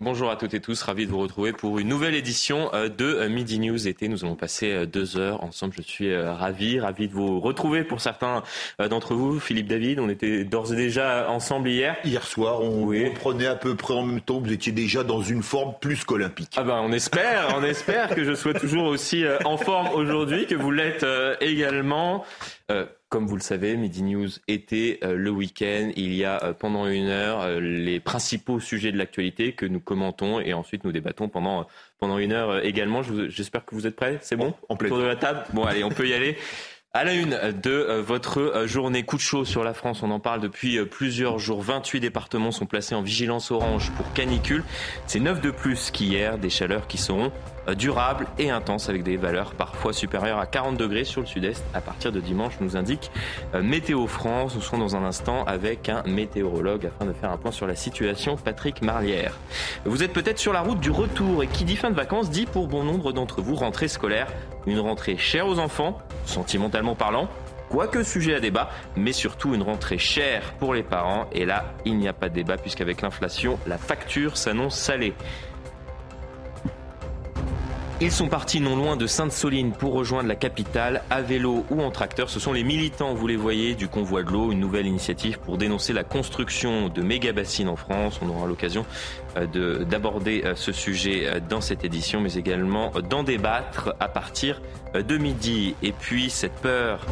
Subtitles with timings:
[0.00, 3.04] Bonjour à toutes et tous, ravi de vous retrouver pour une nouvelle édition euh, de
[3.04, 4.08] euh, Midi News été.
[4.08, 5.72] Nous allons passer euh, deux heures ensemble.
[5.76, 8.42] Je suis ravi, ravi de vous retrouver pour certains
[8.90, 9.38] d'entre vous.
[9.38, 11.96] Philippe David, on était d'ores et déjà ensemble hier.
[12.04, 14.40] Hier soir, on prenait à peu près en même temps.
[14.40, 16.54] Vous étiez déjà dans une forme plus qu'olympique.
[16.56, 20.56] Ah ben, on espère, on espère que je sois toujours aussi en forme aujourd'hui, que
[20.56, 21.06] vous l'êtes
[21.40, 22.24] également.
[23.14, 25.92] Comme vous le savez, Midi News était euh, le week-end.
[25.94, 29.78] Il y a euh, pendant une heure euh, les principaux sujets de l'actualité que nous
[29.78, 31.64] commentons et ensuite nous débattons pendant,
[32.00, 33.02] pendant une heure également.
[33.04, 34.18] J'espère que vous êtes prêts.
[34.20, 34.52] C'est bon?
[34.68, 35.44] En Autour de la table?
[35.52, 36.36] Bon, allez, on peut y aller.
[36.92, 40.40] À la une de votre journée coup de chaud sur la France, on en parle
[40.40, 41.62] depuis plusieurs jours.
[41.62, 44.64] 28 départements sont placés en vigilance orange pour canicule.
[45.06, 49.16] C'est 9 de plus qu'hier, des chaleurs qui seront euh, durable et intense avec des
[49.16, 53.10] valeurs parfois supérieures à 40 degrés sur le sud-est à partir de dimanche, nous indique
[53.54, 54.54] euh, Météo France.
[54.54, 57.76] Nous serons dans un instant avec un météorologue afin de faire un point sur la
[57.76, 59.38] situation, Patrick Marlière.
[59.84, 62.46] Vous êtes peut-être sur la route du retour et qui dit fin de vacances dit
[62.46, 64.28] pour bon nombre d'entre vous rentrée scolaire,
[64.66, 67.28] une rentrée chère aux enfants, sentimentalement parlant,
[67.68, 71.26] quoique sujet à débat, mais surtout une rentrée chère pour les parents.
[71.32, 75.14] Et là, il n'y a pas de débat puisqu'avec l'inflation, la facture s'annonce salée.
[78.00, 81.92] Ils sont partis non loin de Sainte-Soline pour rejoindre la capitale à vélo ou en
[81.92, 82.28] tracteur.
[82.28, 85.58] Ce sont les militants, vous les voyez, du convoi de l'eau, une nouvelle initiative pour
[85.58, 88.18] dénoncer la construction de méga bassines en France.
[88.20, 88.84] On aura l'occasion
[89.34, 94.60] d'aborder euh, ce sujet euh, dans cette édition, mais également d'en débattre à partir
[94.94, 95.74] de midi.
[95.82, 97.04] Et puis cette peur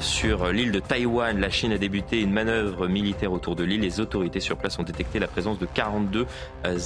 [0.00, 3.80] sur l'île de Taïwan, la Chine a débuté une manœuvre militaire autour de l'île.
[3.80, 6.26] Les autorités sur place ont détecté la présence de 42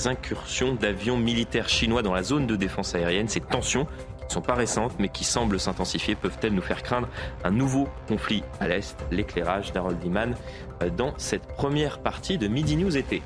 [0.06, 3.86] incursions d'avions militaires chinois dans la zone de défense aérienne tensions
[4.18, 7.08] qui ne sont pas récentes mais qui semblent s'intensifier peuvent-elles nous faire craindre
[7.44, 8.96] un nouveau conflit à l'Est?
[9.10, 10.34] L'éclairage d'Harold Diman
[10.82, 13.22] euh, dans cette première partie de Midi News été.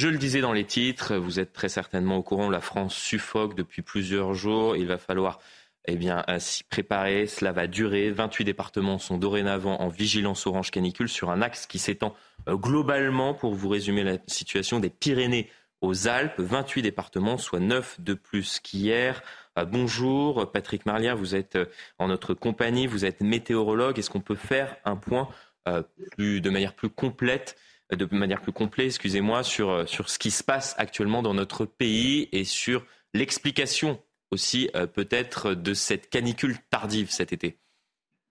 [0.00, 3.54] Je le disais dans les titres, vous êtes très certainement au courant, la France suffoque
[3.54, 4.74] depuis plusieurs jours.
[4.74, 5.40] Il va falloir
[5.86, 5.98] eh
[6.38, 7.26] s'y préparer.
[7.26, 8.10] Cela va durer.
[8.10, 12.14] 28 départements sont dorénavant en vigilance orange canicule sur un axe qui s'étend
[12.48, 15.50] euh, globalement, pour vous résumer la situation, des Pyrénées
[15.82, 19.22] aux Alpes, 28 départements, soit 9 de plus qu'hier.
[19.58, 21.66] Euh, bonjour, Patrick Marlière, vous êtes euh,
[21.98, 23.98] en notre compagnie, vous êtes météorologue.
[23.98, 25.28] Est-ce qu'on peut faire un point
[25.68, 25.82] euh,
[26.16, 27.58] de manière plus complète
[27.92, 32.28] de manière plus complète, excusez-moi, sur, sur ce qui se passe actuellement dans notre pays
[32.32, 32.84] et sur
[33.14, 37.58] l'explication aussi peut-être de cette canicule tardive cet été.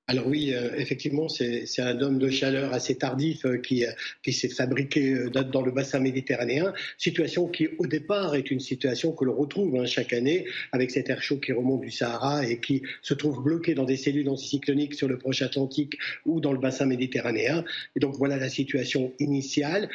[0.09, 3.92] Alors oui, euh, effectivement, c'est un dôme de chaleur assez tardif euh, qui, euh,
[4.24, 9.24] qui s'est fabriqué dans le bassin méditerranéen, situation qui au départ est une situation que
[9.24, 12.81] l'on retrouve hein, chaque année avec cet air chaud qui remonte du Sahara et qui
[13.03, 16.88] se trouve bloqué dans des cellules anticycloniques sur le proche Atlantique ou dans le bassin
[16.88, 17.64] méditerranéen.
[17.96, 19.90] Et donc voilà la situation initiale.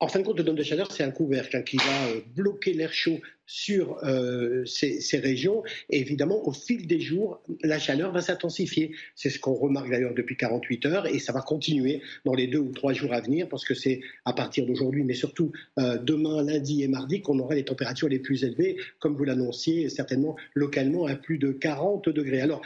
[0.00, 2.20] En fin de compte, le dôme de chaleur, c'est un couvercle hein, qui va euh,
[2.36, 5.64] bloquer l'air chaud sur euh, ces, régions.
[5.90, 8.92] Évidemment, au fil des jours, la chaleur va s'intensifier.
[9.16, 12.58] C'est ce qu'on remarque d'ailleurs depuis 48 heures et ça va continuer dans les deux
[12.58, 15.50] ou trois jours à venir parce que c'est à partir d'aujourd'hui, mais surtout
[15.80, 19.88] euh, demain, lundi et mardi, qu'on aura les températures les plus élevées, comme vous l'annonciez,
[19.88, 22.40] certainement localement à plus de 40 degrés.
[22.40, 22.62] Alors,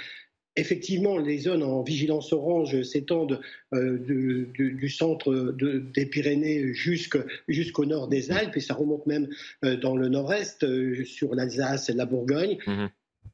[0.57, 3.41] Effectivement, les zones en vigilance orange s'étendent
[3.73, 9.29] euh, du, centre des Pyrénées jusqu'au nord des Alpes et ça remonte même
[9.65, 12.59] euh, dans le nord-est, euh, sur l'Alsace et la Bourgogne.
[12.67, 12.87] Mmh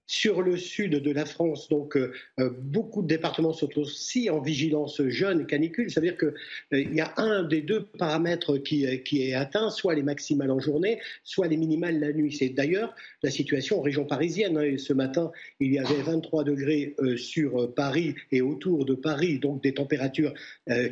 [0.09, 4.41] sur le sud de la France, donc euh, euh, beaucoup de départements sont aussi en
[4.41, 5.91] vigilance jeune canicule.
[5.91, 6.32] Ça veut dire qu'il
[6.72, 10.59] euh, y a un des deux paramètres qui, qui, est atteint, soit les maximales en
[10.59, 12.32] journée, soit les minimales la nuit.
[12.32, 14.56] C'est d'ailleurs la situation en région parisienne.
[14.56, 14.76] Hein.
[14.78, 19.75] Ce matin, il y avait 23 degrés sur Paris et autour de Paris, donc des
[19.75, 20.32] températures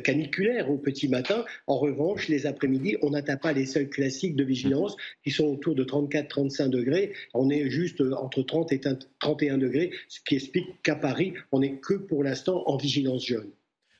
[0.03, 1.43] caniculaires au petit matin.
[1.65, 5.73] En revanche, les après-midi, on n'atteint pas les seuils classiques de vigilance qui sont autour
[5.73, 7.13] de 34-35 degrés.
[7.33, 8.79] On est juste entre 30 et
[9.19, 13.51] 31 degrés, ce qui explique qu'à Paris, on n'est que pour l'instant en vigilance jaune.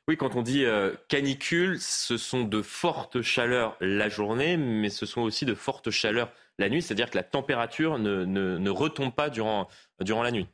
[0.10, 5.06] Oui, quand on dit euh, canicule, ce sont de fortes chaleurs la journée, mais ce
[5.06, 9.68] sont aussi de fortes chaleurs la nuit, c'est-à-dire que la température ne, retombe pas durant,
[10.00, 10.48] durant la nuit.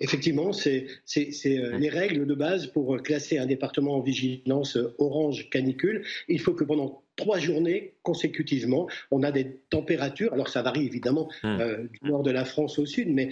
[0.00, 1.76] Effectivement, c'est euh, mmh.
[1.78, 6.04] les règles de base pour classer un département en vigilance orange canicule.
[6.26, 11.28] Il faut que pendant trois journées consécutivement, on a des températures, alors ça varie évidemment
[11.42, 11.60] hmm.
[11.60, 13.30] euh, du nord de la France au sud, mais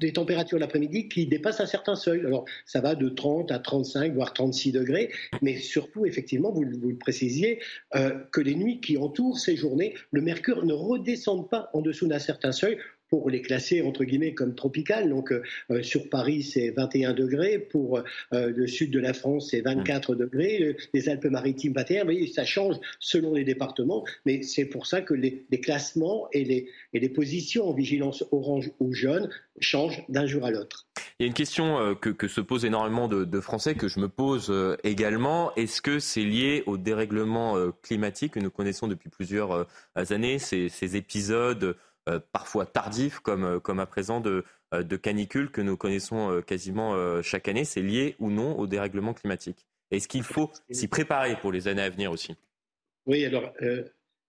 [0.00, 2.20] des températures l'après-midi qui dépassent un certain seuil.
[2.20, 5.10] Alors ça va de 30 à 35, voire 36 degrés,
[5.42, 7.60] mais surtout, effectivement, vous, le précisiez,
[7.94, 12.06] euh, que les nuits qui entourent ces journées, le mercure ne redescende pas en dessous
[12.06, 12.78] d'un certain seuil
[13.10, 15.08] pour les classer entre guillemets comme tropicales.
[15.08, 17.58] Donc euh, sur Paris, c'est 21 degrés.
[17.58, 17.98] Pour
[18.32, 20.76] euh, le sud de la France, c'est 24 degrés.
[20.94, 22.00] Les Alpes-Maritimes, 21.
[22.00, 24.04] Vous voyez, ça change selon les départements.
[24.24, 28.70] Mais c'est pour ça que les, classements et les, et les positions en vigilance orange
[28.80, 29.28] ou jaune
[29.60, 30.86] changent d'un jour à l'autre.
[31.18, 34.08] Il y a une question euh, que, se posent énormément de, Français, que je me
[34.08, 34.52] pose
[34.84, 35.54] également.
[35.56, 39.66] Est-ce que c'est lié au dérèglement climatique que nous connaissons depuis plusieurs
[39.96, 41.74] années, ces, épisodes euh,
[42.18, 47.48] parfois tardif, comme, euh, comme à présent, de, euh, de que nous connaissons quasiment chaque
[47.48, 47.64] année.
[47.64, 49.66] C'est lié ou non au dérèglement climatique?
[49.90, 52.36] Est-ce qu'il faut s'y préparer pour les années à venir aussi?
[53.06, 53.52] Oui, alors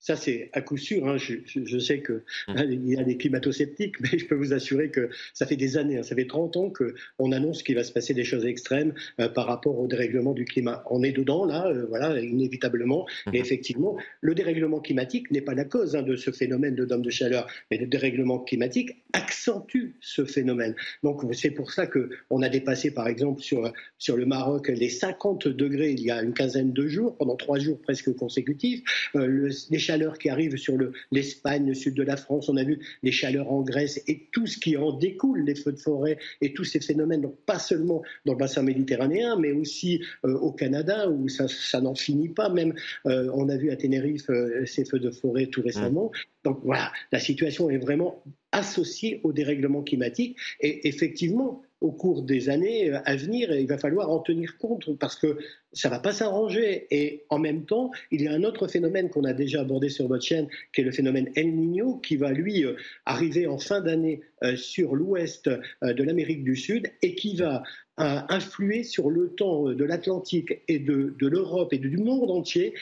[0.02, 1.08] ça, c'est à coup sûr.
[1.08, 1.18] Hein.
[1.18, 2.84] Je, sais qu'il hum.
[2.86, 6.04] y a des climato-sceptiques, mais je peux vous assurer que ça fait des années, hein.
[6.04, 9.46] ça fait 30 ans qu'on annonce qu'il va se passer des choses extrêmes euh, par
[9.46, 10.84] rapport au dérèglement du climat.
[10.90, 13.06] On est dedans, là, euh, voilà, inévitablement.
[13.28, 13.36] Et hum.
[13.36, 17.12] effectivement, le dérèglement climatique n'est pas la cause hein, de ce phénomène de dôme de
[17.12, 20.76] chaleur, mais le dérèglement climatique accentue ce phénomène.
[21.04, 25.48] Donc, c'est pour ça qu'on a dépassé, par exemple, sur, sur le Maroc, les 50
[25.48, 28.82] degrés il y a une quinzaine de jours, pendant trois jours presque consécutifs.
[29.16, 30.78] Euh, le, les chaleurs qui arrivent sur
[31.12, 34.48] l'Espagne, le, sud de la France, on a vu les chaleurs en Grèce et tout
[34.48, 38.02] ce qui en découle, les feux de forêt et tous ces phénomènes, donc pas seulement
[38.26, 42.48] dans le bassin méditerranéen, mais aussi euh, au Canada où ça, n'en finit pas.
[42.50, 42.74] Même
[43.06, 46.12] euh, on a vu à Tenerife euh, ces feux de forêt tout récemment.
[46.46, 48.24] Donc voilà, la situation est vraiment
[48.54, 54.12] associée au dérèglement climatique et effectivement, au cours des années à venir, il va falloir
[54.12, 55.38] en tenir compte parce que
[55.74, 56.88] ça va pas s'arranger.
[56.92, 60.08] Et en même temps, il y a un autre phénomène qu'on a déjà abordé sur
[60.08, 62.76] votre chaîne, qui est le phénomène El Niño, qui va lui euh,
[63.06, 67.64] arriver en fin d'année euh, sur l'ouest euh, de l'Amérique du Sud et qui va
[67.98, 72.74] influer sur le temps de l'Atlantique et de, de l'Europe et du monde entier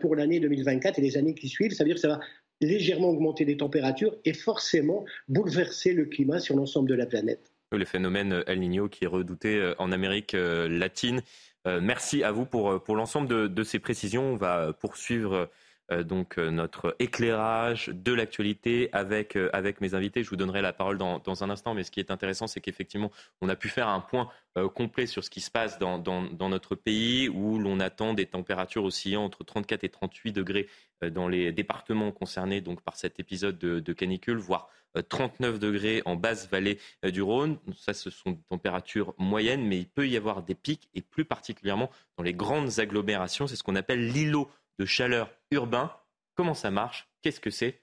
[0.00, 1.72] pour l'année 2024 et les années qui suivent.
[1.72, 2.20] Ça veut dire que ça va
[2.60, 7.47] légèrement augmenter les températures et forcément bouleverser le climat sur l'ensemble de la planète.
[7.70, 11.22] Le phénomène El Niño qui est redouté en Amérique latine.
[11.68, 14.32] Euh, merci à vous pour, euh, pour l'ensemble de, de, ces précisions.
[14.32, 15.50] On va poursuivre
[15.90, 20.22] euh, donc notre éclairage de l'actualité avec, avec mes invités.
[20.22, 22.60] Je vous donnerai la parole dans, dans un instant, mais ce qui est intéressant, c'est
[22.60, 23.10] qu'effectivement,
[23.40, 24.28] on a pu faire un point
[24.74, 28.84] complet sur ce qui se passe dans, dans, notre pays, où l'on attend des températures
[28.84, 30.68] oscillant entre 34 et 38 degrés
[31.00, 34.68] dans les départements concernés donc, par cet épisode de, de canicule, voire
[35.08, 37.58] 39 euh, degrés en basse vallée euh, du Rhône.
[37.76, 41.24] Ça, ce sont des températures moyennes, mais il peut y avoir des pics, et plus
[41.24, 43.46] particulièrement dans les grandes agglomérations.
[43.46, 45.92] C'est ce qu'on appelle l'îlot de chaleur urbain.
[46.34, 47.08] Comment ça marche?
[47.22, 47.82] Qu'est-ce que c'est?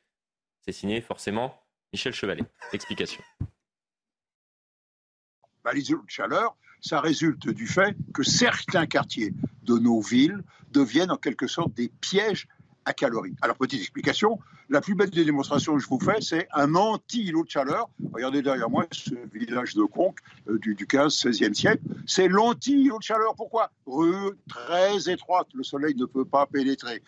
[0.61, 1.61] C'est signé forcément
[1.93, 2.43] Michel Chevalet.
[2.73, 3.21] Explication.
[5.63, 11.11] Bah, l'îlot de chaleur, ça résulte du fait que certains quartiers de nos villes deviennent
[11.11, 12.47] en quelque sorte des pièges
[12.85, 12.93] à.
[13.41, 14.39] Alors, petite explication,
[14.69, 17.89] la plus belle des démonstrations que je vous fais, c'est un anti-îlot de chaleur.
[18.13, 21.81] Regardez derrière moi ce village de Conques euh, du, 15-16e siècle.
[22.05, 23.35] C'est l'anti-îlot de chaleur.
[23.35, 23.71] Pourquoi?
[23.85, 27.01] Rue très étroite, le soleil ne peut pas pénétrer.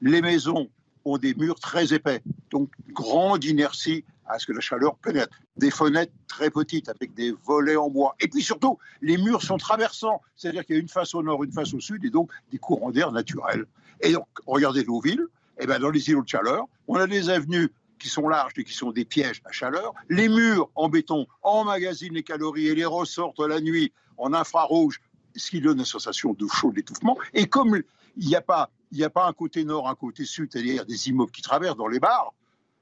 [0.00, 0.68] Les maisons
[1.04, 5.38] ont des murs très épais, donc grande inertie à ce que la chaleur pénètre.
[5.56, 8.14] Des fenêtres très petites avec des volets en bois.
[8.20, 11.42] Et puis surtout, les murs sont traversants, c'est-à-dire qu'il y a une face au nord,
[11.44, 13.66] une face au sud, et donc des courants d'air naturels.
[14.00, 15.26] Et donc, regardez villes,
[15.58, 18.52] et eh ben dans les îlots de chaleur, on a des avenues qui sont larges
[18.56, 19.92] et qui sont des pièges à chaleur.
[20.08, 25.00] Les murs en béton emmagasinent les calories et les ressortent la nuit en infrarouge,
[25.34, 27.18] ce qui donne une sensation de chaud, d'étouffement.
[27.34, 27.82] Et comme
[28.16, 28.70] il n'y a pas
[29.02, 32.00] a pas un côté nord, un côté sud, c'est-à-dire des immeubles qui traversent dans les
[32.00, 32.32] bars,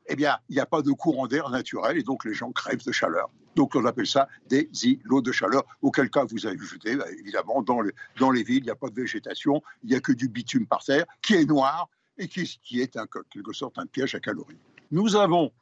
[0.08, 2.84] eh bien, il n'y a pas de courant d'air naturel et donc les gens crèvent
[2.84, 3.30] de chaleur.
[3.56, 7.62] Donc on appelle ça des îlots de chaleur, auquel cas vous avez jeté, bah, évidemment,
[7.62, 10.12] dans les, dans les villes, il n'y a pas de végétation, il n'y a que
[10.12, 11.88] du bitume par terre, qui est noir
[12.18, 14.58] et qui, est en quelque sorte un piège à calories.
[14.90, 15.52] Nous avons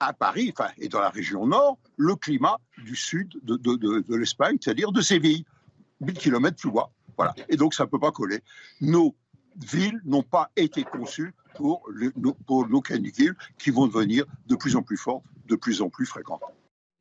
[0.00, 5.00] à Paris, et dans la région nord, le climat du sud de, l'Espagne, c'est-à-dire de
[5.00, 5.44] Séville,
[6.00, 6.90] 1000 km plus bas.
[7.16, 7.34] Voilà.
[7.48, 8.40] Et donc ça ne peut pas coller.
[8.80, 9.14] Nos
[9.56, 11.88] villes n'ont pas été conçues pour,
[12.46, 16.06] pour nos canicules qui vont devenir de plus en plus fortes, de plus en plus
[16.06, 16.42] fréquentes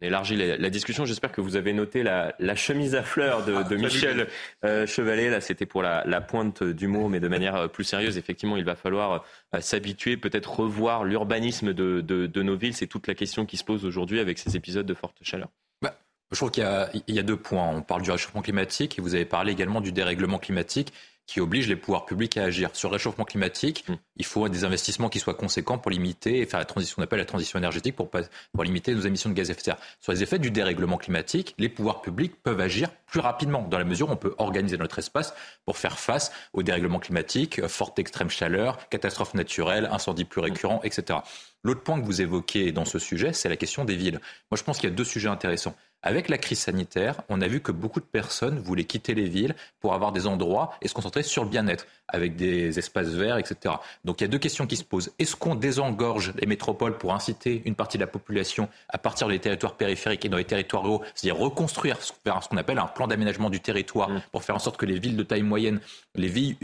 [0.02, 1.06] élargit la, discussion.
[1.06, 4.28] J'espère que vous avez noté la, chemise à fleurs de, ah, Michel
[4.66, 5.30] euh, Chevalet.
[5.30, 8.18] Là, c'était pour la, pointe d'humour, mais de manière euh, plus sérieuse.
[8.18, 9.24] Effectivement, il va falloir
[9.56, 12.74] euh, s'habituer, peut-être revoir l'urbanisme de, nos villes.
[12.74, 15.50] C'est toute la question qui se pose aujourd'hui avec ces épisodes de forte chaleur.
[15.82, 15.96] Bah,
[16.32, 16.64] je trouve qu'il
[17.08, 17.68] y, y, a deux points.
[17.68, 20.94] On parle du réchauffement climatique et vous avez parlé également du dérèglement climatique
[21.32, 22.72] qui oblige les pouvoirs publics à agir.
[22.74, 23.94] Sur le réchauffement climatique, mm.
[24.18, 27.20] il faut des investissements qui soient conséquents pour limiter et faire la transition, qu'on appelle
[27.20, 29.78] la transition énergétique pour, pour limiter nos émissions de gaz à effet de serre.
[30.02, 33.86] Sur les effets du dérèglement climatique, les pouvoirs publics peuvent agir plus rapidement, dans la
[33.86, 35.34] mesure où on peut organiser notre espace
[35.66, 40.82] pour faire face au dérèglement climatique, euh, forte extrême chaleur, catastrophes naturelles, incendies plus récurrents,
[40.84, 41.20] etc.
[41.64, 44.20] L'autre point que vous évoquez dans ce sujet, c'est la question des villes.
[44.52, 45.76] Moi, je pense qu'il y a deux sujets intéressants.
[46.04, 49.56] Avec la crise sanitaire, on a vu que beaucoup de personnes voulaient quitter les villes
[49.80, 53.76] pour avoir des endroits et se concentrer sur le bien-être, avec des espaces verts, etc.
[54.06, 55.12] Donc il y a deux questions qui se posent.
[55.20, 59.40] Est-ce qu'on désengorge les métropoles pour inciter une partie de la population à partir des
[59.40, 63.08] territoires périphériques et dans les territoires ruraux, c'est-à-dire reconstruire vers ce qu'on appelle un plan
[63.08, 64.22] d'aménagement du territoire mmh.
[64.32, 65.80] pour faire en sorte que les villes de taille moyenne,
[66.16, 66.58] les villes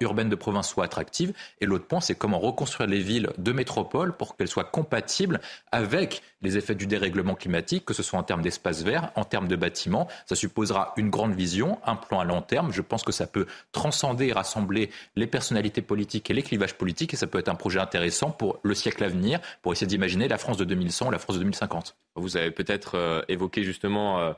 [0.00, 1.32] urbaines de province soient attractives?
[1.60, 5.40] Et l'autre point, c'est comment reconstruire les villes de métropole pour qu'elles soient compatibles
[5.70, 9.48] avec les effets du dérèglement climatique, que ce soit en termes d'espaces verts, en termes
[9.48, 10.08] de bâtiments.
[10.26, 12.72] Ça supposera une grande vision, un plan à long terme.
[12.72, 17.14] Je pense que ça peut transcender et rassembler les personnalités politiques et les clivages politiques
[17.14, 20.28] et ça peut être un projet intéressant pour le siècle à venir, pour essayer d'imaginer
[20.28, 21.96] la France de 2100 ou la France de 2050.
[22.16, 24.32] Vous avez peut-être euh, évoqué justement euh,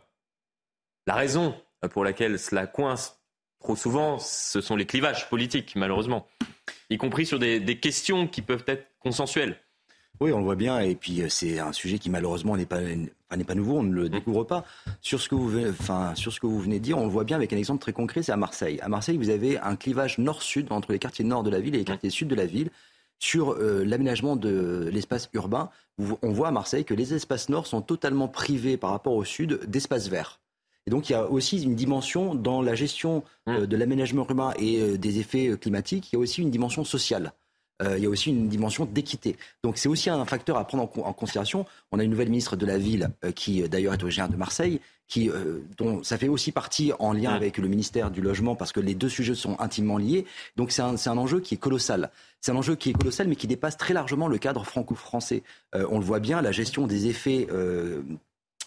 [1.06, 1.54] la raison
[1.90, 3.20] pour laquelle cela coince
[3.60, 6.26] trop souvent, ce sont les clivages politiques, malheureusement,
[6.90, 9.58] y compris sur des questions qui peuvent être consensuelles.
[10.20, 12.80] Oui, on le voit bien, et puis euh, c'est un sujet qui malheureusement n'est pas,
[12.80, 14.08] n'est pas nouveau, on ne le mmh.
[14.10, 14.64] découvre pas.
[15.00, 17.24] Sur ce, que vous, enfin, sur ce que vous venez de dire, on le voit
[17.24, 18.78] bien avec un exemple très concret, c'est à Marseille.
[18.80, 21.78] À Marseille, vous avez un clivage nord-sud entre les quartiers nord de la ville et
[21.78, 22.70] les quartiers sud de la ville.
[23.18, 27.80] Sur euh, l'aménagement de l'espace urbain, on voit à Marseille que les espaces nord sont
[27.80, 30.40] totalement privés par rapport au sud d'espaces verts.
[30.86, 33.66] Et donc il y a aussi une dimension dans la gestion euh, mmh.
[33.66, 37.32] de l'aménagement urbain et des effets climatiques, il y a aussi une dimension sociale.
[37.82, 39.36] Euh, il y a aussi une dimension d'équité.
[39.62, 41.66] Donc c'est aussi un facteur à prendre en, considération.
[41.90, 44.36] On a une nouvelle ministre de la Ville euh, qui euh, d'ailleurs est originaire de
[44.36, 45.30] Marseille, qui,
[45.76, 48.94] dont ça fait aussi partie en lien avec le ministère du Logement parce que les
[48.94, 50.24] deux sujets sont intimement liés.
[50.56, 52.10] Donc c'est un, un, enjeu qui est colossal.
[52.40, 55.42] C'est un enjeu qui est colossal mais qui dépasse très largement le cadre franco-français.
[55.74, 57.46] on le voit bien, la gestion des effets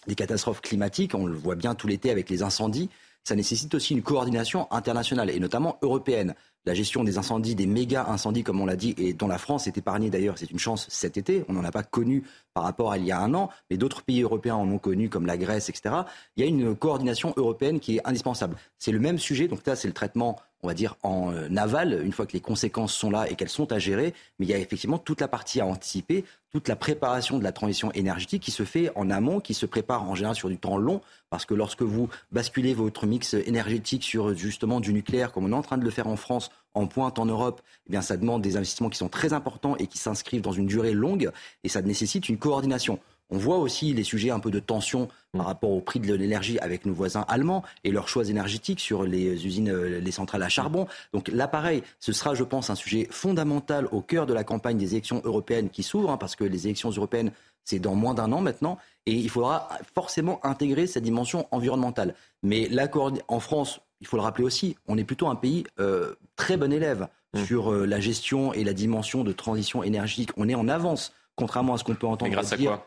[0.06, 2.88] des catastrophes climatiques, on le voit bien tout l'été avec les incendies
[3.28, 6.34] ça nécessite aussi une coordination internationale et notamment européenne
[6.66, 9.66] la gestion des incendies, des méga incendies, comme on l'a dit, et dont la France
[9.66, 11.44] est épargnée d'ailleurs, c'est une chance cet été.
[11.48, 12.24] On n'en a pas connu
[12.54, 15.08] par rapport à il y a un an, mais d'autres pays européens en ont connu,
[15.08, 15.94] comme la Grèce, etc.
[16.36, 18.56] Il y a une coordination européenne qui est indispensable.
[18.78, 22.00] C'est le même sujet, donc là, c'est le traitement on va dire, en euh, aval,
[22.04, 24.14] une fois que les conséquences sont là et qu'elles sont à gérer.
[24.38, 27.52] Mais il y a effectivement toute la partie à anticiper, toute la préparation de la
[27.52, 30.78] transition énergétique qui se fait en amont, qui se prépare en général sur du temps
[30.78, 31.00] long,
[31.30, 35.56] parce que lorsque vous basculez votre mix énergétique sur justement du nucléaire, comme on est
[35.56, 38.42] en train de le faire en France, en pointe en Europe, eh bien ça demande
[38.42, 41.30] des investissements qui sont très importants et qui s'inscrivent dans une durée longue,
[41.64, 42.98] et ça nécessite une coordination.
[43.30, 45.46] On voit aussi les sujets un peu de tension par mm.
[45.46, 49.46] rapport au prix de l'énergie avec nos voisins allemands et leurs choix énergétiques sur les
[49.46, 50.86] usines, euh, les centrales à charbon.
[51.12, 54.78] Donc là, pareil, ce sera, je pense, un sujet fondamental au cœur de la campagne
[54.78, 57.32] des élections européennes qui s'ouvrent, hein, parce que les élections européennes,
[57.64, 62.14] c'est dans moins d'un an maintenant, et il faudra forcément intégrer cette dimension environnementale.
[62.42, 66.14] Mais l'accord en France, il faut le rappeler aussi, on est plutôt un pays euh,
[66.36, 67.44] très bon élève mm.
[67.44, 70.30] sur euh, la gestion et la dimension de transition énergétique.
[70.38, 72.72] On est en avance, contrairement à ce qu'on peut entendre grâce dire.
[72.72, 72.86] À quoi?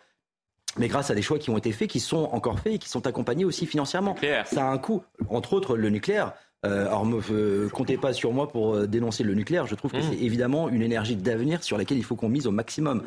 [0.77, 2.89] Mais grâce à des choix qui ont été faits, qui sont encore faits et qui
[2.89, 4.15] sont accompagnés aussi financièrement.
[4.45, 6.33] Ça a un coût, entre autres le nucléaire.
[6.63, 9.65] Euh, alors, ne euh, comptez pas sur moi pour euh, dénoncer le nucléaire.
[9.65, 10.11] Je trouve que mmh.
[10.11, 13.03] c'est évidemment une énergie d'avenir sur laquelle il faut qu'on mise au maximum.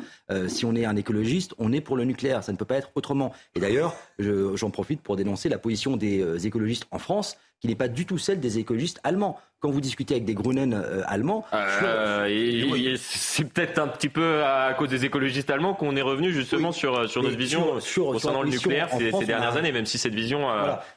[0.47, 2.43] si on est un écologiste, on est pour le nucléaire.
[2.43, 3.33] Ça ne peut pas être autrement.
[3.55, 7.87] Et d'ailleurs, j'en profite pour dénoncer la position des écologistes en France, qui n'est pas
[7.87, 11.43] du tout celle des écologistes allemands quand vous discutez avec des Grunen euh, allemands.
[11.53, 16.71] Euh, c'est peut-être un petit peu à cause des écologistes allemands qu'on est revenu justement
[16.71, 20.47] sur, sur notre vision sur, concernant le nucléaire ces, dernières années, même si cette vision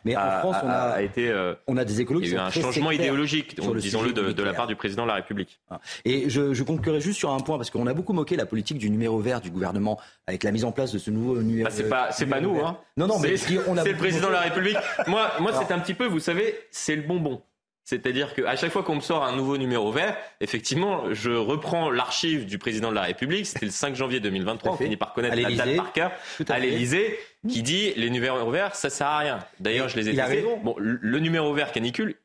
[0.05, 1.31] Mais en France, on a, été.
[1.31, 2.33] Euh, on a des écologistes.
[2.33, 5.15] Il y a eu un changement idéologique, disons-le, de, la part du président de la
[5.15, 5.61] République.
[6.05, 8.79] Et je, je conclurai juste sur un point, parce qu'on a beaucoup moqué la politique
[8.79, 11.69] du numéro vert du gouvernement avec la mise en place de ce nouveau numéro.
[11.69, 12.77] Bah, c'est pas, c'est pas nous, hein.
[12.99, 14.77] Non, non, mais c'est le président de la République.
[15.07, 17.43] Moi, moi, c'est un petit peu, vous savez, c'est le bonbon.
[17.89, 22.45] C'est-à-dire qu'à chaque fois qu'on me sort un nouveau numéro vert, effectivement, je reprends l'archive
[22.45, 23.47] du président de la République.
[23.47, 24.73] C'était le 5 janvier 2023.
[24.73, 26.13] On finit par connaître la date par cœur
[26.51, 29.39] à, l'Élysée, qui dit les numéros verts, ça sert à rien.
[29.59, 30.45] D'ailleurs, je les ai testés.
[30.63, 32.17] Bon, le numéro vert canicule,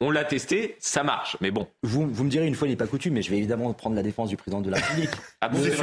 [0.00, 1.68] on l'a testé, ça marche, mais bon.
[1.82, 4.02] Vous, vous me direz une fois n'est pas coutume, mais je vais évidemment prendre la
[4.02, 5.10] défense du président de la République.
[5.40, 5.78] ah, vous, êtes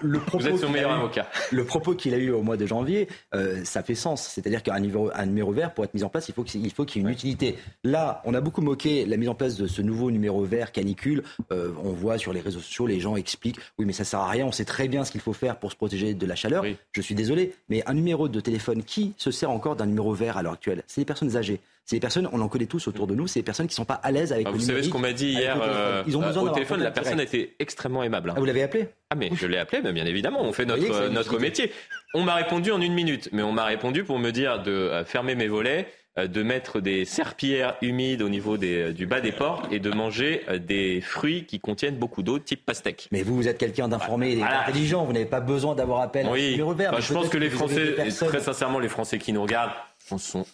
[0.00, 1.28] le propos vous êtes son meilleur avocat.
[1.50, 4.22] Le propos qu'il a eu au mois de janvier, euh, ça fait sens.
[4.22, 6.84] C'est-à-dire qu'un numéro, un numéro vert, pour être mis en place, il faut qu'il faut
[6.84, 7.56] qu'il y ait une utilité.
[7.82, 11.24] Là, on a beaucoup moqué la mise en place de ce nouveau numéro vert canicule.
[11.50, 14.28] Euh, on voit sur les réseaux sociaux, les gens expliquent, oui, mais ça sert à
[14.28, 16.64] rien, on sait très bien ce qu'il faut faire pour se protéger de la chaleur.
[16.92, 20.36] Je suis désolé, mais un numéro de téléphone, qui se sert encore d'un numéro vert
[20.36, 23.06] à l'heure actuelle C'est les personnes âgées C'est des personnes, on en connaît tous autour
[23.06, 24.82] de nous, c'est des personnes qui sont pas à l'aise avec ah, le Vous savez
[24.82, 28.02] ce qu'on m'a dit hier euh, Ils ont besoin au téléphone La personne était extrêmement
[28.02, 28.28] aimable.
[28.28, 28.34] Hein.
[28.36, 28.88] Ah, vous l'avez appelé?
[29.08, 30.42] Ah mais je l'ai appelé, bien évidemment.
[30.42, 31.72] On fait notre notre métier.
[32.12, 35.04] On m'a répondu en une minute, mais on m'a répondu pour me dire de euh,
[35.06, 39.32] fermer mes volets euh, de mettre des serpillères humides au niveau des, du bas des
[39.32, 43.08] portes et de manger des fruits qui contiennent beaucoup d'eau, type pastèque.
[43.12, 46.48] Mais vous, vous êtes quelqu'un d'informé et d'intelligent, vous n'avez pas besoin d'avoir appel oui.
[46.48, 46.92] à numéro vert.
[46.92, 49.72] Bah, je pense que les Français, très sincèrement, les Français qui nous regardent,
[50.18, 50.44] sont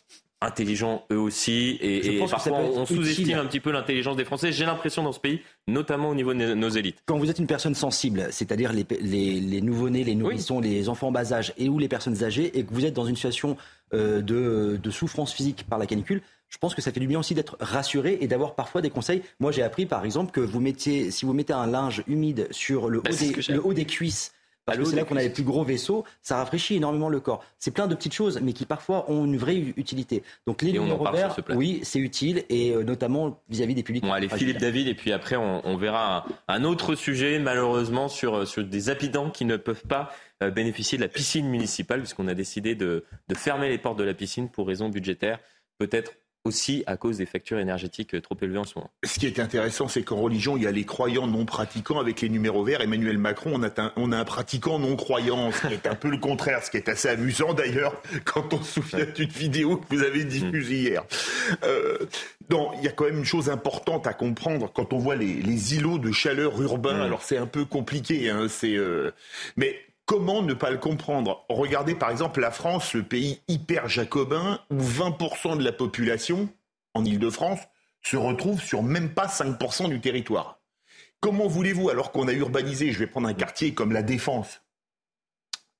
[0.40, 1.78] intelligents eux aussi.
[1.80, 4.52] Et, parfois, on sous-estime un petit peu l'intelligence des Français.
[4.52, 6.98] J'ai l'impression dans ce pays, notamment au niveau de nos élites.
[7.06, 11.12] Quand vous êtes une personne sensible, c'est-à-dire les, les, nouveau-nés, les nourrissons, les enfants en
[11.12, 13.56] bas âge et ou les personnes âgées, et que vous êtes dans une situation
[13.92, 17.18] euh, de, de souffrance physique par la canicule, je pense que ça fait du bien
[17.18, 19.22] aussi d'être rassuré et d'avoir parfois des conseils.
[19.40, 22.88] Moi, j'ai appris, par exemple, que vous mettiez, si vous mettez un linge humide sur
[22.88, 24.32] le, bah, haut, des, le haut des cuisses
[24.66, 27.44] c'est là qu'on a les plus gros vaisseaux, ça rafraîchit énormément le corps.
[27.58, 30.22] C'est plein de petites choses, mais qui parfois ont une vraie utilité.
[30.46, 34.04] Donc les numéros verts, oui, c'est utile, et euh, notamment vis-à-vis des publics.
[34.04, 38.64] Bon, allez, Philippe David, et puis après, on, verra un, autre sujet, malheureusement, sur, sur
[38.64, 42.74] des habitants qui ne peuvent pas euh, bénéficier de la piscine municipale, puisqu'on a décidé
[42.74, 45.38] de, de fermer les portes de la piscine pour raisons budgétaires.
[45.78, 46.12] Peut-être
[46.44, 48.90] aussi à cause des factures énergétiques trop élevées en ce moment.
[49.02, 52.20] Ce qui est intéressant, c'est qu'en religion, il y a les croyants non pratiquants avec
[52.20, 52.82] les numéros verts.
[52.82, 55.94] Emmanuel Macron, on a un, on a un pratiquant non croyant, ce qui est un
[55.94, 59.78] peu le contraire, ce qui est assez amusant d'ailleurs quand on se souvient d'une vidéo
[59.78, 61.04] que vous avez diffusée hier.
[61.64, 61.98] Euh,
[62.50, 65.34] non, il y a quand même une chose importante à comprendre quand on voit les,
[65.34, 67.00] les îlots de chaleur urbains.
[67.00, 69.12] Alors c'est un peu compliqué, hein, c'est euh,
[69.56, 71.44] mais Comment ne pas le comprendre?
[71.48, 76.48] Regardez par exemple la France, le pays hyper jacobin, où 20% de la population
[76.92, 77.60] en Ile-de-France
[78.02, 80.60] se retrouve sur même pas 5% du territoire.
[81.20, 84.60] Comment voulez-vous, alors qu'on a urbanisé, je vais prendre un quartier comme la Défense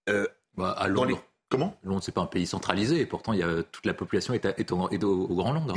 [0.09, 0.27] euh,
[0.57, 1.23] bah, à Londres.
[1.51, 1.77] Comment?
[1.83, 4.73] Londres, c'est pas un pays centralisé, et pourtant il y a, toute la population est,
[4.73, 5.75] au, Grand Londres.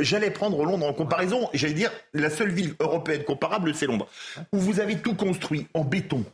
[0.00, 4.08] J'allais prendre Londres en comparaison, j'allais dire la seule ville européenne comparable, c'est Londres,
[4.52, 6.24] où vous avez tout construit en béton,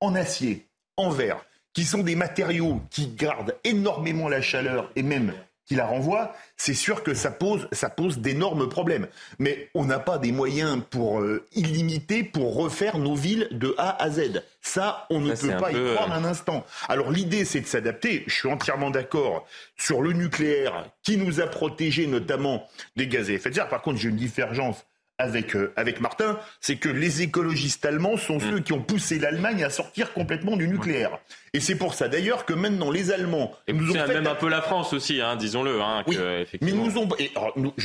[0.00, 0.69] en acier,
[1.00, 5.32] en verre, qui sont des matériaux qui gardent énormément la chaleur et même
[5.70, 9.06] qui la renvoient, c'est sûr que ça pose, ça pose d'énormes problèmes.
[9.38, 14.02] Mais on n'a pas des moyens pour euh, illimiter pour refaire nos villes de A
[14.02, 14.42] à Z.
[14.60, 16.66] Ça, on ne peut pas y croire euh, un instant.
[16.88, 18.24] Alors l'idée, c'est de s'adapter.
[18.26, 23.34] Je suis entièrement d'accord sur le nucléaire qui nous a protégés notamment des gaz à
[23.34, 23.68] effet de serre.
[23.68, 24.84] Par contre, j'ai une divergence
[25.20, 28.50] avec, euh, avec Martin, c'est que les écologistes allemands sont mm.
[28.50, 31.18] ceux qui ont poussé l'Allemagne à sortir complètement du nucléaire.
[31.52, 34.36] Et c'est pour ça d'ailleurs que maintenant les Allemands et nous ont fait même un
[34.36, 35.80] peu la France aussi, hein, disons-le.
[35.82, 36.16] Hein, oui,
[36.60, 37.08] mais nous ont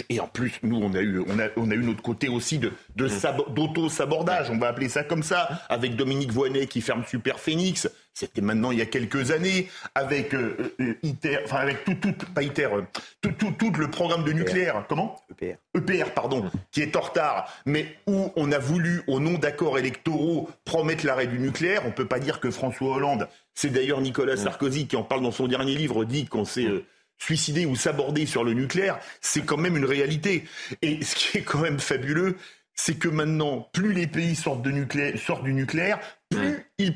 [0.10, 2.60] et, en plus nous on a eu on a on a eu notre côté aussi
[2.60, 3.53] de de mm.
[3.53, 7.89] d'auto sabordage, on va appeler ça comme ça, avec Dominique Voynet qui ferme Super Phoenix.
[8.15, 12.13] C'était maintenant il y a quelques années avec euh, euh, ITER, enfin avec tout, tout
[12.34, 12.82] pas ITER, euh,
[13.21, 14.86] tout, tout, tout, le programme de nucléaire.
[14.89, 15.58] Comment EPR.
[15.75, 16.51] EPR, pardon, mm.
[16.71, 21.28] qui est en retard, mais où on a voulu, au nom d'accords électoraux, promettre l'arrêt
[21.28, 21.84] du nucléaire.
[21.86, 25.32] On peut pas dire que François Hollande c'est d'ailleurs Nicolas Sarkozy qui en parle dans
[25.32, 26.86] son dernier livre, dit qu'on s'est euh,
[27.17, 28.99] suicidé ou sabordé sur le nucléaire.
[29.21, 30.43] C'est quand même une réalité.
[30.82, 32.36] Et ce qui est quand même fabuleux,
[32.73, 35.99] c'est que maintenant, plus les pays sortent, du nucléaire,
[36.30, 36.95] plus ils,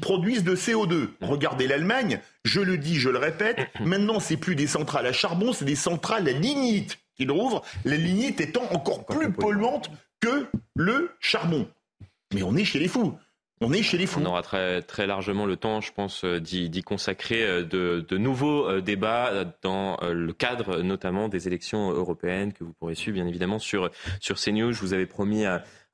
[0.00, 1.08] produisent de CO2.
[1.20, 5.52] Regardez l'Allemagne, je le dis, je le répète, maintenant c'est plus des centrales à charbon,
[5.52, 11.12] c'est des centrales à lignite qu'ils rouvrent, la lignite étant encore plus polluante que le
[11.20, 11.68] charbon.
[12.32, 13.16] Mais on est chez les fous.
[13.60, 14.20] On est chez les fous.
[14.20, 18.68] On aura très, très largement le temps, je pense, euh, d'y consacrer euh, de, nouveaux
[18.68, 23.58] euh, débats dans le cadre notamment des élections européennes que vous pourrez suivre bien évidemment
[23.60, 24.72] sur, sur CNews.
[24.72, 25.44] Je vous avais promis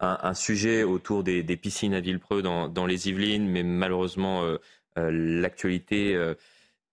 [0.01, 4.43] un, sujet autour des, piscines à Villepreux dans, dans les Yvelines, mais malheureusement
[4.97, 6.35] l'actualité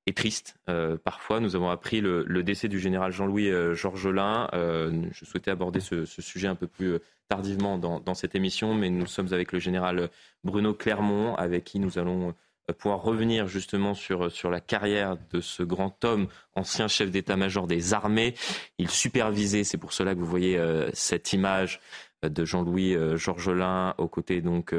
[0.05, 0.57] est triste.
[1.03, 4.49] parfois, nous avons appris le, décès du général Jean-Louis Georgelin.
[4.53, 9.07] je souhaitais aborder ce, ce, sujet un peu plus tardivement dans, cette émission, mais nous
[9.07, 10.09] sommes avec le général
[10.43, 12.33] Bruno Clermont, avec qui nous allons
[12.69, 17.67] euh, pouvoir revenir justement sur, sur la carrière de ce grand homme, ancien chef d'état-major
[17.67, 18.33] des armées.
[18.77, 21.81] Il supervisait, c'est pour cela que vous voyez euh, cette image euh,
[22.23, 24.73] de Jean-Louis Georgelin aux côtés donc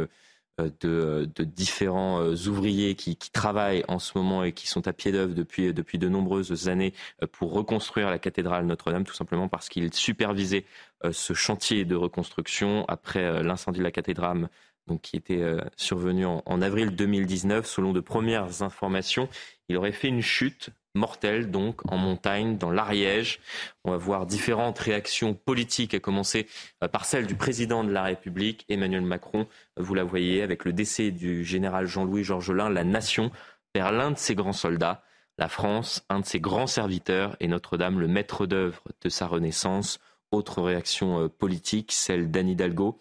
[0.59, 5.73] de, différents ouvriers qui, travaillent en ce moment et qui sont à pied d'œuvre depuis,
[5.73, 6.93] de nombreuses années
[7.33, 10.65] pour reconstruire la cathédrale Notre-Dame, tout simplement parce qu'il supervisait
[11.05, 14.49] euh, ce chantier de reconstruction après euh, l'incendie de la cathédrale
[14.89, 17.67] donc, qui était euh, survenu en, avril 2019.
[17.67, 19.29] Selon de premières informations,
[19.69, 23.41] il aurait fait une chute mortelle donc en montagne dans l'Ariège.
[23.85, 26.47] On va voir différentes réactions politiques, à commencer
[26.93, 29.47] par celle du président de la République, Emmanuel Macron.
[29.79, 33.31] Vous la voyez avec le décès du général Jean-Louis Georgelin, la nation
[33.73, 35.03] perd l'un de ses grands soldats.
[35.41, 40.01] la France, un de ses grands serviteurs, et Notre-Dame, le maître d'œuvre de sa renaissance.
[40.33, 42.99] Autre réaction euh, politique, celle d'Anne Hidalgo,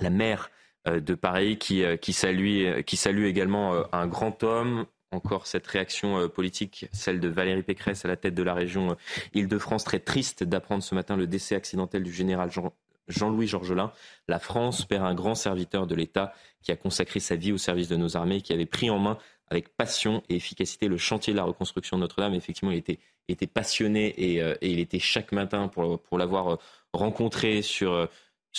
[0.00, 0.50] la maire
[0.88, 6.86] euh, de Paris, qui, salue, qui salue également un grand homme, encore cette réaction politique,
[6.92, 8.96] celle de Valérie Pécresse à la tête de la région
[9.34, 9.84] Île-de-France.
[9.84, 12.72] Très triste d'apprendre ce matin le décès accidentel du général Jean,
[13.08, 13.92] Jean-Louis Georgelin,
[14.28, 17.88] la France perd un grand serviteur de l'État qui a consacré sa vie au service
[17.88, 21.38] de nos armées, qui avait pris en main avec passion et efficacité le chantier de
[21.38, 22.34] la reconstruction de Notre-Dame.
[22.34, 26.56] Effectivement, il était, passionné et, euh, il était chaque matin pour, l'avoir euh,
[26.92, 28.06] rencontré sur, euh,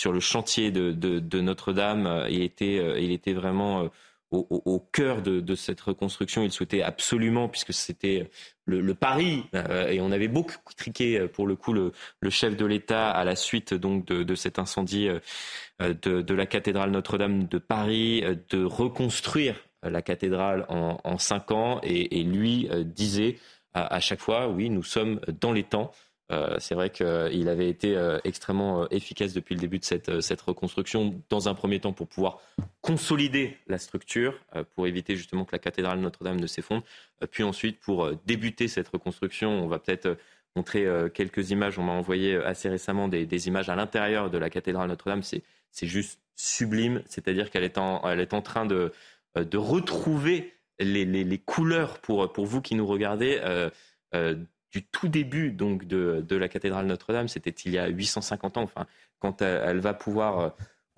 [0.04, 2.26] le chantier de, Notre-Dame.
[2.30, 3.90] Il était vraiment
[4.30, 6.42] au, cœur de, cette reconstruction.
[6.42, 8.28] Il souhaitait absolument, puisque c'était
[8.64, 11.92] le, pari, euh, et on avait beaucoup triqué euh, pour le coup le,
[12.30, 17.44] chef de l'État à la suite donc de, cet incendie euh, de, la cathédrale Notre-Dame
[17.44, 21.80] de Paris, de reconstruire la cathédrale en, cinq ans.
[21.84, 23.38] Et, lui disait
[23.74, 25.92] à chaque fois, oui, nous sommes dans les temps.
[26.32, 30.40] Euh, c'est vrai qu'il avait été euh, extrêmement euh, efficace depuis le début de cette,
[30.40, 32.40] reconstruction, dans un premier temps pour pouvoir
[32.80, 34.40] consolider la structure,
[34.74, 36.82] pour éviter justement que la cathédrale Notre-Dame ne s'effondre,
[37.30, 40.16] puis ensuite pour débuter cette reconstruction, on va peut-être
[40.54, 44.88] montrer quelques images, on m'a envoyé assez récemment des, images à l'intérieur de la cathédrale
[44.88, 45.42] Notre-Dame, c'est,
[45.82, 48.92] juste sublime, c'est-à-dire qu'elle est en, train de,
[49.34, 53.40] retrouver les, couleurs pour vous qui nous regardez
[54.76, 58.62] du tout début donc de, la cathédrale Notre-Dame, c'était il y a 850 ans.
[58.62, 58.86] Enfin,
[59.20, 60.48] quand elle, va pouvoir euh,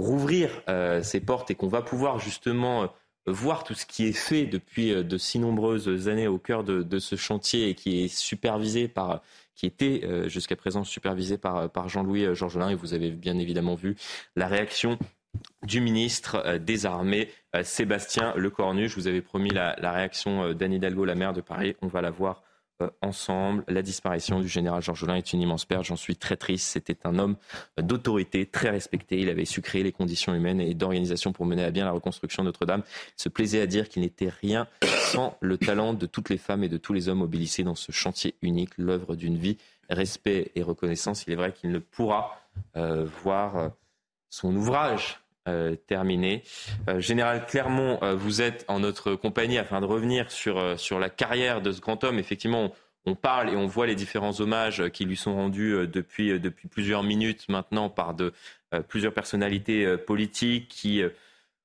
[0.00, 2.86] rouvrir euh, ses portes et qu'on va pouvoir justement euh,
[3.28, 7.14] voir tout ce qui est fait depuis de si nombreuses années au cœur de, ce
[7.14, 9.22] chantier et qui est supervisé par
[9.54, 12.70] qui était jusqu'à présent supervisé par, par Jean-Louis Georgelin.
[12.70, 13.96] Et vous avez bien évidemment vu
[14.34, 14.98] la réaction
[15.66, 17.28] du ministre des Armées,
[17.64, 18.88] Sébastien Lecornu.
[18.88, 21.76] Je vous avais promis la, la réaction d'Anne Hidalgo, la maire de Paris.
[21.82, 22.47] On va la voir euh,
[23.02, 23.64] ensemble.
[23.68, 25.84] La disparition du général Georges Georgelin est une immense perte.
[25.84, 26.66] J'en suis très triste.
[26.66, 27.36] C'était un homme
[27.76, 29.20] d'autorité, très respecté.
[29.20, 32.42] Il avait su créer les conditions humaines et d'organisation pour mener à bien la reconstruction
[32.42, 32.82] de Notre-Dame.
[33.18, 36.64] Il se plaisait à dire qu'il n'était rien sans le talent de toutes les femmes
[36.64, 39.56] et de tous les hommes mobilisés dans ce chantier unique, l'œuvre d'une vie.
[39.90, 41.26] Respect et reconnaissance.
[41.26, 42.40] Il est vrai qu'il ne pourra
[42.76, 43.68] euh, voir euh,
[44.28, 46.42] son ouvrage euh, terminé.
[46.88, 51.08] Euh, Général Clermont, euh, vous êtes en notre compagnie afin de revenir sur, sur la
[51.08, 52.18] carrière de ce grand homme.
[52.18, 52.72] Effectivement,
[53.06, 57.02] on, parle et on voit les différents hommages qui lui sont rendus depuis, depuis plusieurs
[57.02, 58.34] minutes maintenant par de,
[58.88, 61.02] plusieurs personnalités politiques qui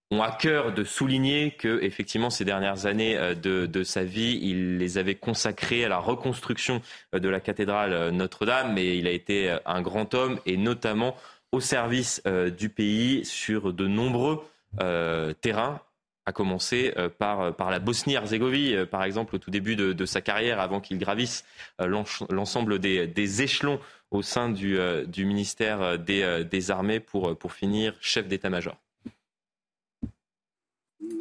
[0.10, 4.78] ont à cœur de souligner que effectivement ces dernières années de, de, sa vie, il
[4.78, 9.82] les avait consacrées à la reconstruction de la cathédrale Notre-Dame, mais il a été un
[9.82, 11.18] grand homme et notamment
[11.54, 14.42] au service euh, du pays sur de nombreux
[14.82, 15.80] euh, terrains,
[16.26, 20.60] à commencer euh, par, par la Bosnie-Herzégovine, par exemple, au tout début de, sa carrière,
[20.60, 21.46] avant qu'il gravisse
[21.80, 28.28] l'ensemble des, échelons au sein du, du ministère des, des, Armées pour, pour finir chef
[28.28, 28.76] d'état-major.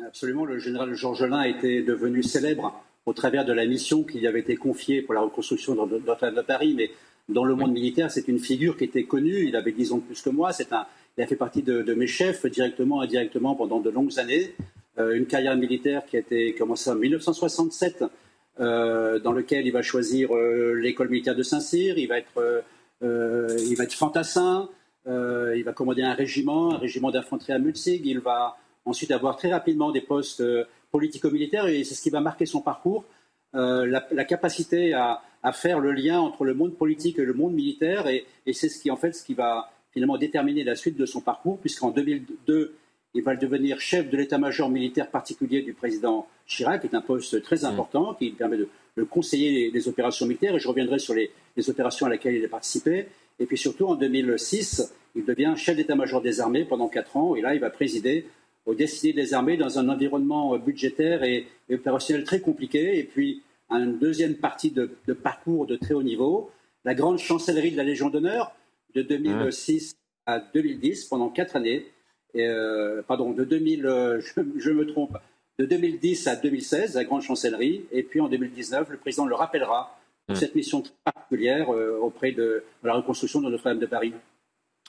[0.06, 4.40] Absolument, le général Georgelin était devenu célèbre au travers de la mission qui lui avait
[4.40, 6.90] été confiée pour la reconstruction de, de Paris, mais
[7.28, 9.46] dans le monde militaire, c'est une figure qui était connue.
[9.46, 10.52] Il avait 10 ans de plus que moi.
[10.52, 14.18] C'est un, il a fait partie de, mes chefs directement et indirectement pendant de longues
[14.18, 14.54] années.
[14.98, 18.04] Euh, une carrière militaire qui a été commencée en 1967,
[18.60, 21.98] euh, dans lequel il va choisir euh, l'école militaire de Saint-Cyr.
[21.98, 22.62] Il va être,
[23.02, 24.68] il va être fantassin.
[25.06, 28.06] il va commander un régiment, un régiment d'infanterie à Mutzig.
[28.06, 30.42] Il va ensuite avoir très rapidement des postes
[30.90, 33.04] politico-militaires et c'est ce qui va marquer son parcours.
[33.54, 37.54] La, la, capacité à, à faire le lien entre le monde politique et le monde
[37.54, 41.06] militaire, et, c'est ce qui en fait ce qui va finalement déterminer la suite de
[41.06, 42.74] son parcours, puisqu'en 2002,
[43.14, 47.42] il va devenir chef de l'état-major militaire particulier du président Chirac, qui est un poste
[47.42, 47.64] très mmh.
[47.66, 48.68] important, qui permet de,
[49.04, 51.30] conseiller les, opérations militaires, et je reviendrai sur les,
[51.68, 53.06] opérations à laquelle il a participé.
[53.38, 57.42] Et puis surtout, en 2006, il devient chef d'état-major des armées pendant quatre ans, et
[57.42, 58.26] là, il va présider
[58.64, 62.98] aux destinées des armées dans un environnement budgétaire et, et opérationnel très compliqué.
[62.98, 63.42] Et puis,
[63.78, 66.50] une deuxième partie de, parcours de très haut niveau,
[66.84, 68.52] la grande chancellerie de la Légion d'honneur
[68.94, 69.94] de 2006
[70.26, 71.86] à 2010 pendant quatre années.
[72.36, 74.20] Euh, pardon, de 2000, euh,
[74.58, 75.16] je, me trompe,
[75.58, 79.98] de 2010 à 2016, la grande chancellerie, et puis en 2019, le président le rappellera
[80.26, 84.14] pour cette mission particulière euh, auprès de, la reconstruction de Notre-Dame de Paris.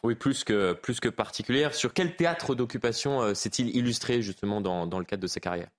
[0.04, 1.74] Oui, plus que, plus que particulière.
[1.74, 5.70] Sur quel théâtre d'occupation s'est-il illustré justement dans, dans, le cadre de sa carrière?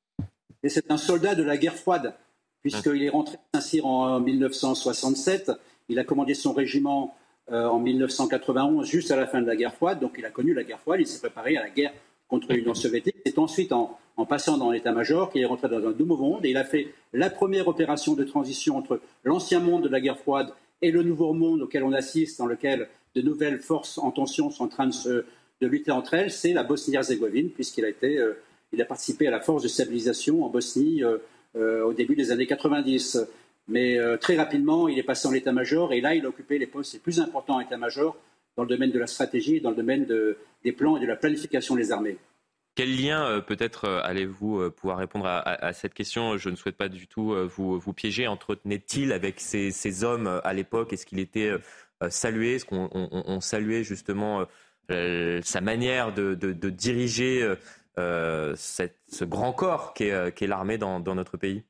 [0.63, 2.15] Et c'est un soldat de la guerre froide
[2.65, 5.53] puisqu'il est rentré à Saint-Cyr en 1967.
[5.91, 7.15] Il a commandé son régiment
[7.53, 10.01] euh, en 1991, juste à la fin de la guerre froide.
[10.01, 11.93] Donc il a connu la guerre froide, il s'est préparé à la guerre
[12.27, 13.17] contre l'Union soviétique.
[13.27, 16.57] C'est ensuite en, passant dans l'état-major, qu'il est rentré dans un nouveau monde et il
[16.57, 20.49] a fait la première opération de transition entre l'ancien monde de la guerre froide
[20.81, 24.65] et le nouveau monde auquel on assiste, dans lequel de nouvelles forces en tension sont
[24.65, 25.25] en train de, se,
[25.61, 28.35] lutter entre elles, c'est la Bosnie-Herzégovine, puisqu'il euh,
[28.79, 31.19] a participé à la force de stabilisation en Bosnie euh,
[31.57, 33.27] au début des années 90.
[33.69, 36.95] Mais très rapidement, il est passé en état-major et là, il a occupé les postes
[36.95, 38.17] les plus importants en état-major
[38.57, 41.17] dans le domaine de la stratégie, dans le domaine de, des plans et de la
[41.17, 42.17] planification des armées.
[42.75, 46.37] Quel lien, euh, peut-être, euh, allez-vous euh, pouvoir répondre à, cette question?
[46.37, 48.27] Je ne souhaite pas du tout vous, vous piéger.
[48.27, 50.93] Entretenait-il avec ces, hommes à l'époque?
[50.93, 51.53] Est-ce qu'il était
[52.09, 52.57] salué?
[52.57, 54.47] Est-ce qu'on saluait justement
[54.89, 56.35] sa manière de,
[56.71, 57.55] diriger
[57.97, 61.65] ce grand corps qu'est l'armée dans notre pays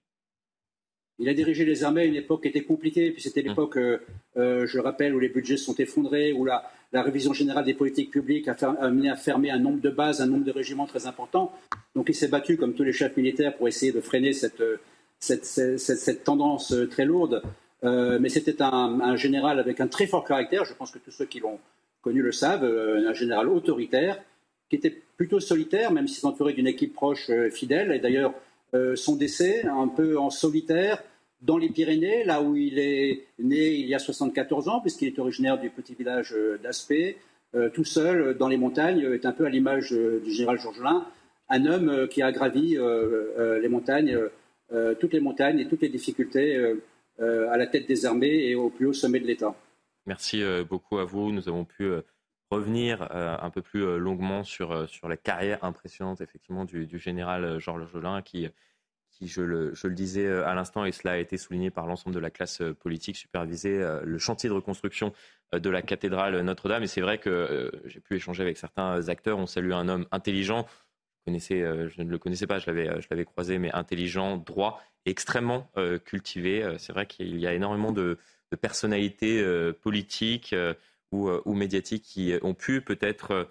[1.19, 3.99] il a dirigé les armées à une époque qui était compliquée, puis c'était l'époque, euh,
[4.37, 8.49] euh, je rappelle, où les budgets sont effondrés, où la, révision générale des politiques publiques
[8.49, 11.53] a, amené à fermer un nombre de bases, un nombre de régiments très important.
[11.95, 14.63] Donc il s'est battu, comme tous les chefs militaires, pour essayer de freiner cette,
[15.19, 17.43] cette, tendance euh, très lourde.
[17.83, 21.27] mais c'était un, un, général avec un très fort caractère, je pense que tous ceux
[21.27, 21.61] qui l'ont
[22.01, 24.21] connu le savent, un général autoritaire,
[24.69, 27.92] qui était plutôt solitaire, même s'il s'entourait d'une équipe proche fidèle.
[27.92, 28.35] Et d'ailleurs,
[28.74, 31.03] euh, son décès un peu en solitaire
[31.42, 35.18] dans les Pyrénées, là où il est né il y a 74 ans, puisqu'il est
[35.18, 37.16] originaire du petit village euh, d'Aspé,
[37.55, 41.07] euh, tout seul dans les montagnes, est un peu à l'image du général Georgelin,
[41.48, 44.18] un homme qui a gravi les montagnes,
[44.98, 46.57] toutes les montagnes et toutes les difficultés
[47.20, 49.55] à la tête des armées et au plus haut sommet de l'État.
[50.07, 51.31] Merci beaucoup à vous.
[51.33, 51.92] Nous avons pu
[52.55, 58.23] revenir un peu plus longuement sur, sur la carrière impressionnante effectivement du, général Georges Jolin
[58.23, 58.49] qui
[59.14, 62.21] qui, je le, disais euh, à l'instant, et cela a été souligné par l'ensemble de
[62.21, 65.12] la classe euh, politique, supervisait euh, le chantier de reconstruction
[65.53, 66.83] de la cathédrale Notre-Dame.
[66.83, 69.38] Et c'est vrai que j'ai pu échanger avec certains acteurs.
[69.38, 70.67] On salue un homme intelligent.
[71.29, 75.71] Je ne le connaissais pas, je l'avais croisé, mais intelligent, droit, extrêmement
[76.05, 76.75] cultivé.
[76.79, 78.19] C'est vrai qu'il y a énormément de,
[78.61, 79.45] personnalités
[79.81, 80.57] politiques
[81.14, 83.48] ou, ou, médiatiques qui ont pu peut-être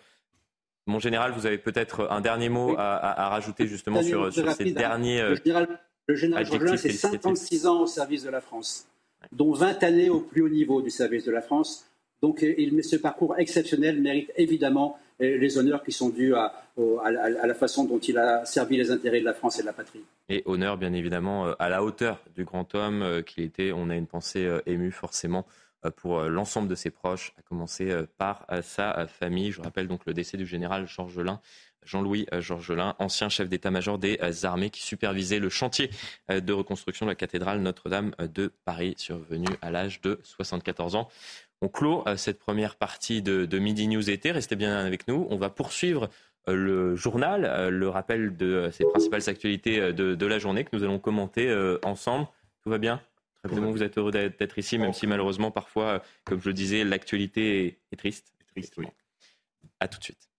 [0.85, 4.73] mon général, vous avez peut-être un dernier mot à, rajouter justement sur, sur ces hein.
[4.75, 5.21] derniers.
[5.21, 8.87] Le général, le général c'est 56 ans au service de la France,
[9.31, 11.85] dont 20 années au plus haut niveau du service de la France.
[12.21, 16.53] Donc il, ce parcours exceptionnel mérite évidemment euh, les honneurs qui sont dus à,
[17.03, 19.73] à, la façon dont il a servi les intérêts de la France et de la
[19.73, 20.01] patrie.
[20.29, 23.71] Et honneur, bien évidemment, euh, à la hauteur du grand homme euh, qu'il était.
[23.73, 27.89] On a une pensée émue, forcément, euh, pour euh, l'ensemble de ses proches, à commencer
[27.89, 29.51] euh, par sa famille.
[29.51, 31.39] Je rappelle donc le décès du général Georgelin.
[31.85, 35.89] Jean-Louis Georgelin, ancien chef d'état-major des armées qui supervisait le chantier
[36.29, 41.09] de reconstruction de la cathédrale Notre-Dame de Paris, survenu à l'âge de 74 ans.
[41.61, 44.31] On clôt cette première partie de, Midi News été.
[44.31, 45.27] Restez bien avec nous.
[45.29, 46.09] On va poursuivre
[46.47, 51.53] le journal, le rappel de ces principales actualités de la journée que nous allons commenter
[51.83, 52.27] ensemble.
[52.63, 53.01] Tout va bien?
[53.43, 57.95] Vous êtes heureux d'être ici, même si malheureusement, parfois, comme je le disais, l'actualité est,
[57.97, 58.33] triste.
[58.53, 58.87] triste, oui.
[59.79, 60.29] À tout de suite.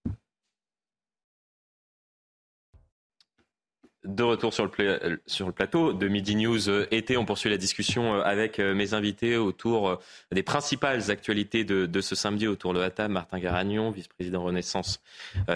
[4.04, 7.56] De retour sur le, sur le, plateau de Midi News euh, été, on poursuit la
[7.56, 9.98] discussion euh, avec euh, mes invités autour
[10.30, 13.14] des principales actualités de, ce samedi autour de table.
[13.14, 15.00] Martin Garagnon, vice-président Renaissance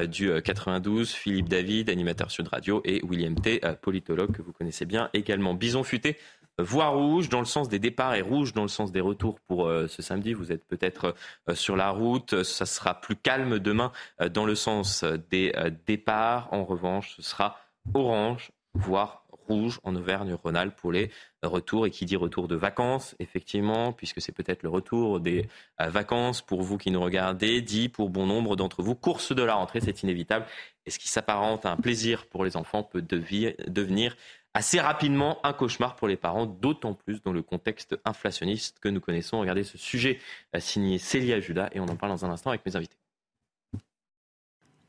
[0.08, 5.10] du 92, Philippe David, animateur Sud Radio, et William T, politologue que vous connaissez bien
[5.12, 5.52] également.
[5.52, 6.16] Bison futé,
[6.58, 9.66] voie rouge dans le sens des départs et rouge dans le sens des retours pour
[9.66, 10.32] euh, ce samedi.
[10.32, 11.14] Vous êtes peut-être
[11.48, 12.42] euh, sur la route.
[12.42, 15.52] Ça sera plus calme demain euh, dans le sens des
[15.86, 16.48] départs.
[16.52, 17.56] En revanche, ce sera
[17.94, 21.10] orange, voire rouge en Auvergne-Rhône-Alpes pour les
[21.42, 21.86] retours.
[21.86, 26.60] Et qui dit retour de vacances, effectivement, puisque c'est peut-être le retour des vacances pour
[26.60, 30.02] vous qui nous regardez, dit pour bon nombre d'entre vous, course de la rentrée, c'est
[30.02, 30.44] inévitable.
[30.84, 34.16] Et ce qui s'apparente à un plaisir pour les enfants peut devenir
[34.54, 39.00] assez rapidement un cauchemar pour les parents, d'autant plus dans le contexte inflationniste que nous
[39.00, 39.40] connaissons.
[39.40, 40.18] Regardez ce sujet
[40.58, 42.96] signé Célia Judas et on en parle dans un instant avec mes invités.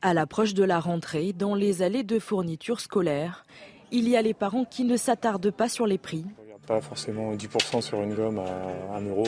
[0.02, 3.44] À l'approche de la rentrée, dans les allées de fournitures scolaires,
[3.92, 6.24] il y a les parents qui ne s'attardent pas sur les prix.
[6.38, 9.26] On regarde pas forcément 10% sur une gomme à 1 euro.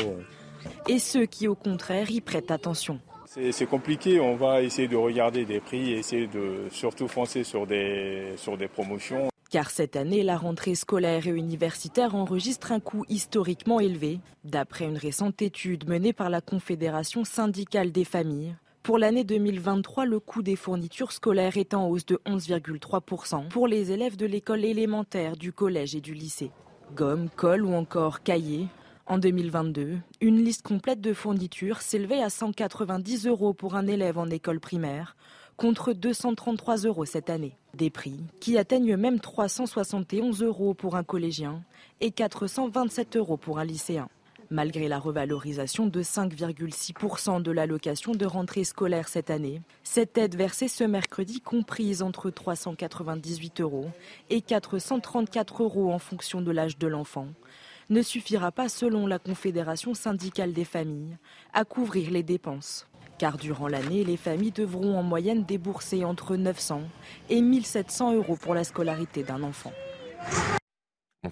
[0.89, 3.01] Et ceux qui, au contraire, y prêtent attention.
[3.27, 8.35] C'est compliqué, on va essayer de regarder des prix, essayer de surtout foncer sur des,
[8.37, 9.32] sur des promotions.
[9.53, 14.19] Car cette année, la rentrée scolaire et universitaire enregistre un coût historiquement élevé.
[14.45, 20.21] D'après une récente étude menée par la Confédération syndicale des familles, pour l'année 2023, le
[20.21, 25.37] coût des fournitures scolaires est en hausse de 11,3% pour les élèves de l'école élémentaire,
[25.37, 26.51] du collège et du lycée.
[26.97, 28.69] Gomme, colle ou encore cahiers.
[29.05, 34.31] En 2022, une liste complète de fournitures s'élevait à 190 euros pour un élève en
[34.31, 35.15] école primaire,
[35.59, 37.59] contre 233 euros cette année.
[37.75, 41.63] Des prix qui atteignent même 371 euros pour un collégien
[42.01, 44.09] et 427 euros pour un lycéen.
[44.51, 50.69] Malgré la revalorisation de 5,6% de l'allocation de rentrée scolaire cette année, cette aide versée
[50.69, 53.89] ce mercredi comprise entre 398 euros
[54.29, 57.29] et 434 euros en fonction de l'âge de l'enfant
[57.93, 61.17] ne suffira pas, selon la Confédération syndicale des familles,
[61.53, 62.89] à couvrir les dépenses.
[63.23, 66.83] Car durant l'année, les familles devront en moyenne débourser entre 900
[67.31, 69.73] et 1700 euros pour la scolarité d'un enfant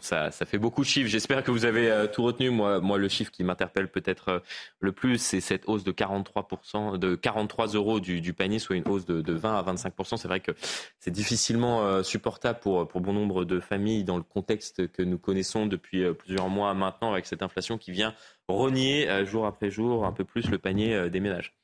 [0.00, 1.08] ça, ça, fait beaucoup de chiffres.
[1.08, 2.50] J'espère que vous avez euh, tout retenu.
[2.50, 4.38] Moi, moi, le chiffre qui m'interpelle peut-être euh,
[4.78, 9.04] le plus, c'est cette hausse de 43%, de 43 euros du, panier, soit une hausse
[9.04, 10.16] de, de 20 à 25%.
[10.16, 10.52] C'est vrai que
[11.00, 15.18] c'est difficilement euh, supportable pour, pour bon nombre de familles dans le contexte que nous
[15.18, 18.14] connaissons depuis plusieurs mois maintenant, avec cette inflation qui vient
[18.46, 21.59] renier jour après jour un peu plus le panier des ménages.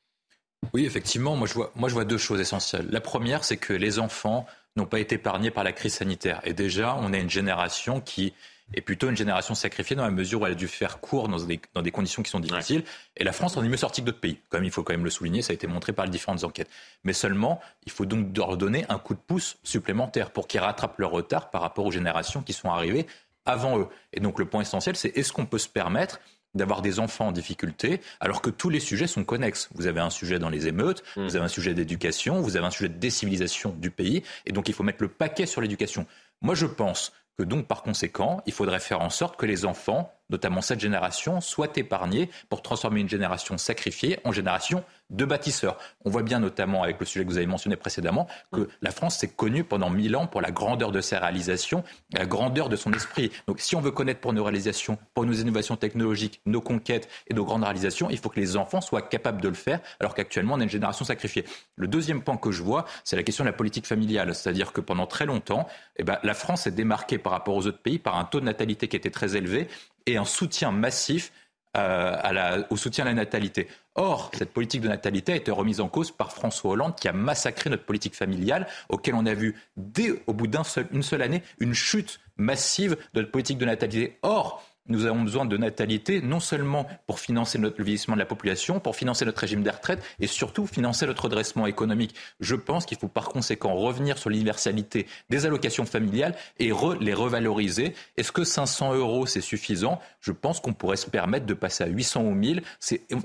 [0.73, 2.87] Oui, effectivement, moi je, vois, moi je vois deux choses essentielles.
[2.89, 6.41] La première, c'est que les enfants n'ont pas été épargnés par la crise sanitaire.
[6.43, 8.33] Et déjà, on a une génération qui
[8.73, 11.39] est plutôt une génération sacrifiée dans la mesure où elle a dû faire court dans
[11.39, 12.83] des, dans des conditions qui sont difficiles.
[13.15, 14.39] Et la France en est mieux sortie que d'autres pays.
[14.49, 16.69] Comme il faut quand même le souligner, ça a été montré par les différentes enquêtes.
[17.03, 20.99] Mais seulement, il faut donc leur donner un coup de pouce supplémentaire pour qu'ils rattrapent
[20.99, 23.07] leur retard par rapport aux générations qui sont arrivées
[23.45, 23.87] avant eux.
[24.11, 26.19] Et donc le point essentiel, c'est est-ce qu'on peut se permettre
[26.55, 29.69] d'avoir des enfants en difficulté, alors que tous les sujets sont connexes.
[29.75, 31.23] Vous avez un sujet dans les émeutes, mm.
[31.25, 34.67] vous avez un sujet d'éducation, vous avez un sujet de décivilisation du pays, et donc
[34.67, 36.05] il faut mettre le paquet sur l'éducation.
[36.41, 40.11] Moi, je pense que donc, par conséquent, il faudrait faire en sorte que les enfants
[40.29, 45.77] notamment cette génération, soit épargnée pour transformer une génération sacrifiée en génération de bâtisseurs.
[46.03, 49.17] On voit bien notamment avec le sujet que vous avez mentionné précédemment que la France
[49.17, 52.91] s'est connue pendant mille ans pour la grandeur de ses réalisations, la grandeur de son
[52.93, 53.31] esprit.
[53.47, 57.33] Donc si on veut connaître pour nos réalisations, pour nos innovations technologiques, nos conquêtes et
[57.33, 60.55] nos grandes réalisations, il faut que les enfants soient capables de le faire alors qu'actuellement
[60.55, 61.45] on a une génération sacrifiée.
[61.75, 64.35] Le deuxième point que je vois, c'est la question de la politique familiale.
[64.35, 67.81] C'est-à-dire que pendant très longtemps, eh ben, la France s'est démarquée par rapport aux autres
[67.81, 69.67] pays par un taux de natalité qui était très élevé
[70.07, 71.31] et un soutien massif
[71.75, 73.67] euh, au soutien à la natalité.
[73.93, 77.13] Or, cette politique de natalité a été remise en cause par François Hollande qui a
[77.13, 81.43] massacré notre politique familiale, auquel on a vu, dès au bout d'une seul, seule année,
[81.59, 84.17] une chute massive de notre politique de natalité.
[84.23, 88.79] Or, nous avons besoin de natalité, non seulement pour financer le vieillissement de la population,
[88.79, 92.15] pour financer notre régime des retraites et surtout financer notre redressement économique.
[92.39, 96.71] Je pense qu'il faut par conséquent revenir sur l'universalité des allocations familiales et
[97.01, 97.93] les revaloriser.
[98.17, 99.99] Est-ce que 500 euros, c'est suffisant?
[100.21, 102.61] Je pense qu'on pourrait se permettre de passer à 800 ou 1000.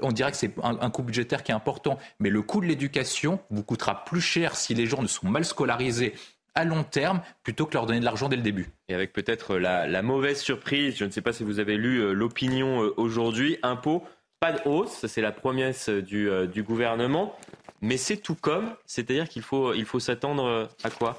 [0.02, 2.66] On dirait que c'est un, un coût budgétaire qui est important, mais le coût de
[2.66, 6.14] l'éducation vous coûtera plus cher si les gens ne sont mal scolarisés
[6.54, 8.70] à long terme plutôt que leur donner de l'argent dès le début.
[8.88, 12.12] Et avec peut-être la, mauvaise surprise, je ne sais pas si vous avez lu euh,
[12.12, 14.04] l'opinion euh, aujourd'hui, impôt,
[14.40, 17.36] pas de hausse, c'est la promesse du, euh, gouvernement,
[17.80, 21.18] mais c'est tout comme, c'est-à-dire qu'il faut, il faut s'attendre à quoi?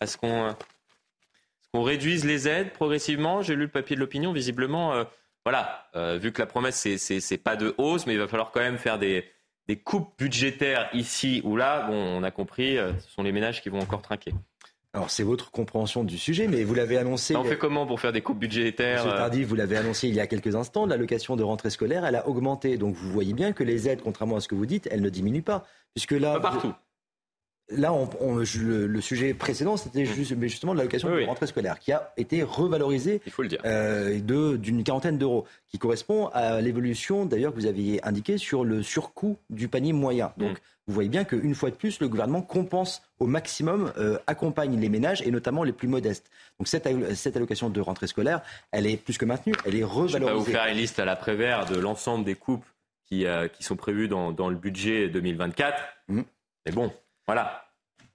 [0.00, 0.54] À ce qu'on
[1.72, 3.42] qu'on réduise les aides progressivement?
[3.42, 5.04] J'ai lu le papier de l'opinion, visiblement,
[5.44, 8.78] voilà, vu que la promesse, c'est pas de hausse, mais il va falloir quand même
[8.78, 9.24] faire des,
[9.68, 13.68] des coupes budgétaires ici ou là, bon, on a compris, ce sont les ménages qui
[13.68, 14.32] vont encore trinquer.
[14.92, 17.36] Alors c'est votre compréhension du sujet, mais vous l'avez annoncé.
[17.36, 20.20] On fait comment pour faire des coupes budgétaires Monsieur Tardy, vous l'avez annoncé il y
[20.20, 22.76] a quelques instants, l'allocation de rentrée scolaire, elle a augmenté.
[22.76, 25.08] Donc vous voyez bien que les aides, contrairement à ce que vous dites, elles ne
[25.08, 25.64] diminuent pas.
[25.94, 26.74] Puisque là, pas partout.
[27.72, 30.42] Là, on, le, sujet précédent, c'était mmh.
[30.42, 33.60] justement l'allocation de rentrée scolaire, qui a été revalorisée Il faut le dire.
[33.64, 38.82] Euh, d'une quarantaine d'euros, qui correspond à l'évolution, d'ailleurs, que vous aviez indiqué sur le
[38.82, 40.32] surcoût du panier moyen.
[40.36, 40.60] Donc, mmh.
[40.90, 44.88] Vous voyez bien qu'une fois de plus, le gouvernement compense au maximum, euh, accompagne les
[44.88, 46.30] ménages, et notamment les plus modestes.
[46.58, 50.18] Donc, cette, cette, allocation de rentrée scolaire, elle est plus que maintenue, elle est revalorisée.
[50.18, 52.64] Je vais pas vous faire une liste à l'après-vert de l'ensemble des coupes
[53.06, 55.82] qui, euh, qui sont prévues dans, dans, le budget 2024.
[56.08, 56.22] Mmh.
[56.66, 56.92] Mais bon,
[57.26, 57.69] voilà.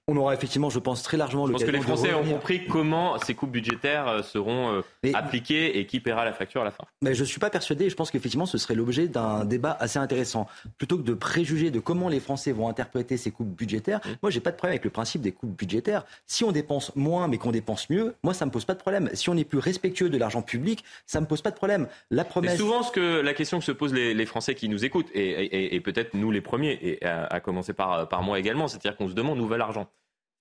[0.08, 2.64] On aura effectivement, je pense, très largement le Je pense que les Français ont compris
[2.68, 6.70] comment ces coupes budgétaires euh, seront euh, appliquées et qui paiera la facture à la
[6.70, 6.84] fin.
[7.02, 7.90] Mais je ne suis pas persuadé.
[7.90, 10.46] Je pense qu'effectivement, ce serait l'objet d'un débat assez intéressant.
[10.78, 14.18] Plutôt que de préjuger de comment les Français vont interpréter ces coupes budgétaires, moi, mmh.
[14.22, 16.04] moi, j'ai pas de problème avec le principe des coupes budgétaires.
[16.28, 19.10] Si on dépense moins, mais qu'on dépense mieux, moi, ça me pose pas de problème.
[19.12, 21.88] Si on est plus respectueux de l'argent public, ça me pose pas de problème.
[22.12, 22.52] La promesse.
[22.52, 25.80] C'est souvent ce que la question que se posent les, Français qui nous écoutent, et,
[25.80, 29.40] peut-être nous les premiers, et à, commencer par, par moi également, c'est-à-dire qu'on se demande
[29.40, 29.88] où va l'argent.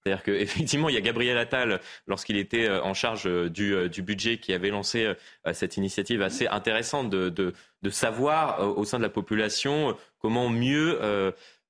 [0.06, 4.02] C'est-à-dire qu'effectivement, il y a Gabriel Attal, lorsqu'il était euh, en charge euh, euh, du,
[4.04, 5.12] budget, qui avait lancé
[5.54, 7.54] cette initiative assez intéressante de,
[7.90, 11.00] savoir au sein de la population comment mieux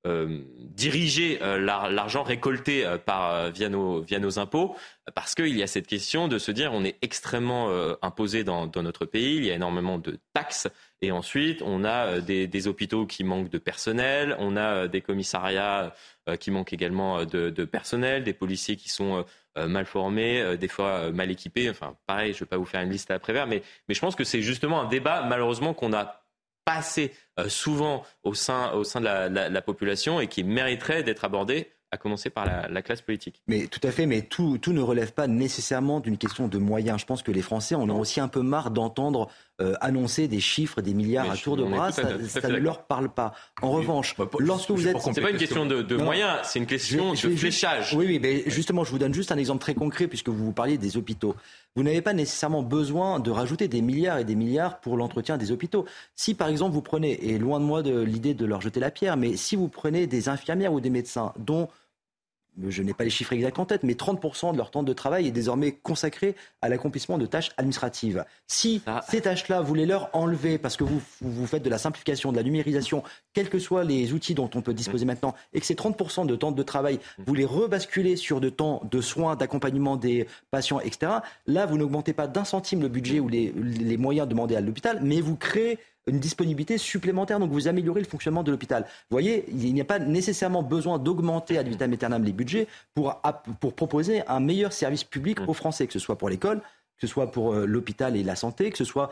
[0.06, 4.76] diriger l'argent récolté par, via, nos, impôts,
[5.14, 7.70] parce qu'il y a cette question de se dire on est extrêmement
[8.02, 10.68] imposé dans, notre pays, il y a énormément de taxes,
[11.02, 15.94] et ensuite on a des hôpitaux qui manquent de personnel, on a des commissariats
[16.40, 21.70] qui manque également de, personnel, des policiers qui sont mal formés, des fois mal équipés.
[21.70, 24.02] Enfin, pareil, je ne vais pas vous faire une liste à prévère, mais, mais je
[24.02, 26.24] pense que c'est justement un débat, malheureusement, qu'on a
[26.66, 27.14] pas assez
[27.48, 29.04] souvent au sein, de
[29.50, 33.42] la population et qui mériterait d'être abordé à commencer par la, classe politique.
[33.48, 37.00] Mais tout à fait, mais tout, tout ne relève pas nécessairement d'une question de moyens.
[37.00, 39.30] Je pense que les Français en ont aussi un peu marre d'entendre
[39.62, 41.92] euh, annoncer des chiffres, des milliards à tour de bras.
[41.92, 43.34] Ça, ne leur parle pas.
[43.62, 44.98] En revanche, bah, lorsque vous êtes...
[45.00, 47.94] C'est pas une question de, moyens, c'est une question de fléchage.
[47.94, 50.78] Oui, oui, mais justement, je vous donne juste un exemple très concret puisque vous parliez
[50.78, 51.36] des hôpitaux.
[51.78, 55.52] Vous n'avez pas nécessairement besoin de rajouter des milliards et des milliards pour l'entretien des
[55.52, 55.86] hôpitaux.
[56.16, 58.92] Si par exemple vous prenez, et loin de moi de l'idée de leur jeter la
[58.92, 61.70] pierre, mais si vous prenez des infirmières ou des médecins dont
[62.68, 65.28] je n'ai pas les chiffres exacts en tête, mais 30% de leur temps de travail
[65.28, 68.26] est désormais consacré à l'accomplissement de tâches administratives.
[68.48, 72.32] Si ces tâches-là, vous les leur enlevez parce que vous, vous faites de la simplification,
[72.32, 73.04] de la numérisation,
[73.34, 76.36] quels que soient les outils dont on peut disposer maintenant, et que ces 30% de
[76.36, 81.12] temps de travail, vous les rebasculez sur de temps de soins, d'accompagnement des patients, etc.,
[81.48, 85.00] là, vous n'augmentez pas d'un centime le budget ou les, les moyens demandés à l'hôpital,
[85.02, 87.40] mais vous créez une disponibilité supplémentaire.
[87.40, 88.84] Donc vous améliorez le fonctionnement de l'hôpital.
[88.84, 93.22] Vous voyez, il n'y a pas nécessairement besoin d'augmenter ad vitam aeternam les budgets pour,
[93.60, 95.50] pour proposer un meilleur service public mmh.
[95.50, 98.36] aux Français, que ce soit pour l'école, que ce soit pour euh, l'hôpital et la
[98.36, 99.12] santé, que ce soit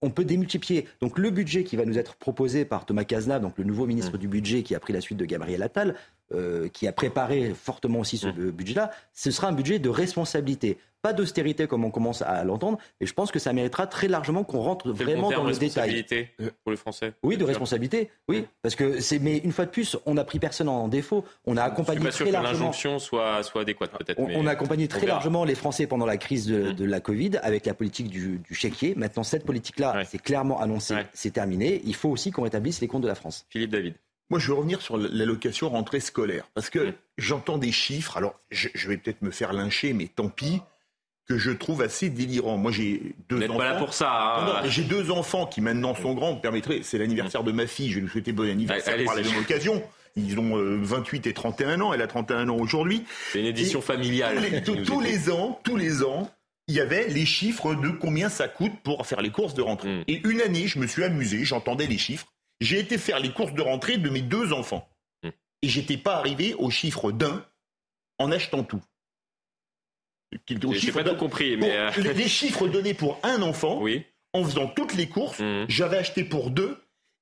[0.00, 0.86] on peut démultiplier.
[1.00, 4.14] Donc le budget qui va nous être proposé par Thomas Cazenave, donc le nouveau ministre
[4.14, 4.20] mmh.
[4.20, 5.96] du budget qui a pris la suite de Gabriel Attal,
[6.32, 8.50] euh, qui a préparé fortement aussi ce mmh.
[8.50, 10.78] budget-là, ce sera un budget de responsabilité.
[11.02, 14.42] Pas d'austérité comme on commence à l'entendre, mais je pense que ça méritera très largement
[14.42, 16.04] qu'on rentre vraiment dans le détail.
[16.12, 17.12] Euh, pour les Français.
[17.22, 19.18] Oui, de responsabilité, oui, parce que c'est.
[19.18, 21.24] Mais une fois de plus, on n'a pris personne en défaut.
[21.46, 24.18] On a accompagné je suis pas sûr que l'injonction soit soit adéquate peut-être.
[24.18, 26.86] On, a accompagné très largement les Français pendant la crise de, mmh.
[26.86, 28.94] la Covid avec la politique du, du chéquier.
[28.96, 31.80] Maintenant, cette politique-là, c'est clairement annoncé, c'est terminé.
[31.84, 33.46] Il faut aussi qu'on rétablisse les comptes de la France.
[33.50, 33.94] Philippe David.
[34.30, 36.48] Moi, je veux revenir sur l'allocation rentrée scolaire.
[36.54, 36.92] Parce que mmh.
[37.16, 38.16] j'entends des chiffres.
[38.16, 40.60] Alors, je, je vais peut-être me faire lyncher, mais tant pis
[41.28, 42.56] que je trouve assez délirant.
[42.56, 43.58] Moi, j'ai deux enfants.
[43.58, 44.10] pas là pour ça.
[44.10, 44.62] Hein.
[44.68, 46.32] j'ai deux enfants qui maintenant sont grands.
[46.32, 47.90] Vous permettrez, c'est l'anniversaire de ma fille.
[47.90, 49.82] Je vais lui souhaiter bon anniversaire par la même occasion.
[50.16, 51.92] Ils ont 28 euh, et 31 ans.
[51.92, 53.04] Elle a 31 ans aujourd'hui.
[53.30, 54.62] C'est une édition familiale.
[54.64, 56.30] Tous les, ans, tous les ans,
[56.66, 59.98] il y avait les chiffres de combien ça coûte pour faire les courses de rentrée.
[59.98, 60.04] Hmm.
[60.08, 62.26] Et une année, je me suis amusé, j'entendais les chiffres.
[62.60, 64.88] J'ai été faire les courses de rentrée de mes deux enfants.
[65.22, 65.30] Hmm.
[65.62, 67.44] Et j'étais pas arrivé au chiffre d'un
[68.18, 68.82] en achetant tout.
[70.72, 74.04] J'ai pas tout compris, mais euh, les, chiffres donnés pour un enfant, oui.
[74.32, 75.66] en faisant toutes les courses, mhm.
[75.68, 76.76] j'avais acheté pour deux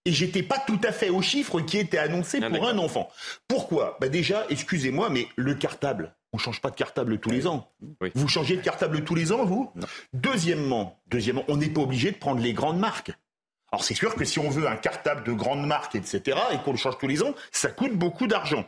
[0.04, 3.10] et j'étais pas tout à fait au chiffre qui était annoncé ah, pour un enfant.
[3.48, 3.96] Pourquoi?
[4.00, 7.72] Bah déjà, excusez-moi, mais le cartable, on change pas de cartable tous les ans.
[8.14, 9.72] Vous changez de cartable tous les ans, vous?
[10.12, 13.12] Deuxièmement, deuxièmement, on n'est pas obligé de prendre les grandes marques.
[13.72, 16.70] Alors c'est sûr que si on veut un cartable de grande marque, etc., et qu'on
[16.70, 18.64] le change tous les ans, ça coûte beaucoup d'argent.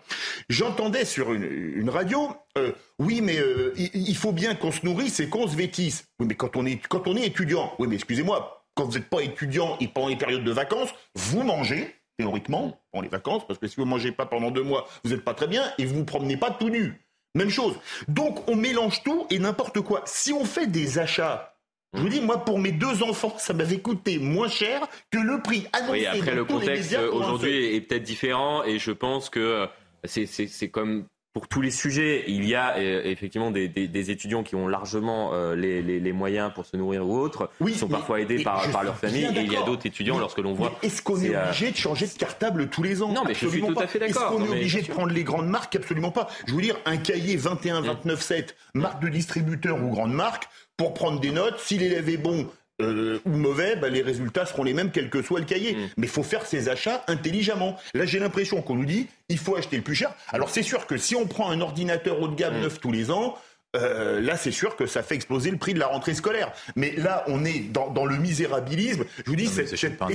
[0.48, 5.28] J'entendais sur une, radio, euh, oui, mais euh, il, faut bien qu'on se nourrisse et
[5.28, 6.04] qu'on se vêtisse.
[6.18, 9.08] Oui, mais quand on est, quand on est étudiant, oui, mais excusez-moi, quand vous n'êtes
[9.08, 13.60] pas étudiant et pendant les périodes de vacances, vous mangez, théoriquement, pendant les vacances, parce
[13.60, 15.84] que si vous ne mangez pas pendant deux mois, vous n'êtes pas très bien et
[15.84, 17.04] vous ne vous promenez pas tout nu.
[17.34, 17.76] Même chose.
[18.08, 20.02] Donc on mélange tout et n'importe quoi.
[20.06, 21.57] Si on fait des achats
[21.94, 25.40] je vous dis, moi, pour mes deux enfants, ça m'avait coûté moins cher que le
[25.40, 25.92] prix annoncé.
[25.92, 29.66] Oui, après, le contexte aujourd'hui est peut-être différent et je pense que euh,
[30.06, 31.06] c'est comme
[31.38, 35.54] pour tous les sujets, il y a euh, effectivement des, étudiants qui ont largement euh,
[35.54, 39.24] les, moyens pour se nourrir ou autres, qui sont parfois aidés par, par, leur famille,
[39.24, 40.72] et il y a d'autres étudiants lorsque l'on voit.
[40.82, 43.12] Est-ce qu'on est, obligé de changer de cartable tous les ans?
[43.12, 44.32] Non, mais je suis tout à fait d'accord.
[44.32, 45.76] Est-ce qu'on est obligé de prendre les grandes marques?
[45.76, 46.28] Absolument pas.
[46.46, 50.94] Je veux dire, un cahier 21, 29, 7, marque de distributeur ou grande marque, pour
[50.94, 51.58] prendre des notes.
[51.58, 52.48] Si l'élève est bon,
[52.80, 55.74] euh, ou mauvais, bah, les résultats seront les mêmes quel que soit le cahier.
[55.74, 55.88] Mm.
[55.98, 57.76] Mais il faut faire ses achats intelligemment.
[57.92, 60.14] Là, j'ai l'impression qu'on nous dit, il faut acheter le plus cher.
[60.28, 62.62] Alors c'est sûr que si on prend un ordinateur haut de gamme mm.
[62.62, 63.36] neuf tous les ans,
[63.78, 66.52] euh, là, c'est sûr que ça fait exploser le prix de la rentrée scolaire.
[66.76, 69.04] Mais là, on est dans, le misérabilisme.
[69.24, 70.08] Je vous dis, c'est pas,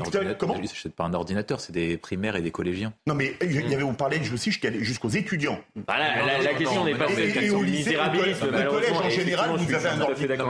[0.95, 2.93] pas un ordinateur, c'est des primaires et des collégiens.
[3.07, 5.59] Non, mais il y avait, on parlait aussi jusqu'aux étudiants.
[5.75, 8.47] Bah la, question n'est pas et, au misérabilisme.
[8.47, 10.47] Au collège, en général, vous avez un ordinateur.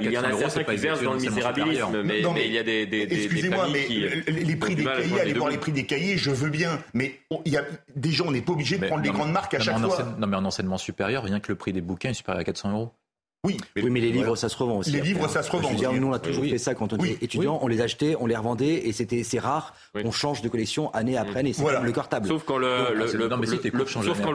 [0.00, 3.08] Il y en a certains qui versent dans le misérabilisme, mais il y a des
[3.10, 3.86] Excusez-moi, mais
[4.28, 7.52] les prix des cahiers, allez voir les prix des cahiers, je veux bien, mais il
[7.52, 7.64] y a
[7.96, 10.14] des gens, on n'est pas obligé de prendre les grandes marques à chaque fois.
[10.18, 12.90] Non, mais en enseignement supérieur, rien que le prix des bouquins supérieur à 400 euros.
[13.42, 14.90] Oui, mais, oui, mais les livres, ça se revend aussi.
[14.90, 15.70] Les livres, ça se revend.
[15.72, 17.58] nous, on a toujours fait ça quand on était étudiant.
[17.62, 21.16] On les achetait, on les revendait, et c'était c'est rare qu'on change de collection année
[21.16, 21.52] après année.
[21.52, 22.28] C'est le cartable.
[22.28, 23.28] Sauf quand le, le,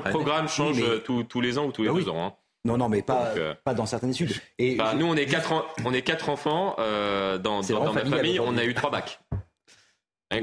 [0.10, 2.26] programme change tous, les ans ou tous les bah deux ans.
[2.26, 2.34] Hein.
[2.66, 4.34] Non, non, mais pas, euh, pas dans certaines études.
[4.58, 5.54] Et bah, nous, on est quatre,
[5.86, 8.40] on est quatre enfants euh, dans, dans, ma famille.
[8.40, 9.20] On a eu trois bacs.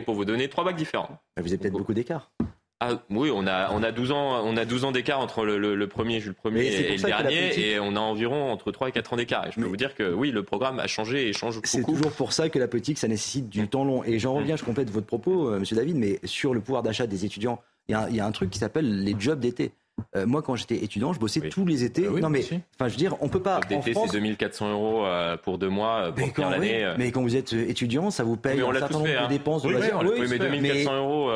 [0.07, 1.18] Pour vous donner trois bacs différents.
[1.36, 2.30] Vous avez peut-être beaucoup d'écart.
[2.85, 5.57] Ah, oui, on a, on a 12 ans, on a 12 ans d'écart entre le,
[5.57, 8.93] le, le premier Jules Ier et, le dernier, et on a environ entre 3 et
[8.93, 9.47] 4 ans d'écart.
[9.53, 11.68] je peux vous dire que oui, le programme a changé et change beaucoup.
[11.68, 14.03] C'est toujours pour ça que la politique, ça nécessite du temps long.
[14.03, 17.07] Et j'en reviens, je complète votre propos, euh, Monsieur David, mais sur le pouvoir d'achat
[17.07, 19.70] des étudiants, il y, y, a un truc qui s'appelle les jobs d'été.
[20.16, 22.07] Euh, moi, quand j'étais étudiant, je bossais tous les étés.
[22.09, 23.61] Ah non, mais enfin, je veux dire, on peut pas.
[23.61, 26.95] D'été, c'est 2400 euros euh, pour deux mois pour finir l'année.
[26.99, 29.28] Mais quand vous êtes étudiant, ça vous paye un certain nombre de hein.
[29.28, 29.64] dépenses.
[29.64, 31.30] Oui, oui, mais 2400 euros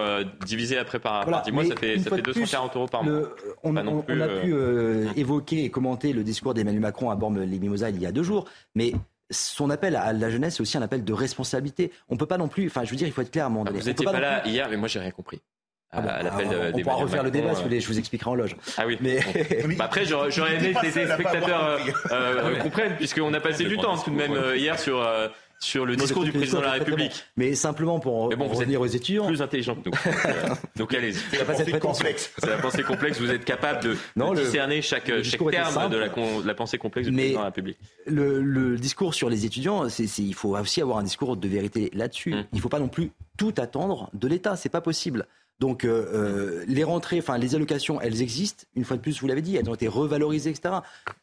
[0.45, 3.23] divisé après par, voilà, 10 mois, ça fait, ça fait 240 euros par mois.
[3.63, 7.91] On, on, plus, a pu euh, évoquer et commenter le discours d'Emmanuel Macron à Bormes-les-Mimosas
[7.91, 8.93] il y a deux jours, mais
[9.31, 11.91] son appel à la jeunesse, c'est aussi un appel de responsabilité.
[12.09, 12.67] On peut pas non plus.
[12.67, 13.81] Enfin, je veux dire, il faut être clair à un moment donné.
[13.81, 15.41] Vous n'étiez pas, là hier, mais moi, j'ai rien compris.
[15.93, 16.19] Ah bah,
[16.75, 18.57] on pourra refaire le débat, si vous voulez, je vous expliquerai en loge.
[18.77, 18.99] Ah oui.
[19.01, 19.21] Mais...
[19.79, 21.79] bah après, j'aurais aimé que les spectateurs euh,
[22.11, 25.07] euh, comprennent, puisqu'on a passé du temps tout de même euh, hier sur
[25.59, 27.25] sur le discours du président de la République.
[27.39, 29.27] Mais simplement pour bon, revenir aux étudiants.
[29.27, 30.55] Plus intelligent que nous.
[30.77, 31.19] Donc allez-y.
[31.31, 32.33] C'est la pensée complexe.
[32.37, 33.19] C'est la pensée complexe.
[33.19, 36.09] Vous êtes capable de, non, discerner chaque, chaque terme de la,
[36.45, 37.79] la, pensée complexe du président de la République.
[38.07, 41.91] Le, le discours sur les étudiants, c'est, il faut aussi avoir un discours de vérité
[41.95, 42.35] là-dessus.
[42.35, 42.45] Hum.
[42.53, 44.57] Il ne faut pas non plus tout attendre de l'État.
[44.57, 45.27] C'est pas possible.
[45.59, 48.65] Donc euh, euh, les rentrées, enfin les allocations, elles existent.
[48.75, 50.77] Une fois de plus, vous l'avez dit, elles ont été revalorisées, etc.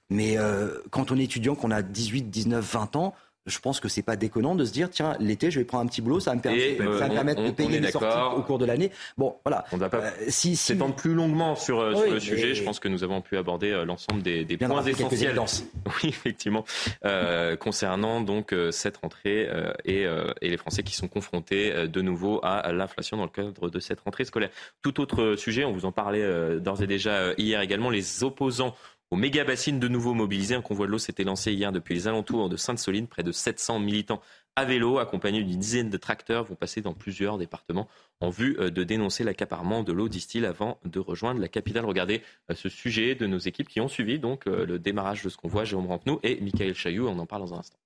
[0.09, 3.13] Mais euh, quand on est étudiant, qu'on a 18, 19, 20 ans,
[3.45, 5.87] je pense que c'est pas déconnant de se dire tiens l'été je vais prendre un
[5.87, 8.37] petit boulot ça va me, permettre, euh, ça va me permettre de payer mes sorties
[8.37, 8.91] au cours de l'année.
[9.17, 9.65] Bon voilà.
[9.71, 10.57] On ne va pas euh, si, si...
[10.57, 13.83] s'étendre plus longuement sur, euh, sur le sujet je pense que nous avons pu aborder
[13.85, 15.39] l'ensemble des, des points essentiels.
[16.03, 16.63] oui effectivement.
[17.05, 19.49] Euh, concernant donc cette rentrée
[19.85, 20.03] et,
[20.41, 23.99] et, les Français qui sont confrontés de nouveau à l'inflation dans le cadre de cette
[24.01, 24.49] rentrée scolaire.
[24.81, 28.75] Tout autre sujet on vous en parlait d'ores et déjà hier également les opposants
[29.13, 30.55] au méga bassine de nouveau mobilisé.
[30.55, 33.05] Un convoi de l'eau s'était lancé hier depuis les alentours de Sainte-Soline.
[33.05, 34.21] Près de 700 militants
[34.55, 37.87] à vélo, accompagnés d'une dizaine de tracteurs, vont passer dans plusieurs départements
[38.21, 41.85] en vue euh, de dénoncer l'accaparement de l'eau, disent-ils, avant de rejoindre la capitale.
[41.85, 45.29] Regardez euh, ce sujet de nos équipes qui ont suivi donc euh, le démarrage de
[45.29, 47.07] ce convoi, Jérôme Rampenou et Michael Chailloux.
[47.07, 47.77] On en parle dans un instant.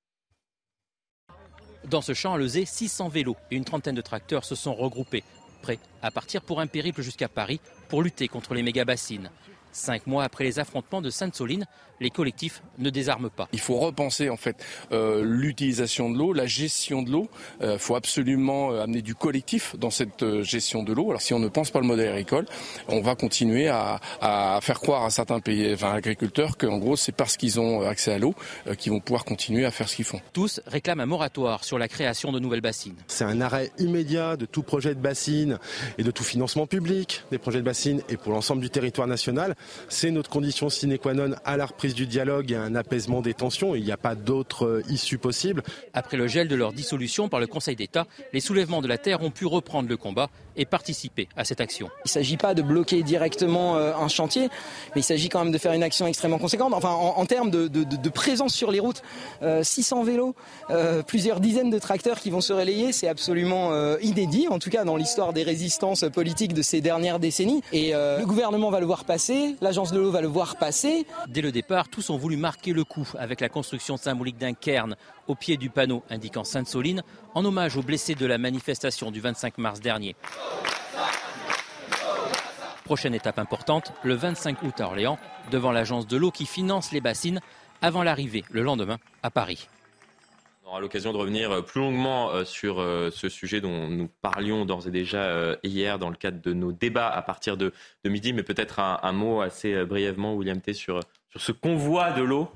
[1.89, 5.25] Dans ce champ à Lezé, 600 vélos et une trentaine de tracteurs se sont regroupés,
[5.61, 7.59] prêts à partir pour un périple jusqu'à Paris
[7.89, 9.29] pour lutter contre les méga bassines.
[9.77, 11.65] Cinq mois après les affrontements de Sainte-Soline,
[11.99, 13.47] les collectifs ne désarment pas.
[13.53, 17.29] Il faut repenser en fait euh, l'utilisation de l'eau, la gestion de l'eau.
[17.59, 21.09] Il euh, faut absolument euh, amener du collectif dans cette euh, gestion de l'eau.
[21.09, 22.45] Alors si on ne pense pas le modèle agricole,
[22.87, 27.11] on va continuer à, à faire croire à certains pays, enfin, agriculteurs qu'en gros c'est
[27.11, 28.33] parce qu'ils ont accès à l'eau
[28.79, 30.21] qu'ils vont pouvoir continuer à faire ce qu'ils font.
[30.33, 32.95] Tous réclament un moratoire sur la création de nouvelles bassines.
[33.07, 35.59] C'est un arrêt immédiat de tout projet de bassine
[35.99, 39.55] et de tout financement public des projets de bassine et pour l'ensemble du territoire national.
[39.89, 43.21] C'est notre condition sine qua non à la reprise du dialogue et à un apaisement
[43.21, 43.75] des tensions.
[43.75, 45.63] Il n'y a pas d'autre euh, issue possible.
[45.93, 49.21] Après le gel de leur dissolution par le Conseil d'État, les soulèvements de la Terre
[49.21, 51.87] ont pu reprendre le combat et participer à cette action.
[51.99, 54.49] Il ne s'agit pas de bloquer directement euh, un chantier,
[54.95, 56.73] mais il s'agit quand même de faire une action extrêmement conséquente.
[56.73, 59.03] Enfin, en, termes de, présence sur les routes,
[59.61, 60.35] 600 euh, vélos,
[61.05, 64.95] plusieurs dizaines de tracteurs qui vont se relayer, c'est absolument inédit, en tout cas dans
[64.95, 67.61] l'histoire des résistances politiques de ces dernières décennies.
[67.71, 71.05] Et le gouvernement va le voir passer, l'agence de l'eau va le voir passer.
[71.27, 74.95] Dès le départ, tous ont voulu marquer le coup avec la construction symbolique d'un cairn
[75.27, 77.03] au pied du panneau indiquant Sainte-Soline
[77.33, 80.15] en hommage aux blessés de la manifestation du 25 mars dernier.
[82.85, 85.19] Prochaine étape importante, le 25 août à Orléans,
[85.51, 87.41] devant l'agence de l'eau qui finance les bassines
[87.81, 89.67] avant l'arrivée le lendemain à Paris.
[90.67, 94.09] On aura l'occasion de revenir euh, plus longuement euh, sur euh, ce sujet dont nous
[94.21, 97.71] parlions d'ores et déjà hier dans le cadre de nos débats à partir de,
[98.03, 100.99] midi, mais peut-être un, mot assez brièvement, William T, sur,
[101.29, 102.51] sur ce convoi de l'eau.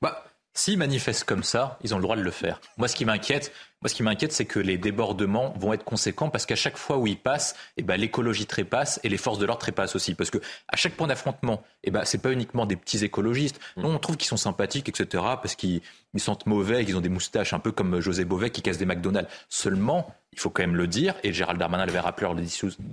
[0.00, 2.60] Bah, S'ils manifestent comme ça, ils ont le droit de le faire.
[2.78, 6.30] Moi, ce qui m'inquiète, moi, ce qui m'inquiète, c'est que les débordements vont être conséquents
[6.30, 9.46] parce qu'à chaque fois où ils passent, eh ben, l'écologie trépasse et les forces de
[9.46, 10.14] l'ordre trépassent aussi.
[10.14, 13.60] Parce que à chaque point d'affrontement, eh ben, c'est pas uniquement des petits écologistes.
[13.76, 13.82] Mmh.
[13.82, 15.22] Non, on trouve qu'ils sont sympathiques, etc.
[15.40, 15.80] parce qu'ils
[16.16, 19.30] sentent mauvais, qu'ils ont des moustaches, un peu comme José Bové qui casse des McDonald's.
[19.48, 22.28] Seulement, il faut quand même le dire, et Gérald Darmanin l'avait rappelé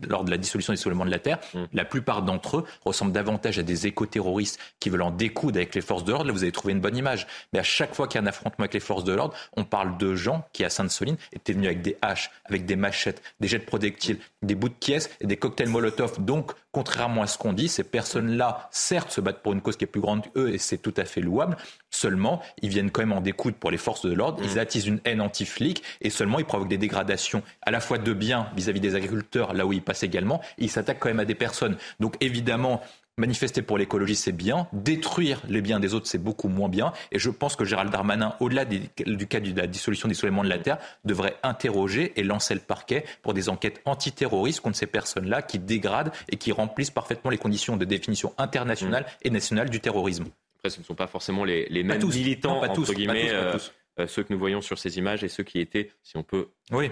[0.08, 1.64] lors de la dissolution des soulèvements de la Terre, mmh.
[1.74, 5.82] la plupart d'entre eux ressemblent davantage à des éco-terroristes qui veulent en découdre avec les
[5.82, 6.28] forces de l'ordre.
[6.28, 7.28] Là, vous avez trouvé une bonne image.
[7.54, 9.64] Mais à chaque fois qu'il y a un affrontement avec les forces de l'ordre, on
[9.64, 13.48] parle de gens qui, à Sainte-Soline, étaient venus avec des haches, avec des machettes, des
[13.48, 16.24] jets de projectiles, des bouts de pièces et des cocktails Molotov.
[16.24, 19.86] Donc, contrairement à ce qu'on dit, ces personnes-là, certes, se battent pour une cause qui
[19.86, 21.58] est plus grande qu'eux, et c'est tout à fait louable.
[21.90, 24.44] Seulement, ils viennent quand même en découdre pour les forces de l'ordre.
[24.44, 24.60] Ils mmh.
[24.60, 28.48] attisent une haine anti-flic, et seulement, ils provoquent des dégradations à la fois de biens
[28.56, 30.42] vis-à-vis des agriculteurs, là où ils passent également.
[30.58, 31.78] Et ils s'attaquent quand même à des personnes.
[32.00, 32.82] Donc, évidemment,
[33.18, 34.68] Manifester pour l'écologie, c'est bien.
[34.74, 36.92] Détruire les biens des autres, c'est beaucoup moins bien.
[37.14, 40.50] Et je pense que Gérald Darmanin, au-delà du cas de la dissolution des soulèvements de
[40.50, 45.42] la Terre, devrait interroger et lancer le parquet pour des enquêtes antiterroristes contre ces personnes-là
[45.42, 50.26] qui dégradent et qui remplissent parfaitement les conditions de définition internationale et nationale du terrorisme.
[50.58, 53.58] Après, ce ne sont pas forcément les, mêmes militants, entre guillemets, euh,
[53.98, 56.50] euh, ceux que nous voyons sur ces images et ceux qui étaient, si on peut
[56.72, 56.92] oui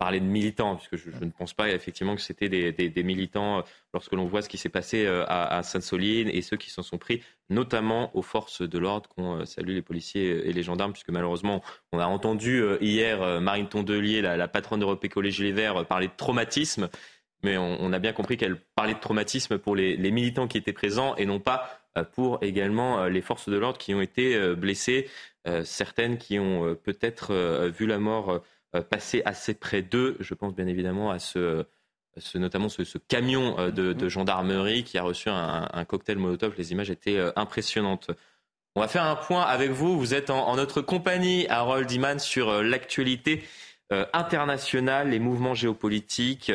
[0.00, 3.58] parler de militants, puisque je, je, ne pense pas effectivement que c'était des, des, militants
[3.58, 6.70] euh, lorsque l'on voit ce qui s'est passé euh, à, à Sainte-Soline et ceux qui
[6.70, 10.62] s'en sont pris notamment aux forces de l'ordre qu'on euh, salue les policiers et les
[10.62, 15.84] gendarmes, puisque malheureusement on a entendu hier Marine Tondelier, la, patronne d'Europe Écologie Les Verts,
[15.86, 16.88] parler de traumatisme,
[17.42, 20.72] mais on, a bien compris qu'elle parlait de traumatisme pour les, les, militants qui étaient
[20.72, 21.80] présents et non pas
[22.12, 25.08] pour également les forces de l'ordre qui ont été blessées,
[25.64, 27.34] certaines qui ont peut-être
[27.68, 28.42] vu la mort
[28.78, 30.16] passer assez près d'eux.
[30.20, 31.66] Je pense bien évidemment à ce,
[32.16, 36.18] ce notamment ce, ce camion euh, de, de, gendarmerie qui a reçu un, un, cocktail
[36.18, 36.54] Molotov.
[36.58, 38.10] Les images étaient euh, impressionnantes.
[38.76, 39.98] On va faire un point avec vous.
[39.98, 43.42] Vous êtes en, en notre compagnie, Harold Iman, sur l'actualité
[44.12, 46.52] internationale, les mouvements géopolitiques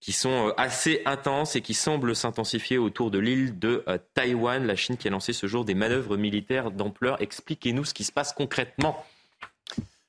[0.00, 3.84] qui sont assez intenses et qui semblent s'intensifier autour de l'île de
[4.14, 4.66] Taïwan.
[4.66, 7.22] La Chine qui a lancé ce jour des manœuvres militaires d'ampleur.
[7.22, 9.06] Expliquez-nous ce qui se passe concrètement.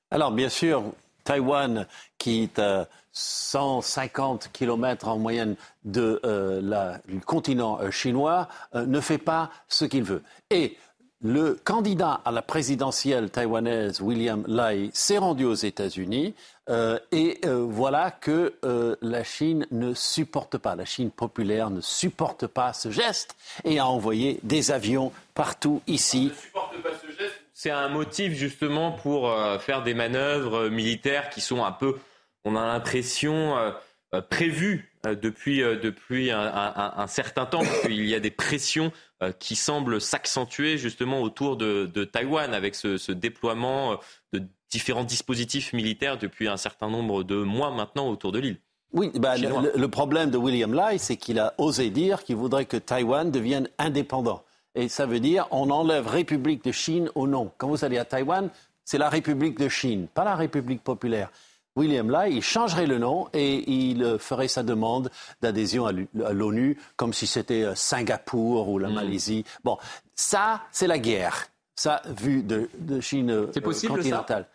[0.09, 0.91] Alors, bien sûr,
[1.25, 1.85] Taïwan,
[2.17, 5.55] qui est à 150 km en moyenne
[5.85, 10.21] de, euh, la, du continent euh, chinois, euh, ne fait pas ce qu'il veut.
[10.49, 10.77] Et
[11.21, 16.35] le candidat à la présidentielle taïwanaise, William Lai, s'est rendu aux États-Unis
[17.11, 18.53] et voilà que
[19.01, 23.87] la Chine ne supporte pas, la Chine populaire ne supporte pas ce geste et a
[23.87, 26.25] envoyé des avions partout ici.
[26.25, 31.29] Ne supporte pas ce geste c'est un motif justement pour euh, faire des manœuvres militaires
[31.29, 31.95] qui sont un peu,
[32.43, 33.71] on a l'impression, euh,
[34.13, 37.61] euh, prévues depuis, depuis un, un, un, certain temps.
[37.89, 38.91] Il y a des pressions
[39.39, 43.99] qui semblent s'accentuer justement autour de, de Taïwan avec ce, ce, déploiement
[44.33, 44.41] de
[44.71, 48.57] différents dispositifs militaires depuis un certain nombre de mois maintenant autour de l'île.
[48.93, 52.65] Oui, bah, le, le, problème de William Lai, c'est qu'il a osé dire qu'il voudrait
[52.65, 54.43] que Taïwan devienne indépendant.
[54.75, 57.51] Et ça veut dire on enlève République de Chine au nom.
[57.57, 58.49] Quand vous allez à Taïwan,
[58.83, 61.31] c'est la République de Chine, pas la République populaire.
[61.75, 65.11] William Lai, il changerait le nom et il ferait sa demande
[65.41, 65.91] d'adhésion à
[66.31, 68.93] l'ONU comme si c'était euh, Singapour ou la mmh.
[68.93, 69.45] Malaisie.
[69.63, 69.77] Bon,
[70.15, 71.47] ça, c'est la guerre.
[71.75, 74.47] Ça, vu de, de Chine euh, continentale.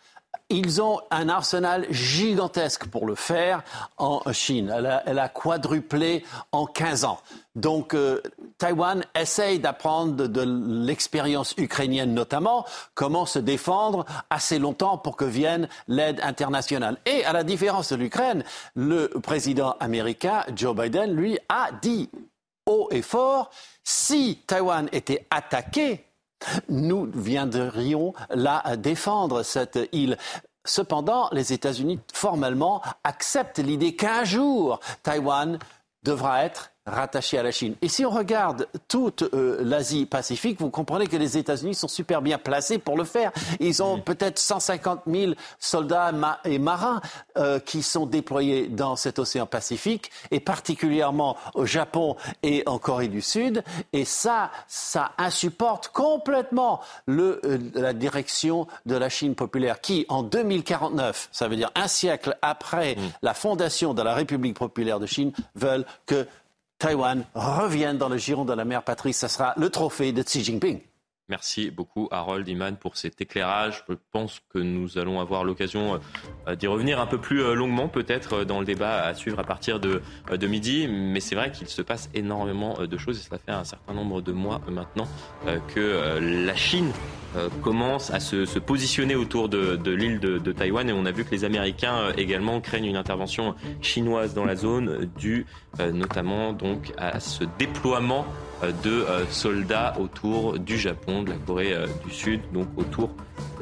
[0.49, 3.63] Ils ont un arsenal gigantesque pour le faire
[3.97, 4.73] en Chine.
[4.75, 7.19] Elle a, elle a quadruplé en 15 ans.
[7.55, 8.21] Donc, euh,
[8.57, 10.41] Taïwan essaye d'apprendre de, de
[10.85, 12.65] l'expérience ukrainienne notamment,
[12.95, 16.97] comment se défendre assez longtemps pour que vienne l'aide internationale.
[17.05, 18.43] Et à la différence de l'Ukraine,
[18.75, 22.09] le président américain, Joe Biden, lui, a dit
[22.65, 23.51] haut et fort,
[23.83, 26.05] si Taïwan était attaqué
[26.69, 30.17] nous viendrions la défendre, cette île.
[30.65, 35.57] Cependant, les États-Unis, formellement, acceptent l'idée qu'un jour, Taïwan
[36.03, 37.75] devra être rattaché à la Chine.
[37.81, 42.37] Et si on regarde toute euh, l'Asie-Pacifique, vous comprenez que les États-Unis sont super bien
[42.37, 43.31] placés pour le faire.
[43.59, 46.11] Ils ont peut-être 150 000 soldats
[46.43, 47.01] et marins
[47.37, 53.07] euh, qui sont déployés dans cet océan Pacifique, et particulièrement au Japon et en Corée
[53.07, 53.63] du Sud.
[53.93, 60.23] Et ça, ça insupporte complètement le, euh, la direction de la Chine populaire, qui en
[60.23, 62.99] 2049, ça veut dire un siècle après mmh.
[63.21, 66.27] la fondation de la République populaire de Chine, veulent que
[66.81, 69.13] Taïwan revienne dans le giron de la mère patrie.
[69.13, 70.81] Ce sera le trophée de Xi Jinping.
[71.29, 73.85] Merci beaucoup Harold Iman pour cet éclairage.
[73.87, 75.99] Je pense que nous allons avoir l'occasion
[76.47, 79.39] euh, d'y revenir un peu plus euh, longuement peut-être euh, dans le débat à suivre
[79.39, 80.01] à partir de,
[80.31, 80.87] de midi.
[80.89, 84.21] Mais c'est vrai qu'il se passe énormément de choses et cela fait un certain nombre
[84.21, 85.07] de mois maintenant
[85.73, 86.91] que la Chine
[87.61, 91.11] commence à se, se positionner autour de, de l'île de, de, Taïwan et on a
[91.11, 95.45] vu que les Américains également craignent une intervention chinoise dans la zone due
[95.79, 98.25] notamment donc à ce déploiement
[98.83, 103.09] de euh, soldats autour du Japon, de la Corée euh, du Sud, donc autour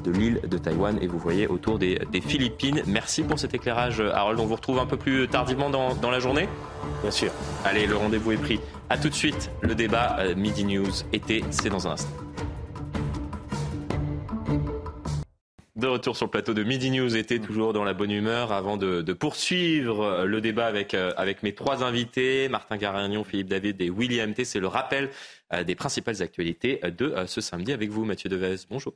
[0.03, 2.81] de l'île de Taïwan et vous voyez autour des, des, Philippines.
[2.85, 4.39] Merci pour cet éclairage, Harold.
[4.39, 6.47] On vous retrouve un peu plus tardivement dans, dans la journée?
[7.01, 7.31] Bien sûr.
[7.65, 8.59] Allez, le rendez-vous est pris.
[8.89, 12.09] A tout de suite, le débat euh, Midi News été, c'est dans un instant.
[15.79, 18.75] De retour sur le plateau de Midi News, était toujours dans la bonne humeur avant
[18.75, 23.89] de, poursuivre le débat avec, euh, avec mes trois invités, Martin Garagnon, Philippe David et
[23.89, 24.43] William T.
[24.43, 25.09] C'est le rappel
[25.53, 28.57] euh, des principales actualités de euh, ce samedi avec vous, Mathieu Devez.
[28.69, 28.91] Bonjour.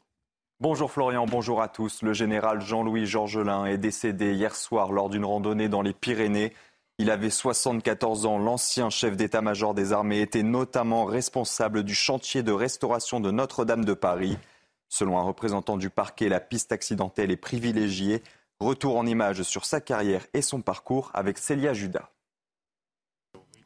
[0.60, 2.02] Bonjour Florian, bonjour à tous.
[2.02, 6.52] Le général Jean-Louis Georgelin est décédé hier soir lors d'une randonnée dans les Pyrénées.
[6.98, 8.38] Il avait 74 ans.
[8.40, 13.94] L'ancien chef d'état-major des armées était notamment responsable du chantier de restauration de Notre-Dame de
[13.94, 14.38] Paris.
[14.94, 18.22] Selon un représentant du parquet, la piste accidentelle est privilégiée.
[18.60, 22.12] Retour en images sur sa carrière et son parcours avec Célia Judas.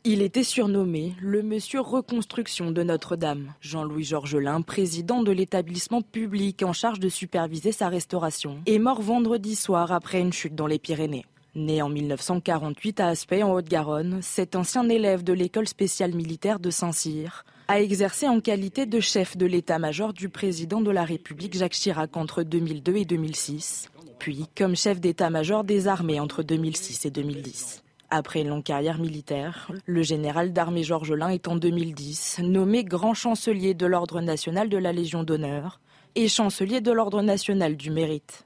[0.05, 3.53] Il était surnommé le monsieur reconstruction de Notre-Dame.
[3.59, 9.55] Jean-Louis Georgelin, président de l'établissement public en charge de superviser sa restauration, est mort vendredi
[9.55, 11.25] soir après une chute dans les Pyrénées.
[11.55, 16.69] Né en 1948 à Aspect, en Haute-Garonne, cet ancien élève de l'école spéciale militaire de
[16.69, 21.73] Saint-Cyr a exercé en qualité de chef de l'état-major du président de la République Jacques
[21.73, 23.89] Chirac entre 2002 et 2006,
[24.19, 27.83] puis comme chef d'état-major des armées entre 2006 et 2010.
[28.09, 33.13] Après une longue carrière militaire, le général d'armée Georges Lin est en 2010 nommé grand
[33.13, 35.81] chancelier de l'Ordre national de la Légion d'honneur
[36.15, 38.45] et chancelier de l'Ordre national du mérite.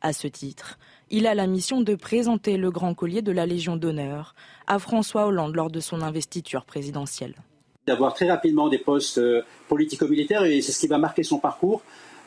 [0.00, 0.78] À ce titre,
[1.10, 4.36] il a la mission de présenter le grand collier de la Légion d'honneur
[4.68, 7.34] à François Hollande lors de son investiture présidentielle.
[7.86, 11.82] D'avoir très rapidement des postes euh, politico-militaires, et c'est ce qui va marquer son parcours,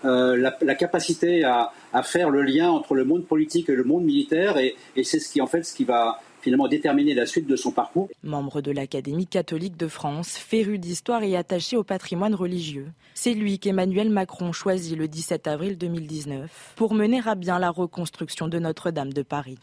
[0.06, 1.72] euh, la, capacité à,
[2.04, 5.40] faire le lien entre le monde politique et le monde militaire, et, c'est ce qui
[5.40, 8.10] en fait ce qui va finalement déterminer la suite de son parcours.
[8.22, 13.60] Membre de l'Académie catholique de France, féru d'histoire et attaché au patrimoine religieux, c'est lui
[13.60, 19.14] qu'Emmanuel Macron choisit le 17 avril 2019 pour mener à bien la reconstruction de Notre-Dame
[19.14, 19.58] de Paris.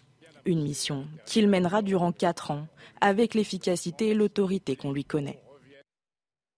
[0.47, 2.67] Une mission qu'il mènera durant quatre ans
[3.03, 5.39] avec l'efficacité et l'autorité qu'on lui connaît.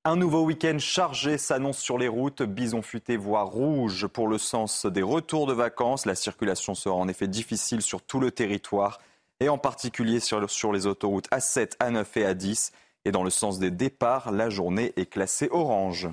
[0.04, 2.42] Un nouveau week-end chargé s'annonce sur les routes.
[2.42, 6.06] Bison futé, voie rouge pour le sens des retours de vacances.
[6.06, 8.98] La circulation sera en effet difficile sur tout le territoire
[9.38, 10.40] et en particulier sur,
[10.72, 12.72] les autoroutes A7, A9 et A10.
[13.04, 16.08] Et dans le sens des départs, la journée est classée orange.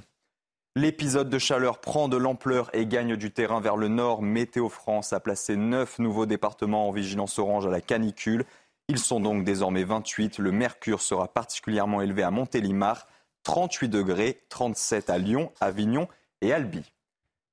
[0.76, 4.22] L'épisode de chaleur prend de l'ampleur et gagne du terrain vers le nord.
[4.22, 8.46] Météo France a placé 9 nouveaux départements en vigilance orange à la canicule.
[8.88, 10.38] Ils sont donc désormais 28.
[10.38, 13.08] Le mercure sera particulièrement élevé à Montélimar,
[13.44, 16.08] 38 degrés, 37 à Lyon, Avignon
[16.42, 16.84] et Albi.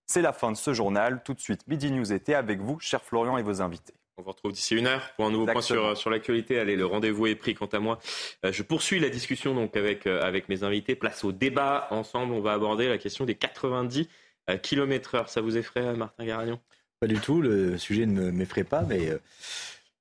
[0.07, 1.23] C'est la fin de ce journal.
[1.25, 3.95] Tout de suite, Midi News était avec vous, cher Florian et vos invités.
[4.19, 6.59] On vous retrouve d'ici une heure pour un nouveau point sur, sur l'actualité.
[6.59, 7.99] Allez, le rendez-vous est pris quant à moi.
[8.47, 10.95] Euh, je poursuis la discussion donc avec, euh, avec mes invités.
[10.95, 11.87] Place au débat.
[11.91, 14.09] Ensemble, on va aborder la question des 90
[14.49, 15.29] euh, km heure.
[15.29, 16.59] Ça vous effraie, Martin Garagnon?
[16.99, 17.43] Pas du tout.
[17.43, 19.11] Le sujet ne m'effraie pas, mais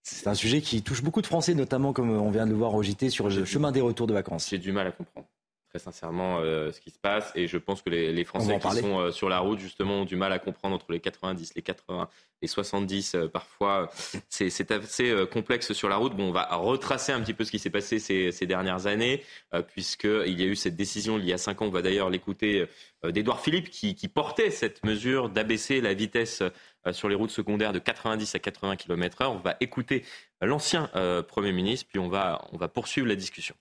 [0.02, 2.74] c'est un sujet qui touche beaucoup de Français, notamment comme on vient de le voir
[2.74, 4.50] au JT sur le chemin des retours de vacances.
[4.50, 5.28] J'ai du mal à comprendre
[5.76, 7.32] très sincèrement euh, ce qui se passe.
[7.36, 10.16] Et je pense que les, Français qui sont euh, sur la route, justement, ont du
[10.16, 12.08] mal à comprendre entre les 90, les 80,
[12.42, 13.16] les 70.
[13.16, 13.90] Euh, parfois,
[14.30, 16.16] c'est assez complexe sur la route.
[16.16, 19.24] Bon, on va retracer un petit peu ce qui s'est passé ces, ces, dernières années,
[19.68, 21.66] puisqu'il y a eu cette décision il y a cinq ans.
[21.66, 22.66] On va d'ailleurs l'écouter
[23.04, 26.44] d'Edouard Philippe, qui, qui, portait cette mesure d'abaisser la vitesse
[26.92, 29.28] sur les routes secondaires de 90 à 80 km/h.
[29.28, 30.04] On va écouter
[30.42, 30.90] l'ancien
[31.28, 33.56] Premier ministre, puis on va, on va poursuivre la discussion.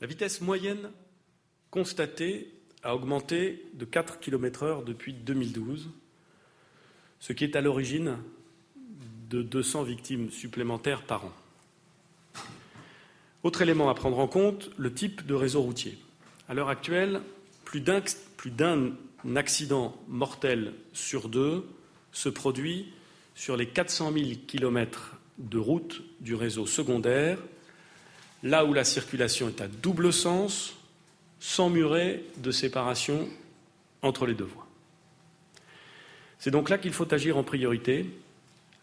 [0.00, 0.90] La vitesse moyenne
[1.70, 2.52] constatée
[2.84, 5.90] a augmenté de 4 km heure depuis 2012,
[7.18, 8.16] ce qui est à l'origine
[9.28, 11.32] de 200 victimes supplémentaires par an.
[13.42, 15.98] Autre élément à prendre en compte, le type de réseau routier.
[16.48, 17.20] À l'heure actuelle,
[17.64, 18.92] plus d'un
[19.34, 21.66] accident mortel sur deux
[22.12, 22.92] se produit
[23.34, 27.38] sur les 400 000 kilomètres de route du réseau secondaire
[28.42, 30.74] là où la circulation est à double sens,
[31.40, 33.28] sans muret de séparation
[34.02, 34.66] entre les deux voies.
[36.38, 38.06] C'est donc là qu'il faut agir en priorité,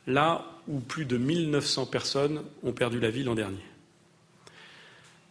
[0.08, 3.64] là où plus de 1900 personnes ont perdu la vie l'an dernier.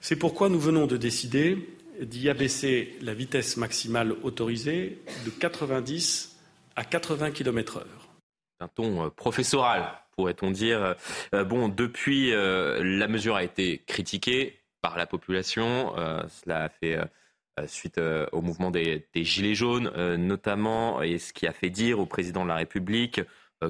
[0.00, 1.68] C'est pourquoi nous venons de décider
[2.00, 6.36] d'y abaisser la vitesse maximale autorisée de 90
[6.76, 7.82] à 80 km/h.
[8.60, 10.94] Un ton euh, professoral pourrait-on dire.
[11.34, 15.96] Euh, bon, depuis, euh, la mesure a été critiquée par la population.
[15.98, 16.98] Euh, cela a fait
[17.66, 18.00] suite
[18.32, 22.48] au mouvement des, Gilets jaunes, notamment, et ce qui a fait dire au président de
[22.48, 23.20] la République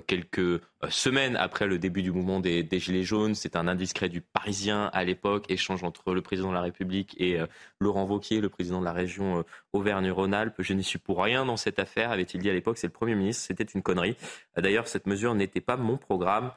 [0.06, 3.34] quelques semaines après le début du mouvement des, Gilets jaunes.
[3.34, 7.38] C'est un indiscret du Parisien à l'époque, échange entre le président de la République et
[7.80, 10.56] Laurent Wauquiez, le président de la région Auvergne-Rhône-Alpes.
[10.58, 12.78] Je n'y suis pour rien dans cette affaire, avait-il dit à l'époque.
[12.78, 14.16] C'est le Premier ministre, c'était une connerie.
[14.56, 16.52] D'ailleurs, cette mesure n'était pas mon programme.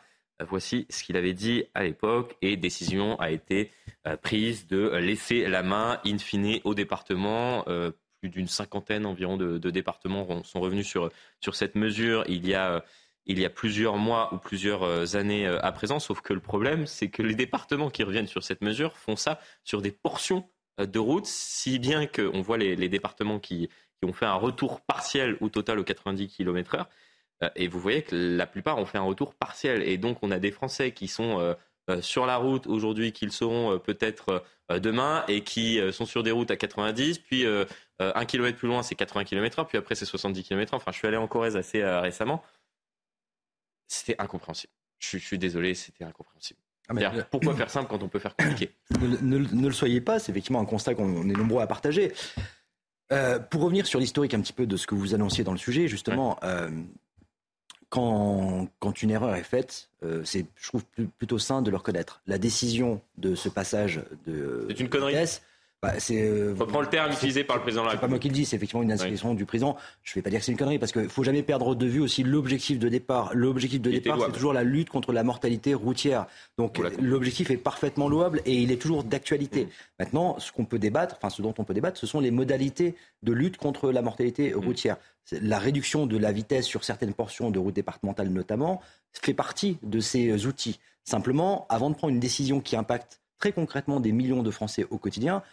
[0.46, 3.72] Voici ce qu'il avait dit à l'époque et décision a été
[4.22, 7.66] prise de laisser la main in fine au département.
[8.20, 11.10] plus d'une cinquantaine environ de, départements sont revenus sur,
[11.42, 12.24] sur cette mesure.
[12.28, 12.84] Il y a
[13.28, 16.00] il y a plusieurs mois ou plusieurs euh, années euh, à présent.
[16.00, 19.40] Sauf que le problème, c'est que les départements qui reviennent sur cette mesure font ça
[19.64, 20.50] sur des portions
[20.80, 23.70] euh, de route, si bien qu'on voit les, départements qui,
[24.04, 26.86] ont fait un retour partiel au total aux 90 km/h.
[27.56, 29.84] Et vous voyez que la plupart ont fait un retour partiel.
[29.84, 31.56] Et donc, on a des Français qui sont
[32.02, 36.56] sur la route aujourd'hui qu'ils seront peut-être demain et qui sont sur des routes à
[36.56, 37.46] 90, puis
[38.00, 40.76] un kilomètre plus loin c'est 80 km/h, puis après c'est 70 km/h.
[40.76, 42.44] Enfin, je suis allé en Corrèze assez récemment.
[43.88, 44.74] C'était incompréhensible.
[45.00, 46.60] Je, suis désolé, c'était incompréhensible.
[46.90, 46.94] Ah,
[47.30, 48.72] pourquoi faire simple quand on peut faire compliqué
[49.02, 52.14] ne, le soyez pas, c'est effectivement un constat qu'on est nombreux à partager.
[53.12, 55.58] Euh, pour revenir sur l'historique un petit peu de ce que vous annonciez dans le
[55.58, 56.70] sujet, justement, euh,
[57.90, 60.84] quand, quand, une erreur est faite, euh, c'est, je trouve,
[61.18, 62.22] plutôt sain de le reconnaître.
[62.28, 64.66] La décision de ce passage de.
[64.70, 65.16] C'est une connerie.
[65.84, 68.18] Bah, c'est, euh, reprend le terme utilisé par le président de la C'est pas moi
[68.18, 69.78] qui le dis, c'est effectivement une inscription du président.
[70.02, 71.86] Je ne vais pas dire que c'est une connerie parce qu'il faut jamais perdre de
[71.86, 73.30] vue aussi l'objectif de départ.
[73.36, 76.26] L'objectif de départ, c'est toujours la lutte contre la mortalité routière.
[76.58, 79.66] Donc l'objectif est parfaitement louable et il est toujours d'actualité.
[79.66, 79.70] Mm.
[80.00, 82.96] Maintenant, ce qu'on peut débattre, enfin ce dont on peut débattre, ce sont les modalités
[83.22, 84.58] de lutte contre la mortalité mm.
[84.58, 84.98] routière.
[85.32, 88.82] La réduction de la vitesse sur certaines portions de routes départementales notamment
[89.14, 90.80] fait partie de ces outils.
[91.04, 94.98] Simplement, avant de prendre une décision qui impacte très concrètement des millions de Français au
[94.98, 95.44] quotidien,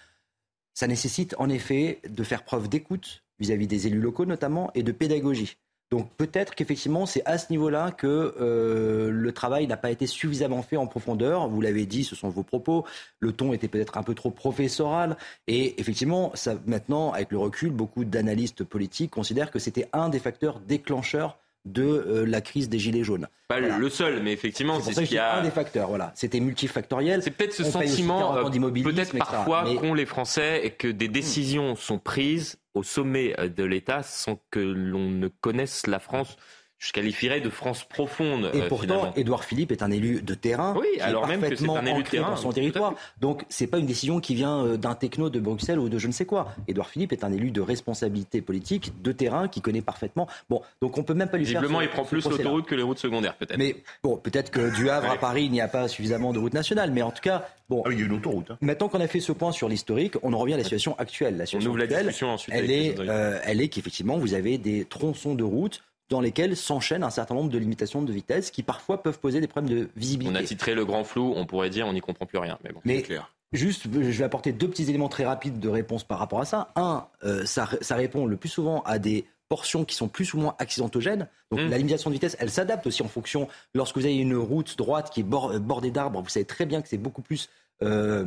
[0.75, 4.93] ça nécessite en effet de faire preuve d'écoute vis-à-vis des élus locaux notamment et de
[4.93, 5.57] pédagogie.
[5.91, 10.63] Donc peut-être qu'effectivement c'est à ce niveau-là que euh, le travail n'a pas été suffisamment
[10.63, 11.49] fait en profondeur.
[11.49, 12.85] Vous l'avez dit, ce sont vos propos.
[13.21, 15.17] Le ton était peut-être un peu trop professoral.
[15.47, 20.19] Et effectivement, ça, maintenant, avec le recul, beaucoup d'analystes politiques considèrent que c'était un des
[20.19, 23.29] facteurs déclencheurs de euh, la crise des gilets jaunes.
[23.49, 25.89] Pas le seul, mais effectivement, c'est ce qui a un des facteurs.
[25.89, 27.23] Voilà, c'était multifactoriel.
[27.23, 31.99] C'est peut-être ce sentiment, euh, peut-être parfois qu'ont les Français et que des décisions sont
[31.99, 36.37] prises au sommet euh, de l'État sans que l'on ne connaisse la France
[36.79, 38.51] je qualifierais de France profonde.
[38.53, 40.75] Et pourtant, Édouard Philippe est un élu de terrain.
[40.79, 42.95] Oui, alors même que c'est un élu de terrain dans son territoire.
[43.21, 46.07] Donc, c'est pas une décision qui vient euh, d'un techno de Bruxelles ou de je
[46.07, 46.49] ne sais quoi.
[46.69, 50.29] Édouard Philippe est un élu de responsabilité politique, de terrain, qui connaît parfaitement.
[50.51, 51.61] Bon, donc on peut même pas lui faire.
[51.61, 53.59] Visiblement, il prend plus l'autoroute que les routes secondaires, peut-être.
[53.59, 56.55] Mais bon, peut-être que du Havre à Paris, il n'y a pas suffisamment de routes
[56.55, 56.91] nationales.
[56.91, 57.83] Mais en tout cas, bon.
[57.87, 58.51] Ah il y a une autoroute.
[58.51, 58.59] Hein.
[58.61, 61.37] Maintenant qu'on a fait ce point sur l'historique, on en revient à la situation actuelle.
[61.37, 62.55] La situation on ouvre actuelle, la discussion ensuite.
[62.55, 67.03] Elle est, euh, elle est qu'effectivement, vous avez des tronçons de routes dans lesquels s'enchaînent
[67.03, 70.37] un certain nombre de limitations de vitesse qui parfois peuvent poser des problèmes de visibilité.
[70.37, 72.73] On a titré le grand flou, on pourrait dire on n'y comprend plus rien, mais
[72.73, 73.31] bon, c'est clair.
[73.53, 76.73] Juste, je vais apporter deux petits éléments très rapides de réponse par rapport à ça.
[76.75, 80.57] Un, euh, ça, répond le plus souvent à des portions qui sont plus ou moins
[80.59, 81.29] accidentogènes.
[81.53, 81.69] Donc mmh.
[81.69, 83.47] la limitation de vitesse, elle s'adapte aussi en fonction.
[83.73, 86.89] Lorsque vous avez une route droite qui est bordée d'arbres, vous savez très bien que
[86.89, 87.49] c'est beaucoup plus
[87.85, 88.25] euh,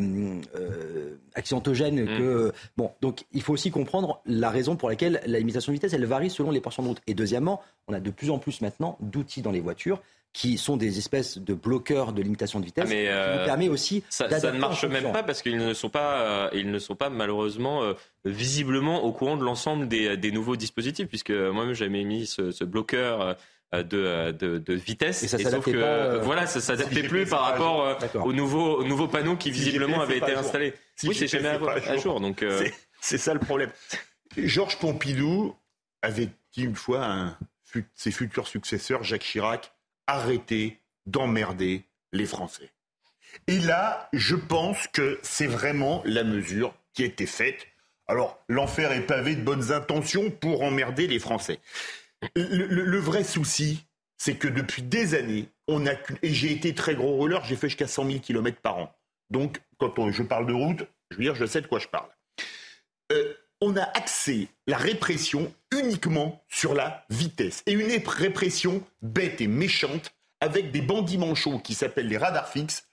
[0.56, 2.18] euh, accidentogène mm.
[2.18, 5.94] que bon donc il faut aussi comprendre la raison pour laquelle la limitation de vitesse
[5.94, 8.62] elle varie selon les portions de route et deuxièmement on a de plus en plus
[8.62, 10.02] maintenant d'outils dans les voitures
[10.34, 13.46] qui sont des espèces de bloqueurs de limitation de vitesse, ah, mais qui nous euh,
[13.46, 16.80] permet aussi ça, ça ne marche même pas parce qu'ils ne sont pas, ils ne
[16.80, 17.82] sont pas malheureusement
[18.24, 22.64] visiblement au courant de l'ensemble des, des, nouveaux dispositifs, puisque moi-même j'avais mis ce, ce
[22.66, 23.36] bloqueur
[23.74, 25.24] euh, euh, de, de, vitesse.
[25.24, 29.36] Et, ça sauf que euh, voilà, ça s'adaptait plus par rapport aux nouveaux, nouveaux panneaux
[29.36, 30.74] qui visiblement avaient été installés.
[31.04, 32.22] oui, c'est jamais à, jour.
[32.22, 32.46] donc
[33.02, 33.70] c'est ça le problème.
[34.38, 35.54] Georges Pompidou
[36.02, 37.38] avait dit une fois à
[37.94, 39.74] ses futurs successeurs, Jacques Chirac,
[40.08, 42.72] arrêtez d'emmerder les Français?
[43.48, 47.68] Et là, je pense que c'est vraiment la mesure qui a été faite.
[48.08, 51.60] Alors, l'enfer est pavé de bonnes intentions pour emmerder les Français.
[52.36, 53.86] Le, vrai souci,
[54.18, 55.94] c'est que depuis des années, on a
[56.24, 58.96] et j'ai été très gros roller, j'ai fait jusqu'à 100 000 km par an.
[59.30, 62.10] Donc, quand je parle de route, je veux dire, je sais de quoi je parle.
[63.12, 67.64] Euh, on a axé la répression uniquement sur la vitesse.
[67.66, 70.12] Et une répression bête et méchante
[70.42, 72.88] avec des bandits manchots qui s'appellent les radars fixes,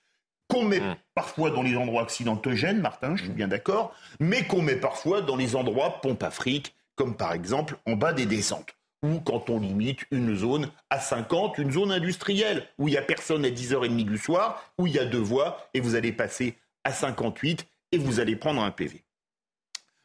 [0.49, 0.97] qu'on met mmh.
[1.15, 5.37] parfois dans les endroits accidentogènes, Martin, je suis bien d'accord, mais qu'on met parfois dans
[5.37, 8.75] les endroits pompe afrique, comme par exemple en bas des descentes
[9.05, 13.03] ou quand on limite une zone à 50, une zone industrielle, où il n'y a
[13.03, 16.57] personne à 10h30 du soir, où il y a deux voies, et vous allez passer
[16.85, 19.05] à 58 et vous allez prendre un PV.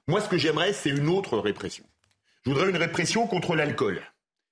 [0.09, 1.85] Moi, ce que j'aimerais, c'est une autre répression.
[2.43, 4.01] Je voudrais une répression contre l'alcool,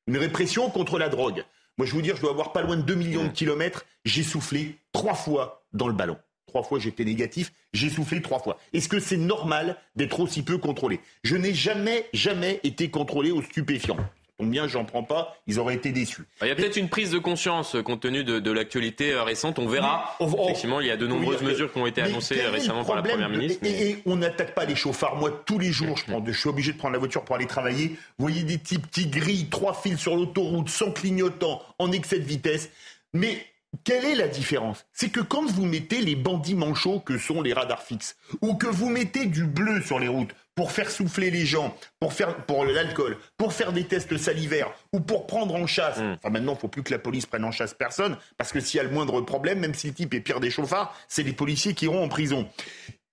[0.08, 1.44] une répression contre la drogue.
[1.78, 3.86] Moi, je vous dire, je dois avoir pas loin de 2 millions de kilomètres.
[4.06, 6.18] J'ai soufflé trois fois dans le ballon.
[6.46, 7.52] Trois fois, j'étais négatif.
[7.74, 8.58] J'ai soufflé trois fois.
[8.72, 11.02] Est-ce que c'est normal d'être aussi peu contrôlé?
[11.26, 13.98] Je n'ai jamais, jamais été contrôlé au stupéfiant
[14.46, 16.24] bien j'en prends pas, ils auraient été déçus.
[16.42, 19.60] Il y a peut-être une prise de conscience euh, compte tenu de, l'actualité euh, récente,
[19.60, 20.16] on verra.
[20.20, 23.30] Effectivement, il y a de nombreuses mesures qui ont été annoncées récemment par la Première
[23.30, 23.66] ministre.
[23.66, 25.16] Et, on n'attaque pas les chauffards.
[25.16, 27.48] Moi, tous les jours, je, prends je suis obligé de prendre la voiture pour aller
[27.48, 27.90] travailler.
[28.18, 32.26] Vous voyez des types qui grillent, trois fils sur l'autoroute, sans clignotant, en excès de
[32.26, 32.70] vitesse.
[33.14, 33.46] Mais
[33.84, 34.86] quelle est la différence?
[34.94, 38.68] C'est que quand vous mettez les bandits manchots que sont les radars fixes, ou que
[38.68, 42.66] vous mettez du bleu sur les routes, pour faire souffler les gens, pour faire pour
[42.66, 46.00] l'alcool, pour faire des tests salivaires ou pour prendre en chasse.
[46.00, 46.18] Mm.
[46.18, 48.80] Enfin maintenant, il faut plus que la police prenne en chasse personne parce que s'il
[48.80, 51.32] y a le moindre problème, même si le type est pire des chauffards, c'est les
[51.32, 52.50] policiers qui iront en prison.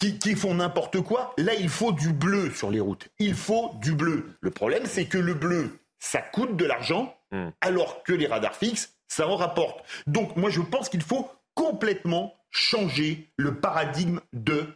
[0.01, 1.35] Qui, qui font n'importe quoi.
[1.39, 3.09] Là, il faut du bleu sur les routes.
[3.21, 4.37] Il faut du bleu.
[4.41, 7.49] Le problème, c'est que le bleu, ça coûte de l'argent, Mm.
[7.61, 9.85] alors que les radars fixes, ça en rapporte.
[10.07, 14.67] Donc moi, je pense qu'il faut complètement changer le paradigme de,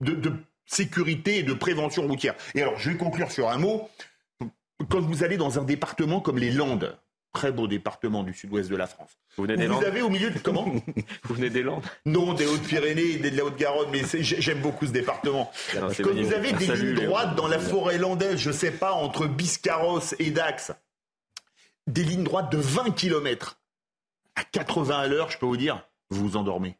[0.00, 0.32] de, de
[0.66, 2.34] sécurité et de prévention routière.
[2.54, 3.88] Et alors, je vais conclure sur un mot.
[4.90, 6.98] Quand vous allez dans un département comme les Landes,
[7.32, 10.08] très beau département du sud-ouest de la France, Vous venez des vous Landes avez au
[10.08, 10.64] milieu de comment
[11.24, 15.50] Vous venez des Landes Non, des Hautes-Pyrénées de la Haute-Garonne, mais j'aime beaucoup ce département.
[15.74, 18.92] Non, Quand vous avez des Salut, lignes droites dans la forêt landaise, je sais pas,
[18.92, 20.72] entre Biscarrosse et Dax,
[21.86, 23.58] des lignes droites de 20 km
[24.36, 26.76] à 80 à l'heure, je peux vous dire, vous vous endormez.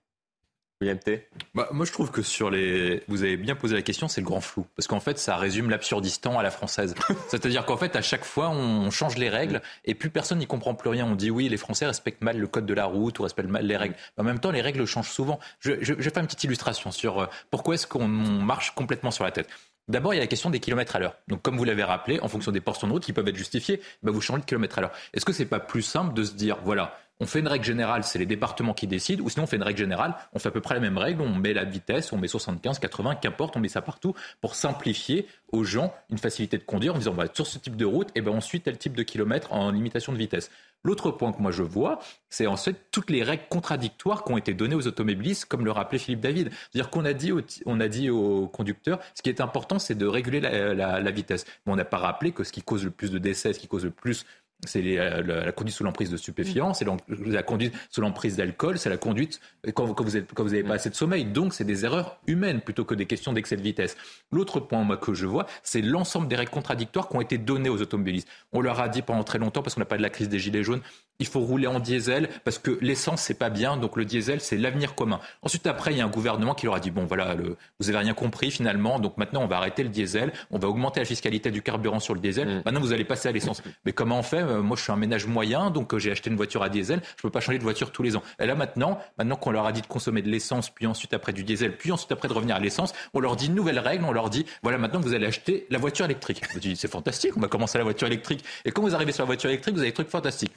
[1.54, 3.02] Bah, moi, je trouve que sur les.
[3.08, 4.66] Vous avez bien posé la question, c'est le grand flou.
[4.76, 6.94] Parce qu'en fait, ça résume l'absurdistan à la française.
[7.28, 10.74] C'est-à-dire qu'en fait, à chaque fois, on change les règles et plus personne n'y comprend
[10.74, 11.06] plus rien.
[11.06, 13.66] On dit oui, les Français respectent mal le code de la route ou respectent mal
[13.66, 13.94] les règles.
[14.16, 15.38] Mais en même temps, les règles changent souvent.
[15.60, 19.10] Je, je, je vais faire une petite illustration sur euh, pourquoi est-ce qu'on marche complètement
[19.10, 19.48] sur la tête.
[19.86, 21.16] D'abord, il y a la question des kilomètres à l'heure.
[21.28, 23.82] Donc, comme vous l'avez rappelé, en fonction des portions de route qui peuvent être justifiées,
[24.02, 24.92] bah, vous changez de kilomètres à l'heure.
[25.12, 28.02] Est-ce que c'est pas plus simple de se dire, voilà, on fait une règle générale,
[28.04, 30.52] c'est les départements qui décident, ou sinon on fait une règle générale, on fait à
[30.52, 33.60] peu près la même règle, on met la vitesse, on met 75, 80, qu'importe, on
[33.60, 37.46] met ça partout pour simplifier aux gens une facilité de conduire en disant, bah, sur
[37.46, 40.18] ce type de route, et ben on suit tel type de kilomètre en limitation de
[40.18, 40.50] vitesse.
[40.86, 41.98] L'autre point que moi je vois,
[42.28, 45.98] c'est ensuite toutes les règles contradictoires qui ont été données aux automobilistes, comme le rappelait
[45.98, 46.50] Philippe David.
[46.72, 49.94] C'est-à-dire qu'on a dit, au- on a dit aux conducteurs, ce qui est important, c'est
[49.94, 51.46] de réguler la, la- la vitesse.
[51.64, 53.66] Mais on n'a pas rappelé que ce qui cause le plus de décès, ce qui
[53.68, 54.26] cause le plus
[54.66, 58.36] c'est les- la, la conduite sous l'emprise de stupéfiants, c'est l'en- la conduite sous l'emprise
[58.36, 59.40] d'alcool, c'est la conduite
[59.74, 61.24] quand, vous- quand vous êtes, quand vous avez pas assez de sommeil.
[61.24, 63.96] Donc, c'est des erreurs humaines plutôt que des questions d'excès de vitesse.
[64.32, 67.68] L'autre point moi, que je vois, c'est l'ensemble des règles contradictoires qui ont été données
[67.68, 68.28] aux automobilistes.
[68.52, 70.38] On leur a dit pendant très longtemps, parce qu'on n'a pas de la crise des
[70.38, 70.80] gilets jaunes,
[71.20, 74.56] il faut rouler en diesel parce que l'essence c'est pas bien, donc le diesel c'est
[74.56, 75.20] l'avenir commun.
[75.42, 77.88] Ensuite après il y a un gouvernement qui leur a dit bon voilà le, vous
[77.88, 81.06] avez rien compris finalement, donc maintenant on va arrêter le diesel, on va augmenter la
[81.06, 82.62] fiscalité du carburant sur le diesel.
[82.64, 83.62] Maintenant vous allez passer à l'essence.
[83.84, 86.30] Mais comment on fait Euh, Moi je suis un ménage moyen, donc euh, j'ai acheté
[86.30, 88.22] une voiture à diesel, je peux pas changer de voiture tous les ans.
[88.38, 91.32] Et là maintenant, maintenant qu'on leur a dit de consommer de l'essence, puis ensuite après
[91.32, 94.04] du diesel, puis ensuite après de revenir à l'essence, on leur dit une nouvelle règle,
[94.04, 96.42] on leur dit voilà maintenant vous allez acheter la voiture électrique.
[96.52, 98.44] Je dis c'est fantastique, on va commencer la voiture électrique.
[98.64, 100.52] Et quand vous arrivez sur la voiture électrique, vous avez des trucs fantastiques.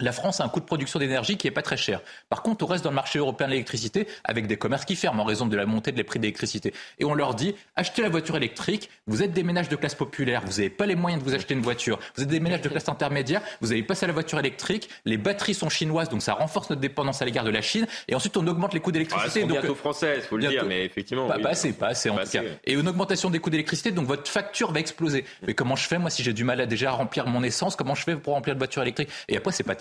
[0.00, 2.00] La France a un coût de production d'énergie qui est pas très cher.
[2.28, 5.24] Par contre, on reste dans le marché européen de l'électricité avec des commerces qui ferment
[5.24, 6.72] en raison de la montée des prix d'électricité.
[7.00, 10.42] Et on leur dit, achetez la voiture électrique, vous êtes des ménages de classe populaire,
[10.46, 12.68] vous n'avez pas les moyens de vous acheter une voiture, vous êtes des ménages de
[12.68, 16.34] classe intermédiaire, vous allez passer à la voiture électrique, les batteries sont chinoises, donc ça
[16.34, 18.92] renforce notre dépendance à l'égard de la Chine, et ensuite on augmente les coûts Ah,
[18.92, 19.40] d'électricité.
[19.40, 20.58] donc, bientôt françaises, faut le bientôt.
[20.58, 21.26] dire, mais effectivement.
[21.26, 21.42] Pas, oui.
[21.42, 22.38] pas assez, pas assez en Pas tout cas.
[22.38, 22.60] assez, ouais.
[22.66, 25.24] Et une augmentation des coûts d'électricité, donc votre facture va exploser.
[25.44, 27.96] Mais comment je fais moi si j'ai du mal à déjà remplir mon essence Comment
[27.96, 29.08] je fais pour remplir de voiture électrique?
[29.28, 29.74] Et après c'est pas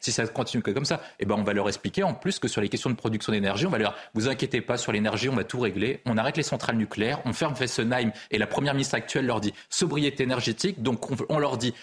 [0.00, 2.48] Si ça continue que comme ça, eh ben on va leur expliquer en plus que
[2.48, 5.36] sur les questions de production d'énergie, on va leur vous inquiétez pas sur l'énergie, on
[5.36, 6.00] va tout régler.
[6.06, 9.52] On arrête les centrales nucléaires, on ferme Fessenheim et la première ministre actuelle leur dit
[9.70, 10.82] sobriété énergétique.
[10.82, 11.74] Donc on, on leur dit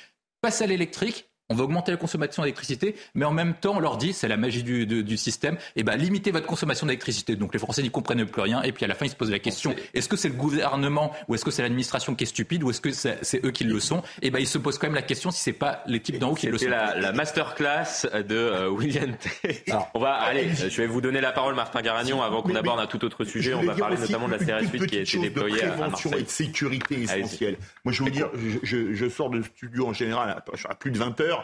[0.41, 1.29] passez à l'électrique.
[1.49, 4.35] On va augmenter la consommation d'électricité, mais en même temps, on leur dit, c'est la
[4.37, 7.35] magie du, du- du système, et ben limitez votre consommation d'électricité.
[7.35, 9.29] Donc les Français n'y comprennent plus rien, et puis à la fin, ils se posent
[9.29, 12.63] la question est-ce que c'est le gouvernement ou est-ce que c'est l'administration qui est stupide
[12.63, 14.01] ou est-ce que c'est c'est eux qui le sont?
[14.23, 16.31] Et ben ils se posent quand même la question si c'est pas les types d'en
[16.31, 16.65] haut qui le sont.
[16.65, 19.63] C'était la, la masterclass de euh, William T.
[19.93, 22.79] On va, allez, euh, je vais vous donner la parole, Martin Garagnon, avant qu'on aborde
[22.79, 23.53] un tout autre je sujet.
[23.53, 25.71] On va parler notamment de la une CRS toute 8 qui a été déployée à
[25.73, 26.23] prévention et Marseille.
[26.25, 27.19] de sécurité Allez-y.
[27.19, 27.57] essentielle.
[27.83, 30.75] Moi, je veux vous dire, je, je- je sors de studio en général à, à
[30.75, 31.34] plus de 20 heures.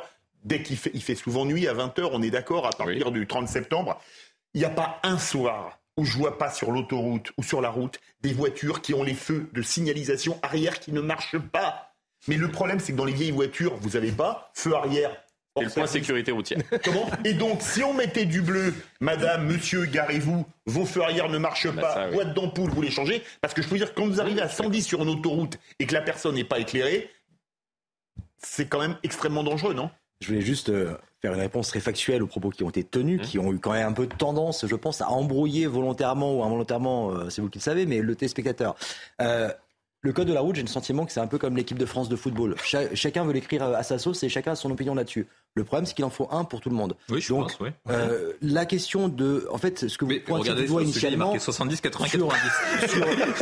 [0.44, 3.12] Dès qu'il fait, il fait souvent nuit à 20 heures, on est d'accord, à partir
[3.12, 4.02] du 30 septembre.
[4.54, 7.70] Il n'y a pas un soir où je vois pas sur l'autoroute ou sur la
[7.70, 11.94] route des voitures qui ont les feux de signalisation arrière qui ne marchent pas.
[12.28, 15.16] Mais le problème, c'est que dans les vieilles voitures, vous n'avez pas feu arrière.
[15.58, 16.60] C'est le point sécurité routière.
[16.84, 17.10] Comment?
[17.26, 21.68] Et donc, si on mettait du bleu, madame, monsieur, garez-vous, vos feux arrière ne marchent
[21.68, 22.14] Bah, pas, ça, oui.
[22.16, 23.22] boîte d'ampoule, vous les changez.
[23.42, 25.94] Parce que je peux dire, quand vous arrivez à 110 sur une autoroute et que
[25.94, 27.10] la personne n'est pas éclairée,
[28.38, 29.92] c'est quand même extrêmement dangereux, non?
[30.22, 33.20] Je voulais juste euh, faire une réponse très factuelle aux propos qui ont été tenus,
[33.20, 33.24] Mmh.
[33.24, 36.44] qui ont eu quand même un peu de tendance, je pense, à embrouiller volontairement ou
[36.44, 38.76] involontairement, euh, c'est vous qui le savez, mais le téléspectateur.
[39.22, 39.52] Euh,
[40.04, 41.86] le code de la route, j'ai le sentiment que c'est un peu comme l'équipe de
[41.86, 42.56] France de football.
[42.64, 45.28] Cha- chacun veut l'écrire à sa sauce et chacun a son opinion là-dessus.
[45.56, 46.96] Le problème, c'est qu'il en faut un pour tout le monde.
[47.10, 47.70] Oui, je Donc, pense, oui.
[47.90, 51.26] euh, la question de, en fait, ce que vous pointez Regardez du doigt sujet, initialement,
[51.26, 52.50] marqué 70, 80, sur- 90.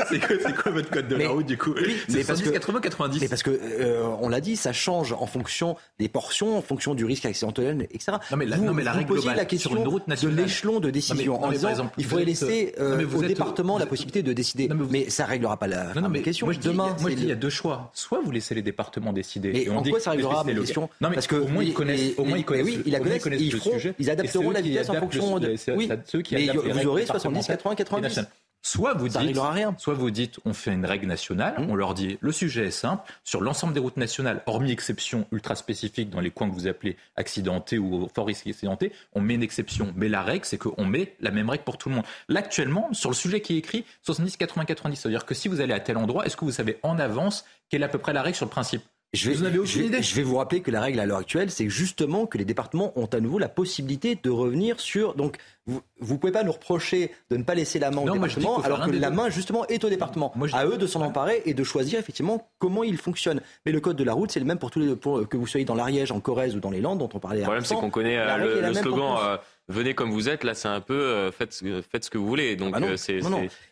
[0.09, 2.39] c'est quoi, c'est quoi votre code de Mais- la route du coup Oui, mais parce
[2.39, 3.21] 70, que- 80, 90.
[3.21, 6.95] Mais parce que euh, on l'a dit, ça change en fonction des portions, en fonction
[6.95, 8.13] du risque accidentel, etc.
[8.31, 10.27] Non, mais la- vous, non, mais la vous globale, la sur question une route de
[10.29, 13.05] l'échelon de Non, décision mais- non, en mais disant par exemple, il faudrait laisser euh,
[13.07, 14.67] vous au êtes- département vous la possibilité de décider.
[14.67, 15.93] Mais vous- mais ça réglera pas la,
[16.23, 16.47] question.
[16.47, 17.91] moi Demain, moi, je dis, il y a deux choix.
[17.93, 19.51] Soit vous laissez les départements décider.
[19.53, 21.98] Mais en quoi ça réglera le- question Non, mais Parce que au moins ils connaissent,
[21.99, 23.93] les- au moins ils connaissent, mais oui, ils la connaissent, ils le feront- sujet.
[23.99, 25.89] ils adapteront la vitesse en fonction de- oui.
[26.05, 28.03] ceux qui Mais vous aurez 70, départementales 80, et 90.
[28.03, 28.31] nationales.
[28.61, 29.73] Soit vous dites, rien.
[29.77, 33.09] soit vous dites, on fait une règle nationale, on leur dit, le sujet est simple,
[33.23, 36.97] sur l'ensemble des routes nationales, hormis exception ultra spécifique dans les coins que vous appelez
[37.15, 39.93] accidentés ou fort risque accidenté, on met une exception.
[39.95, 42.03] Mais la règle, c'est qu'on met la même règle pour tout le monde.
[42.27, 45.61] Là, actuellement, sur le sujet qui est écrit, 70, 80, 90, c'est-à-dire que si vous
[45.61, 48.11] allez à tel endroit, est-ce que vous savez en avance quelle est à peu près
[48.11, 48.81] la règle sur le principe?
[49.11, 50.99] Je vais, Vous n'avez aucune je vais- idée Je vais vous rappeler que la règle
[50.99, 54.79] à l'heure actuelle, c'est justement que les départements ont à nouveau la possibilité de revenir
[54.79, 55.15] sur.
[55.15, 55.81] Donc, vous
[56.13, 58.59] ne pouvez pas nous reprocher de ne pas laisser la main Non, au moi, département,
[58.61, 59.15] alors que la deux.
[59.15, 60.31] main justement est au département.
[60.53, 63.41] à eux de s'en emparer et de choisir effectivement comment il fonctionne.
[63.65, 65.47] Mais le code de la route, c'est le même pour tous les, pour que vous
[65.47, 67.39] soyez dans l'Ariège, en Corrèze ou dans les Landes, dont on parlait.
[67.39, 69.37] Le problème, c'est qu'on connaît euh, le, le slogan euh,
[69.69, 70.43] Venez comme vous êtes.
[70.43, 72.55] Là, c'est un peu euh, faites, ce- faites ce que vous voulez.
[72.55, 73.19] Donc, Ah bah non, euh, c'est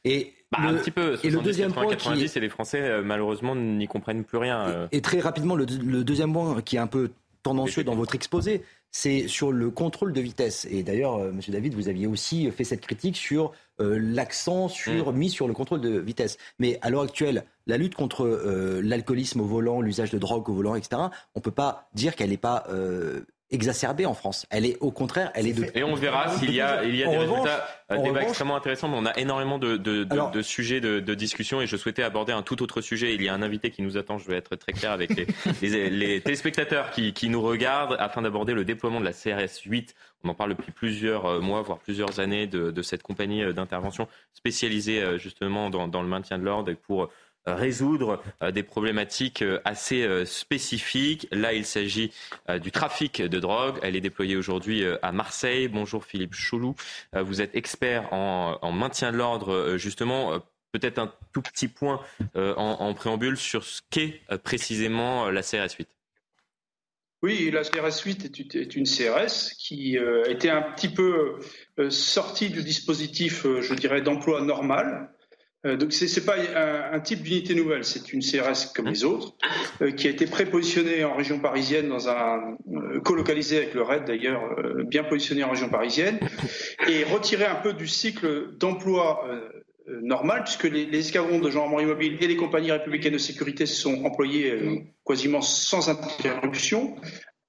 [0.05, 1.01] Et bah, le- un petit peu.
[1.23, 4.23] et le 70, deuxième 80, point qui 90, et les Français, euh, malheureusement, n'y comprennent
[4.23, 4.87] plus rien.
[4.91, 7.11] Et très rapidement, le, le deuxième point qui est un peu
[7.43, 10.65] tendancieux dans votre exposé, c'est sur le contrôle de vitesse.
[10.69, 15.13] Et d'ailleurs, euh, Monsieur David, vous aviez aussi fait cette critique sur euh, l'accent sur,
[15.13, 16.37] mis sur le contrôle de vitesse.
[16.59, 20.53] Mais à l'heure actuelle, la lutte contre euh, l'alcoolisme au volant, l'usage de drogue au
[20.53, 21.01] volant, etc.,
[21.35, 22.65] on ne peut pas dire qu'elle n'est pas
[23.51, 24.45] exacerbée en France.
[24.49, 25.65] Elle est au contraire, elle est de...
[25.73, 28.23] Et on verra s'il y a, il y a des revanche- résultats, euh, en débats
[28.23, 28.89] extrêmement intéressants.
[28.89, 31.77] Mais on a énormément de, de, de- Alors- de sujets de, de discussion et je
[31.77, 33.13] souhaitais aborder un tout autre sujet.
[33.15, 34.17] Il y a un invité qui nous attend.
[34.17, 35.27] Je vais être très clair avec les,
[35.61, 39.95] les, les téléspectateurs qui, qui nous regardent afin d'aborder le déploiement de la CRS 8.
[40.23, 43.53] On en parle depuis plusieurs euh, mois, voire plusieurs années de, de cette compagnie euh,
[43.53, 47.09] d'intervention spécialisée euh, justement dans, dans le maintien de l'ordre et pour euh,
[47.55, 51.27] résoudre euh, des problématiques euh, assez euh, spécifiques.
[51.31, 52.11] Là, il s'agit
[52.61, 53.79] du trafic de drogue.
[53.81, 55.67] Elle est déployée aujourd'hui à Marseille.
[55.67, 56.75] Bonjour Philippe Choulou.
[57.13, 60.39] Vous êtes expert en, en maintien de l'ordre, justement.
[60.71, 62.01] Peut-être un tout petit point
[62.35, 65.87] en, en préambule sur ce qu'est précisément la CRS 8.
[67.23, 68.25] Oui, la CRS 8
[68.55, 71.39] est une- CRS qui était un petit peu
[71.89, 75.09] sortie du dispositif, je dirais, d'emploi normal.
[75.67, 79.03] Euh, donc, ce n'est pas un, un type d'unité nouvelle, c'est une CRS comme les
[79.03, 79.35] autres,
[79.81, 84.05] euh, qui a été prépositionnée en région parisienne, dans un euh, colocalisé avec le RAID
[84.05, 86.19] d'ailleurs, euh, bien positionné en région parisienne,
[86.87, 89.25] et retirée un peu du cycle d'emploi
[90.01, 94.03] normal, puisque les, les escadrons de gendarmerie mobile et les compagnies républicaines de sécurité sont
[94.05, 96.95] employés quasiment sans interruption,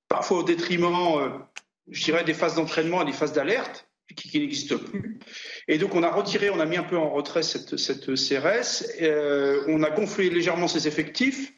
[0.08, 1.42] parfois au détriment,
[1.90, 5.18] je dirais, des phases d'entraînement et des phases d'alerte qui, qui n'existent plus.
[5.68, 8.84] Et donc on a retiré, on a mis un peu en retrait cette, cette CRS,
[9.02, 11.52] euh, on a gonflé légèrement ses effectifs.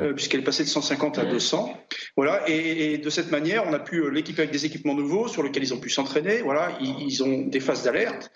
[0.00, 1.74] euh, puisqu'elle est passée de 150 à 200.
[2.16, 5.28] Voilà, et, et de cette manière, on a pu euh, l'équiper avec des équipements nouveaux
[5.28, 6.42] sur lesquels ils ont pu s'entraîner.
[6.42, 8.30] Voilà, ils, ils ont des phases d'alerte.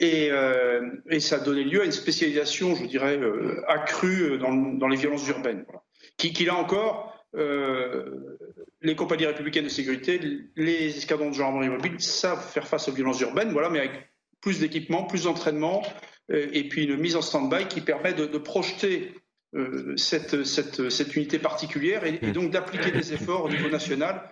[0.00, 4.52] Et, euh, et ça a donné lieu à une spécialisation, je dirais, euh, accrue dans,
[4.52, 5.64] dans les violences urbaines.
[5.66, 5.82] Voilà.
[6.16, 8.38] Qui, qui là encore, euh,
[8.82, 10.20] les compagnies républicaines de sécurité,
[10.56, 13.92] les escadrons de gendarmerie mobile savent faire face aux violences urbaines, voilà, mais avec
[14.40, 15.82] plus d'équipements, plus d'entraînement,
[16.30, 19.14] euh, et puis une mise en stand-by qui permet de, de projeter
[19.54, 24.22] euh, cette, cette, cette unité particulière et, et donc d'appliquer des efforts au niveau national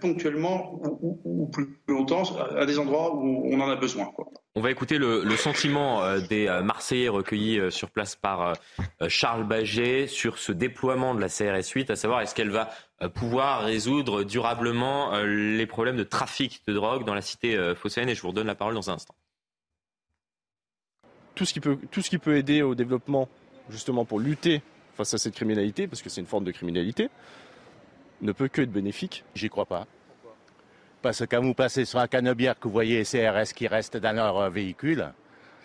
[0.00, 2.22] ponctuellement ou, ou- ou plus longtemps
[2.56, 4.06] à des endroits où on en a besoin.
[4.14, 4.26] Quoi.
[4.54, 8.40] On va écouter le, le sentiment euh, des euh, Marseillais recueillis euh, sur place par
[8.48, 8.52] euh,
[9.02, 12.68] euh, Charles Baget sur ce déploiement de la CRS 8, à savoir est-ce qu'elle va
[13.02, 15.24] euh, pouvoir résoudre durablement euh,
[15.56, 18.08] les problèmes de trafic de drogue dans la cité euh, phocéenne.
[18.08, 19.14] Et je vous redonne la parole dans un instant.
[21.34, 23.28] tout ce qui peut, tout ce qui peut aider au développement,
[23.70, 24.60] justement pour lutter
[24.96, 27.08] face à cette criminalité, parce que c'est une forme de criminalité,
[28.22, 29.24] ne peut que être bénéfique.
[29.34, 29.86] J'y crois pas.
[31.02, 33.96] Parce que quand vous passez sur un canebière que vous voyez les CRS qui restent
[33.96, 35.12] dans leur euh, véhicule,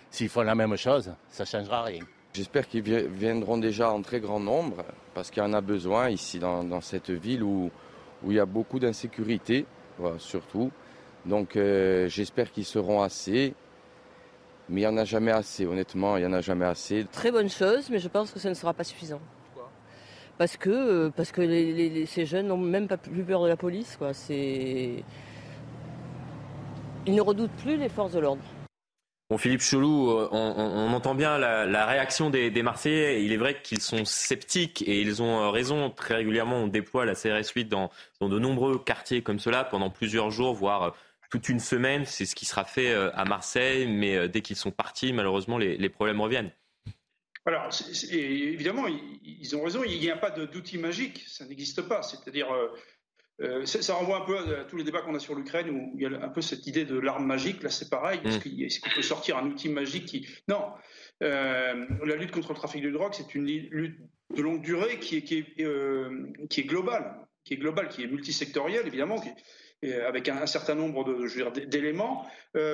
[0.10, 2.00] s'ils font la même chose, ça ne changera rien.
[2.34, 6.10] J'espère qu'ils vi- viendront déjà en très grand nombre, parce qu'il y en a besoin
[6.10, 7.70] ici dans, dans cette ville où,
[8.24, 9.66] où il y a beaucoup d'insécurité,
[9.98, 10.72] voilà, surtout.
[11.26, 13.54] Donc euh, j'espère qu'ils seront assez,
[14.70, 17.06] mais il n'y en a jamais assez, honnêtement, il n'y en a jamais assez.
[17.12, 19.20] Très bonne chose, mais je pense que ça ne sera pas suffisant.
[20.38, 23.96] Parce que, euh, parce que ces jeunes n'ont même pas plus peur de la police.
[23.98, 24.12] Quoi.
[24.28, 25.04] Ils
[27.08, 28.42] ne redoutent plus les forces de l'ordre.
[29.30, 33.24] Bon, Philippe Cholou, euh, on, entend bien la, réaction des, Marseillais.
[33.24, 35.90] Il est vrai qu'ils sont sceptiques et ils ont euh, raison.
[35.90, 37.90] Très régulièrement, on déploie la CRS 8 dans,
[38.22, 40.96] de nombreux quartiers comme cela pendant plusieurs jours, voire
[41.32, 42.06] toute une semaine.
[42.06, 46.22] C'est ce qui sera fait à Marseille, mais dès qu'ils sont partis, malheureusement, les, problèmes
[46.22, 46.52] reviennent.
[47.46, 47.70] Alors,
[48.12, 48.86] évidemment,
[49.24, 49.84] ils ont raison.
[49.84, 51.24] Il n'y a pas d'outil magique.
[51.28, 52.02] Ça n'existe pas.
[52.02, 52.48] C'est-à-dire,
[53.42, 56.02] euh, ça, renvoie un peu à, tous les débats qu'on a sur l'Ukraine où il
[56.02, 57.62] y a un peu cette idée de l'arme magique.
[57.62, 58.20] Là, c'est pareil.
[58.24, 60.28] Est-ce qu'on peut sortir un outil magique qui.
[60.48, 60.72] Non.
[61.22, 64.00] Euh, la lutte contre le trafic de drogue, c'est une lutte
[64.36, 68.04] de longue durée qui est, qui est, euh, qui est globale, qui est globale, qui
[68.04, 69.24] est multisectorielle, évidemment,
[70.08, 71.06] avec un, certain nombre
[71.68, 72.28] d'éléments.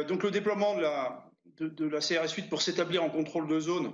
[0.08, 3.60] donc, le déploiement de la, de, de la CRS 8 pour s'établir en contrôle de
[3.60, 3.92] zone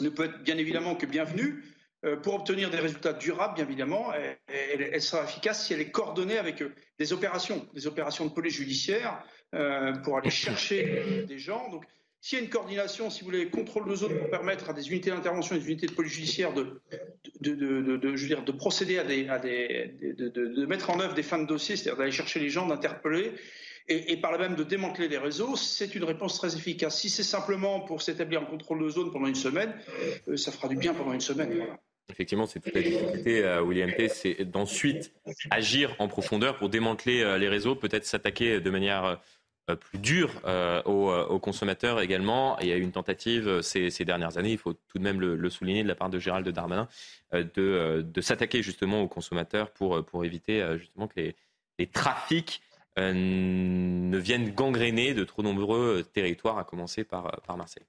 [0.00, 1.62] ne peut être bien évidemment que bienvenu.
[2.04, 4.12] Euh, pour obtenir des résultats durables, bien évidemment,
[4.46, 8.54] elle, sera efficace si elle est coordonnée avec euh, des opérations, des opérations de police
[8.54, 9.20] judiciaire
[9.54, 11.68] euh, pour aller chercher des gens.
[11.70, 11.84] Donc,
[12.20, 14.90] s'il y a une coordination, si vous voulez, contrôle de zone pour permettre à des
[14.90, 16.80] unités d'intervention et des unités de police judiciaire de,
[17.40, 21.76] de, de procéder à des, à des de, mettre en œuvre des fins de dossier,
[21.76, 23.32] c'est-à-dire d'aller chercher les gens, d'interpeller,
[23.88, 27.00] et, par là même de démanteler les réseaux, c'est une réponse très efficace.
[27.00, 29.72] Si c'est simplement pour s'établir en contrôle de zone pendant une semaine,
[30.36, 31.66] ça fera du bien pendant une semaine.
[32.10, 35.12] Effectivement, c'est toute la difficulté, euh, William P., c'est d'ensuite
[35.50, 39.20] agir en profondeur pour démanteler euh, les réseaux, peut-être s'attaquer de manière
[39.68, 40.30] euh, plus dure
[40.86, 42.58] aux, consommateurs également.
[42.60, 45.50] il y a eu une tentative ces, dernières années, il faut tout de même le,
[45.50, 46.88] souligner, de la part de Gérald Darmanin,
[47.34, 51.20] de, s'attaquer justement aux consommateurs pour, éviter justement que
[51.78, 52.62] les trafics
[52.98, 57.86] ne viennent gangréner de trop nombreux territoires, à commencer par, par Marseille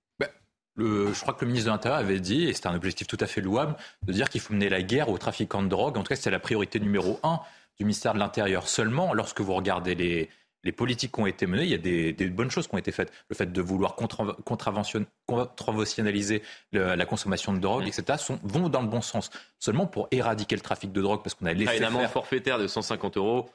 [0.80, 3.28] je crois que le ministre de l'Intérieur avait dit, et c'était un objectif tout à
[3.28, 5.98] fait louable, de dire qu'il faut mener la guerre aux trafiquants de drogue.
[5.98, 7.40] En tout cas, c'est la priorité numéro un
[7.78, 8.68] du ministère de l'Intérieur.
[8.68, 10.30] Seulement, lorsque vous regardez les,
[10.64, 12.92] les politiques qui ont été menées, il y a des, bonnes choses qui ont été
[12.92, 13.12] faites.
[13.30, 19.02] Le fait de vouloir contraventionnaliser la consommation de drogue, etc., sont, vont dans le bon
[19.02, 19.30] sens.
[19.60, 21.78] Seulement pour éradiquer le trafic de drogue, parce qu'on a laissé.
[21.78, 23.50] une amende forfaitaire de 150 euros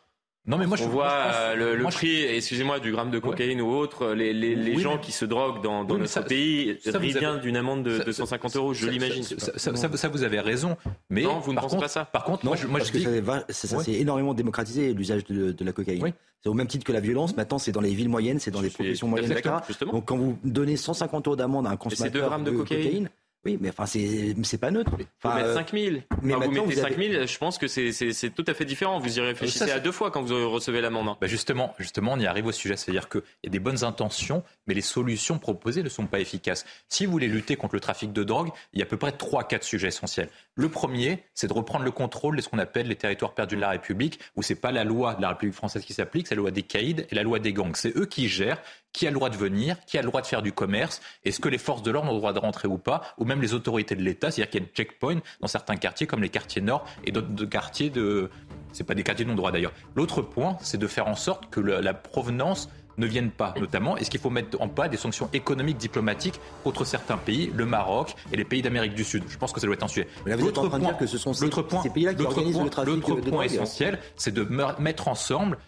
[0.46, 3.70] non, mais moi, je, on voit euh, le, prix, excusez-moi, du gramme de cocaïne ou
[3.70, 7.56] autre, les, les, les gens qui se droguent dans, dans notre pays ça bien d'une
[7.56, 9.22] amende de, de 150 euros, je l'imagine.
[9.22, 10.76] Ça, ça, vous avez raison,
[11.08, 12.04] mais non, vous ne pensez pas ça.
[12.04, 13.06] Par contre, moi, je, moi, je dis...
[13.48, 16.12] ça, s'est énormément démocratisé l'usage de, de, la cocaïne.
[16.42, 17.34] C'est au même titre que la violence.
[17.36, 19.56] Maintenant, c'est dans les villes moyennes, c'est dans les professions moyennes, etc.
[19.90, 23.08] Donc, quand vous donnez 150 euros d'amende à un consommateur de, grammes de cocaïne
[23.44, 24.92] oui, mais enfin, c'est pas neutre.
[24.98, 25.96] Il faut mettre 5 000.
[26.22, 28.98] Mais vous mettez 5 000, je pense que c'est tout à fait différent.
[28.98, 31.16] Vous y réfléchissez à deux fois quand vous recevez l'amende.
[31.20, 32.76] Bah justement, justement, on y arrive au sujet.
[32.76, 36.64] C'est-à-dire qu'il y a des bonnes intentions, mais les solutions proposées ne sont pas efficaces.
[36.88, 39.10] Si vous voulez lutter contre le trafic de drogue, il y a à peu près
[39.10, 40.28] 3-4 sujets essentiels.
[40.56, 43.60] Le premier, c'est de reprendre le contrôle de ce qu'on appelle les territoires perdus de
[43.60, 46.42] la République, où c'est pas la loi de la République française qui s'applique, c'est la
[46.42, 47.74] loi des caïds et la loi des gangs.
[47.74, 48.62] C'est eux qui gèrent
[48.92, 51.40] qui a le droit de venir, qui a le droit de faire du commerce, est-ce
[51.40, 53.52] que les forces de l'ordre ont le droit de rentrer ou pas, ou même les
[53.52, 56.62] autorités de l'État, c'est-à-dire qu'il y a une checkpoint dans certains quartiers comme les quartiers
[56.62, 58.30] nord et d'autres quartiers de...
[58.70, 59.72] C'est pas des quartiers de non-droit d'ailleurs.
[59.96, 62.68] L'autre point, c'est de faire en sorte que la provenance
[62.98, 66.84] ne vienne pas, notamment, est-ce qu'il faut mettre en place des sanctions économiques, diplomatiques contre
[66.84, 69.74] certains pays, le Maroc et les pays d'Amérique du Sud Je pense que ça doit
[69.74, 70.08] être un sujet.
[70.26, 71.48] L'autre point, que ce sont ces,
[71.90, 74.46] pays-là qui organisent le trafic L'autre point essentiel, c'est de
[74.78, 75.58] mettre ensemble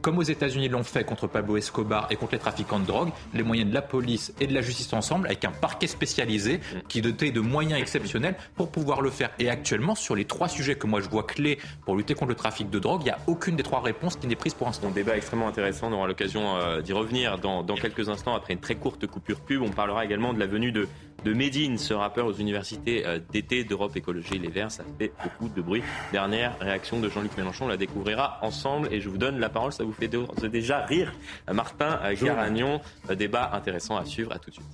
[0.00, 3.42] comme aux États-Unis l'ont fait contre Pablo Escobar et contre les trafiquants de drogue, les
[3.42, 7.02] moyens de la police et de la justice ensemble, avec un parquet spécialisé qui est
[7.02, 9.30] doté de moyens exceptionnels pour pouvoir le faire.
[9.38, 12.34] Et actuellement, sur les trois sujets que moi je vois clés pour lutter contre le
[12.34, 14.88] trafic de drogue, il n'y a aucune des trois réponses qui n'est prise pour l'instant.
[14.88, 18.52] Un débat extrêmement intéressant, on aura l'occasion euh, d'y revenir dans, dans quelques instants après
[18.52, 19.62] une très courte coupure pub.
[19.62, 20.88] On parlera également de la venue de
[21.22, 24.70] de Médine, ce rappeur aux universités euh, d'été d'Europe Écologie Les Verts.
[24.70, 25.82] Ça fait beaucoup de bruit.
[26.12, 29.72] Dernière réaction de Jean-Luc Mélenchon, on la découvrira ensemble et je vous donne la parole.
[29.72, 30.08] Ça vous fait
[30.48, 31.12] déjà rire.
[31.52, 32.80] Martin Garagnon,
[33.16, 34.32] débat intéressant à suivre.
[34.32, 34.66] À tout de suite.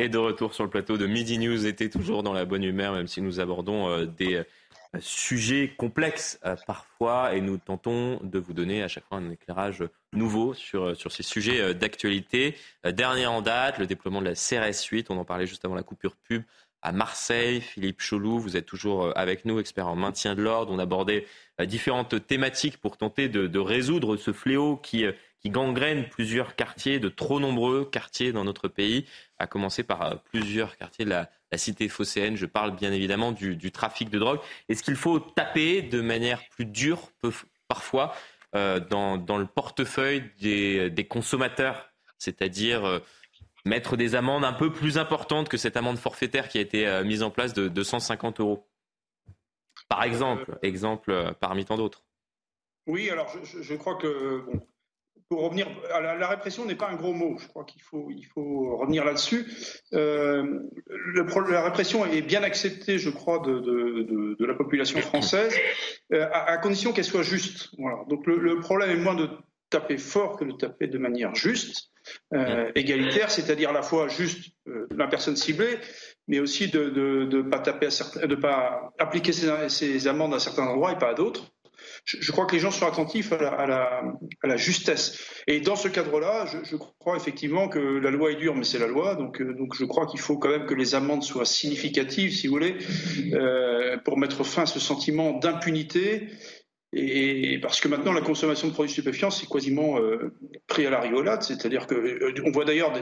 [0.00, 2.94] Et de retour sur le plateau de Midi News, était toujours dans la bonne humeur,
[2.94, 4.44] même si nous abordons euh, des
[5.00, 9.84] sujet complexe euh, parfois et nous tentons de vous donner à chaque fois un éclairage
[10.12, 12.56] nouveau sur, euh, sur ces sujets euh, d'actualité.
[12.84, 15.82] Dernier en date, le déploiement de la CRS 8, on en parlait juste avant la
[15.82, 16.42] coupure pub
[16.80, 17.60] à Marseille.
[17.60, 20.72] Philippe Cholou, vous êtes toujours avec nous, expert en maintien de l'ordre.
[20.72, 21.26] On abordait
[21.64, 25.04] différentes thématiques pour tenter de, de résoudre ce fléau qui
[25.40, 29.06] qui gangrène plusieurs quartiers, de trop nombreux quartiers dans notre pays,
[29.38, 32.36] à commencer par euh, plusieurs quartiers de la, cité phocéenne.
[32.36, 34.40] Je parle bien évidemment du, trafic de drogue.
[34.68, 37.10] Est-ce qu'il faut taper de manière plus dure,
[37.68, 38.14] parfois,
[38.54, 42.98] euh, dans, le portefeuille des, consommateurs, c'est-à-dire euh,
[43.64, 47.22] mettre des amendes un peu plus importantes que cette amende forfaitaire qui a été mise
[47.22, 48.66] en place de 250 euros?
[49.88, 52.02] Par exemple, exemple parmi tant d'autres.
[52.88, 54.44] Oui, alors je, crois que
[55.28, 57.36] pour revenir, la, répression n'est pas un gros mot.
[57.38, 59.46] Je crois qu'il faut, il faut revenir là-dessus.
[59.92, 60.60] Euh,
[61.14, 65.54] la répression est bien acceptée, je crois, de, la population française,
[66.14, 67.70] euh, à, condition qu'elle soit juste.
[67.78, 67.98] Voilà.
[68.08, 69.28] Donc le, problème est moins de
[69.68, 71.90] taper fort que de taper de manière juste,
[72.32, 74.54] euh, égalitaire, c'est-à-dire à la fois juste
[74.90, 75.78] la personne ciblée,
[76.26, 80.38] mais aussi de ne pas taper à certains, de pas appliquer ces, ces amendes à
[80.38, 81.52] certains endroits et pas à d'autres
[82.08, 83.66] je, crois que les gens sont attentifs à
[84.42, 85.18] la, justesse.
[85.46, 88.86] Et dans ce cadre-là, je, crois effectivement que la loi est dure, mais c'est la
[88.86, 89.14] loi.
[89.14, 92.46] Donc, euh, donc je crois qu'il faut quand même que les amendes soient significatives, si
[92.46, 92.76] vous voulez,
[93.34, 96.28] euh, pour mettre fin à ce sentiment d'impunité.
[96.94, 100.32] Et parce que maintenant, la consommation de produits stupéfiants, c'est quasiment euh,
[100.66, 101.42] pris à la rigolade.
[101.42, 102.92] C'est-à-dire que on voit d'ailleurs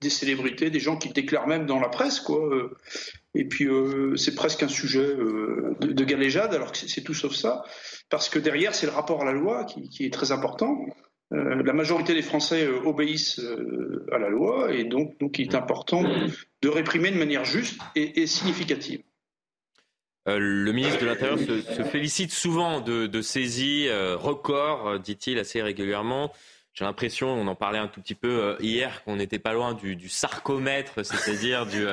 [0.00, 2.50] des, célébrités, des gens qui déclarent même dans la presse, quoi.
[3.34, 7.14] Et puis euh, c'est presque un sujet euh, de, de, galéjade, alors que c'est tout
[7.14, 7.64] sauf ça,
[8.10, 10.86] parce que derrière c'est le rapport à la loi qui, est très important.
[11.32, 15.48] Euh, la majorité des Français euh, obéissent euh, à la loi et donc, donc il
[15.48, 19.00] est important de réprimer de manière juste et, significative.
[20.26, 26.32] le ministre de l'Intérieur se, félicite souvent de, saisies records, dit-il assez régulièrement.
[26.74, 30.08] J'ai l'impression, on en parlait un tout petit peu hier, qu'on n'était pas loin du
[30.08, 31.86] sarcomètre, c'est-à-dire du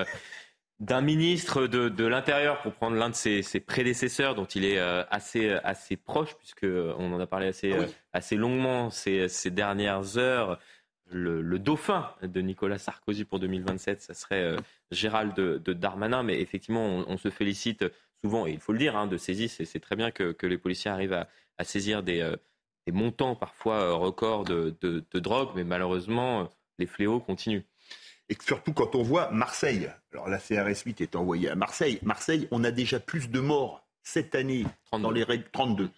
[0.80, 4.80] d'un ministre de, de l'Intérieur, pour prendre l'un de ses, ses, prédécesseurs, dont il est
[4.80, 7.85] euh, assez, assez proche, puisqu'on euh, en a parlé assez, ah oui.
[8.14, 10.60] assez longuement ces, ces dernières heures.
[11.11, 14.57] Le, le, dauphin de Nicolas Sarkozy pour 2027, ça serait euh,
[14.91, 17.84] Gérald de, de, Darmanin, mais effectivement, on, on, se félicite
[18.23, 19.49] souvent, et il faut le dire, hein, de saisir.
[19.49, 21.27] C'est très bien que, que, les policiers arrivent à,
[21.57, 22.38] à saisir des, euh,
[22.85, 26.47] des, montants parfois records de drogue, mais malheureusement,
[26.77, 27.64] les fléaux continuent
[28.30, 29.89] et surtout quand on voit Marseille.
[30.14, 31.99] Alors la CRS 8 est envoyée à Marseille.
[32.03, 35.03] Marseille, on a déjà plus de morts cette année 32.
[35.03, 35.89] dans les règles 32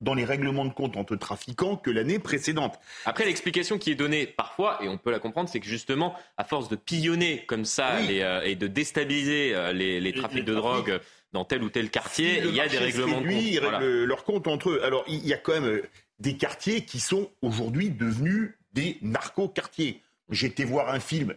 [0.00, 2.78] dans les règlements de compte entre trafiquants que l'année précédente.
[3.04, 6.44] Après, l'explication qui est donnée parfois, et on peut la comprendre, c'est que justement, à
[6.44, 8.08] force de pillonner comme ça oui.
[8.08, 10.86] les, euh, et de déstabiliser euh, les, les, trafics les de trafics.
[10.86, 11.00] drogue
[11.32, 13.42] dans tel ou tel quartier, si il y a des règlements de compte.
[13.42, 13.80] Ils voilà.
[13.80, 14.80] leur compte entre eux.
[14.82, 15.82] Alors, il y a quand même euh,
[16.18, 20.02] des quartiers qui sont aujourd'hui devenus des narco-quartiers.
[20.30, 21.34] J'étais voir un film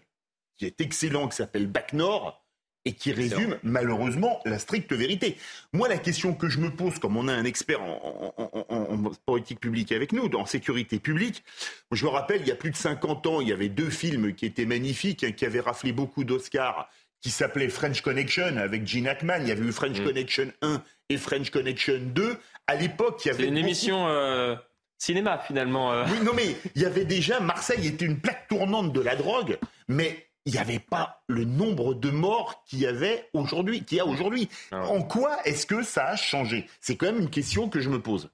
[0.57, 2.43] qui est excellent, qui s'appelle Bac Nord,
[2.85, 5.37] et qui résume malheureusement la stricte vérité.
[5.71, 9.05] Moi, la question que je me pose, comme on a un expert en, en, en,
[9.05, 11.43] en politique publique avec nous, en sécurité publique,
[11.91, 14.33] je me rappelle, il y a plus de 50 ans, il y avait deux films
[14.33, 16.89] qui étaient magnifiques, hein, qui avaient raflé beaucoup d'Oscars,
[17.21, 19.39] qui s'appelaient French Connection avec Gene Hackman.
[19.41, 20.03] Il y avait eu French mmh.
[20.03, 22.37] Connection 1 et French Connection 2.
[22.67, 23.43] À l'époque, il y avait.
[23.43, 23.65] C'est une beaucoup...
[23.65, 24.07] émission.
[24.07, 24.55] Euh
[25.03, 25.91] cinéma finalement.
[25.91, 26.05] Euh...
[26.09, 29.57] Oui, non mais il y avait déjà Marseille était une plaque tournante de la drogue,
[29.89, 34.01] mais il n'y avait pas le nombre de morts qu'il y avait aujourd'hui, qu'il y
[34.01, 34.49] a aujourd'hui.
[34.71, 36.67] Ah en quoi est-ce que ça a changé?
[36.81, 38.29] C'est quand même une question que je me pose.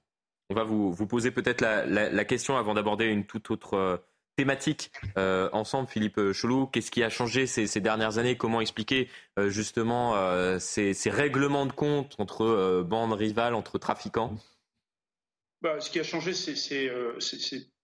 [0.50, 3.74] On va vous, vous poser peut-être la, la, la, question avant d'aborder une toute autre
[3.74, 3.96] euh,
[4.34, 6.66] thématique euh, ensemble, Philippe Cholou.
[6.66, 8.36] Qu'est-ce qui a changé ces, ces, dernières années?
[8.36, 9.08] Comment expliquer
[9.38, 14.34] euh, justement euh, ces, ces, règlements de compte entre euh, bandes rivales, entre trafiquants?
[15.62, 16.90] Bah, Ce qui a changé, c'est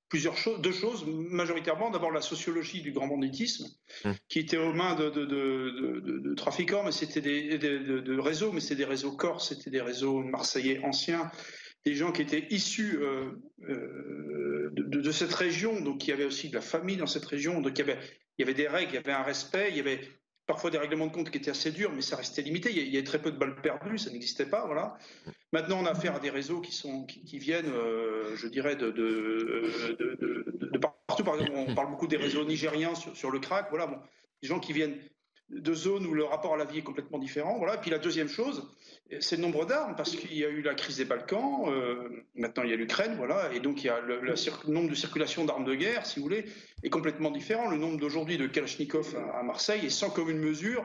[0.08, 1.90] plusieurs choses, deux choses, majoritairement.
[1.90, 3.66] D'abord, la sociologie du grand banditisme,
[4.04, 4.10] mmh.
[4.28, 8.60] qui était aux mains de, de, de, de trafiquants, mais c'était des, de, réseaux, mais
[8.60, 11.30] c'était des réseaux corse, c'était des réseaux marseillais anciens,
[11.84, 13.30] des gens qui étaient issus euh,
[13.68, 17.60] euh, de, cette région, donc il y avait aussi de la famille dans cette région,
[17.60, 17.98] donc il y avait,
[18.38, 20.00] il y avait des règles, il y avait un respect, il y avait
[20.47, 22.70] parfois des règlements de compte qui étaient assez durs, mais ça restait limité.
[22.70, 24.64] Il y, a, très peu de balles perdues, ça n'existait pas.
[24.66, 24.97] Voilà.
[25.52, 28.93] Maintenant, on a affaire à des réseaux qui, sont, qui, viennent, euh, je dirais, de,
[30.81, 31.24] partout.
[31.24, 33.66] Par exemple, on parle beaucoup des réseaux nigériens sur, sur le crack.
[33.70, 33.98] Voilà, bon,
[34.43, 34.98] des gens qui viennent
[35.48, 37.56] de zones où le rapport à la vie est complètement différent.
[37.59, 37.74] Voilà.
[37.74, 38.68] Et puis la deuxième chose,
[39.20, 42.64] c'est le nombre d'armes, parce qu'il y a eu la crise des Balkans, euh, maintenant
[42.64, 44.20] il y a l'Ukraine, voilà, et donc il y a le,
[44.66, 46.44] nombre de circulation d'armes de guerre, si vous voulez,
[46.82, 47.68] est complètement différent.
[47.70, 50.85] Le nombre d'aujourd'hui de Kalachnikov à, à, Marseille est sans commune mesure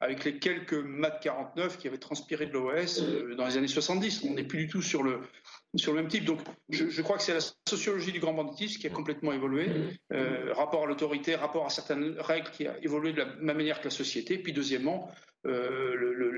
[0.00, 4.24] avec les quelques MAT 49 qui avaient transpiré de l'OS euh, dans les années 70.
[4.28, 5.20] On n'est plus du tout sur le,
[5.76, 6.24] sur le même type.
[6.24, 9.68] Donc, je, je crois que c'est la sociologie du grand banditisme qui a complètement évolué.
[10.12, 13.80] Euh, rapport à l'autorité, rapport à certaines règles qui a évolué de la même manière
[13.80, 14.38] que la société.
[14.38, 15.10] Puis, deuxièmement,
[15.46, 16.30] euh, le, le,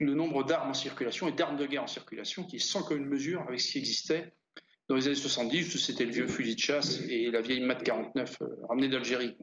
[0.00, 3.06] le, nombre d'armes en circulation et d'armes de guerre en circulation qui est sans commune
[3.06, 4.32] mesure avec ce qui existait
[4.88, 8.38] dans les années 70, c'était le vieux fusil de chasse et la vieille MAT 49
[8.40, 9.36] euh, ramenée d'Algérie.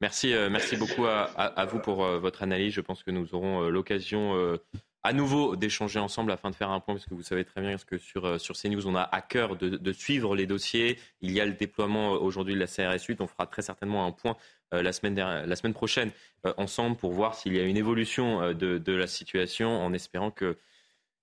[0.00, 2.74] Merci, euh, merci beaucoup à, à, à vous pour euh, votre analyse.
[2.74, 4.58] Je pense que nous aurons euh, l'occasion
[5.04, 7.76] à nouveau d'échanger ensemble afin de faire un point, parce que vous savez très bien
[7.76, 10.98] que sur, sur CNews, on a à cœur de, suivre les dossiers.
[11.20, 13.20] Il y a le déploiement aujourd'hui de la CRS 8.
[13.20, 14.36] On fera très certainement un point
[14.72, 16.10] la, semaine dernière, la semaine prochaine
[16.56, 20.56] ensemble pour voir s'il y a une évolution de, la situation, en espérant que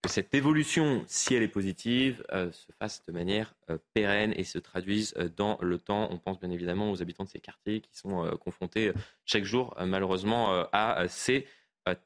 [0.08, 4.58] cette évolution, si elle est positive, euh, se fasse de manière euh, pérenne et se
[4.58, 6.08] traduise euh, dans le temps.
[6.12, 8.94] On pense bien évidemment aux habitants de ces quartiers qui sont confrontés
[9.26, 11.48] chaque jour, malheureusement, à ces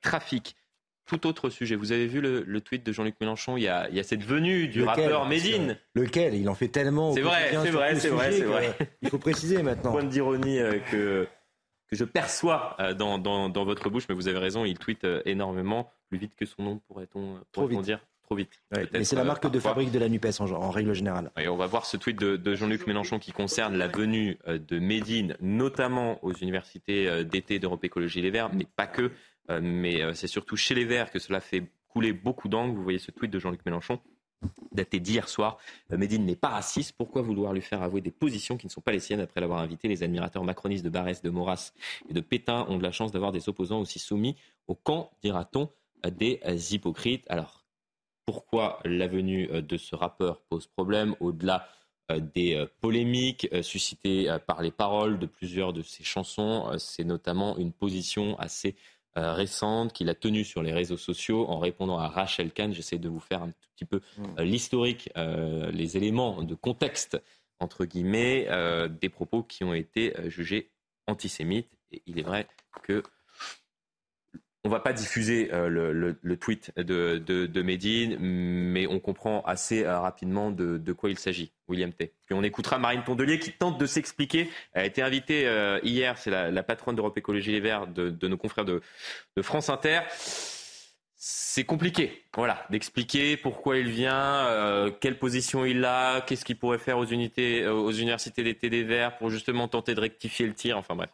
[0.02, 0.56] trafics.
[1.06, 1.76] Tout autre sujet.
[1.76, 4.24] Vous avez vu le, tweet de Jean-Luc Mélenchon il y, a, il y, a, cette
[4.24, 5.78] venue du rappeur Médine.
[5.94, 6.34] Lequel?
[6.34, 7.14] Il en fait tellement.
[7.14, 8.78] C'est vrai, c'est vrai, c'est vrai, c'est vrai.
[9.02, 9.92] Il faut préciser maintenant.
[9.92, 10.58] Point d'ironie
[10.92, 11.28] que,
[11.88, 15.92] que je perçois dans, dans, dans, votre bouche, mais vous avez raison, il tweet énormément
[16.10, 18.60] plus vite que son nom, pourrait-on pourrait dire Trop vite.
[18.72, 21.30] mais c'est la euh, marque de fabrique de la NUPES en, règle générale.
[21.38, 24.80] Et on va voir ce tweet de, Jean-Luc Mélenchon qui concerne la venue euh, de
[24.80, 29.12] Médine, notamment aux universités euh, d'été d'Europe Écologie Les Verts, mais pas que.
[29.50, 32.76] Mais c'est surtout chez les Verts que cela fait couler beaucoup d'angles.
[32.76, 34.00] Vous voyez ce tweet de Jean-Luc Mélenchon
[34.72, 35.58] daté d'hier soir.
[35.90, 36.94] Médine n'est pas raciste.
[36.98, 39.60] Pourquoi vouloir lui faire avouer des positions qui ne sont pas les siennes après l'avoir
[39.60, 39.88] invité?
[39.88, 41.74] Les admirateurs macronistes de Barès, de Maurras
[42.10, 44.36] et de Pétain ont de la chance d'avoir des opposants aussi soumis
[44.68, 45.70] au camp, dira-t-on,
[46.12, 46.40] des
[46.74, 47.26] hypocrites.
[47.30, 47.66] Alors,
[48.26, 51.16] pourquoi la venue euh, de ce rappeur pose problème?
[51.20, 51.68] Au-delà
[52.12, 56.72] euh, des euh, polémiques suscitées par les paroles de plusieurs de ses chansons.
[56.78, 58.76] C'est notamment une position assez
[59.16, 62.74] récente qu'il a tenue sur les réseaux sociaux en répondant à Rachel Kahn.
[62.74, 64.42] J'essaie de vous faire un tout petit peu mmh.
[64.42, 67.22] l'historique, les éléments de contexte,
[67.60, 68.48] entre guillemets,
[69.02, 70.72] des propos qui ont été jugés
[71.08, 71.70] antisémites.
[71.92, 72.48] Et il est vrai
[72.84, 73.04] que
[74.66, 80.00] on va pas diffuser euh, le, tweet de, de, Médine, mais on comprend assez euh,
[80.00, 82.14] rapidement de, quoi il s'agit, William T.
[82.26, 84.50] Puis on écoutera Marine Tondelier qui tente de s'expliquer.
[84.74, 88.38] Elle a été invitée euh, hier, c'est la, patronne d'Europe Écologie Les Verts, de, nos
[88.38, 88.82] confrères de,
[89.44, 90.02] France Inter.
[91.16, 96.98] C'est compliqué, voilà, d'expliquer pourquoi il vient, quelle position il a, qu'est-ce qu'il pourrait faire
[96.98, 100.78] aux, unités, aux universités d'été des Verts pour justement tenter de rectifier le tir.
[100.78, 101.10] Enfin bref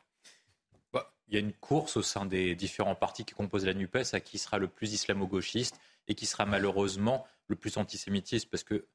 [1.32, 4.20] il y a une course au sein des différents partis qui composent la NUPES à
[4.20, 5.80] qui sera le plus islamo-gauchiste
[6.10, 8.86] et qui sera malheureusement le plus antisémitiste parce que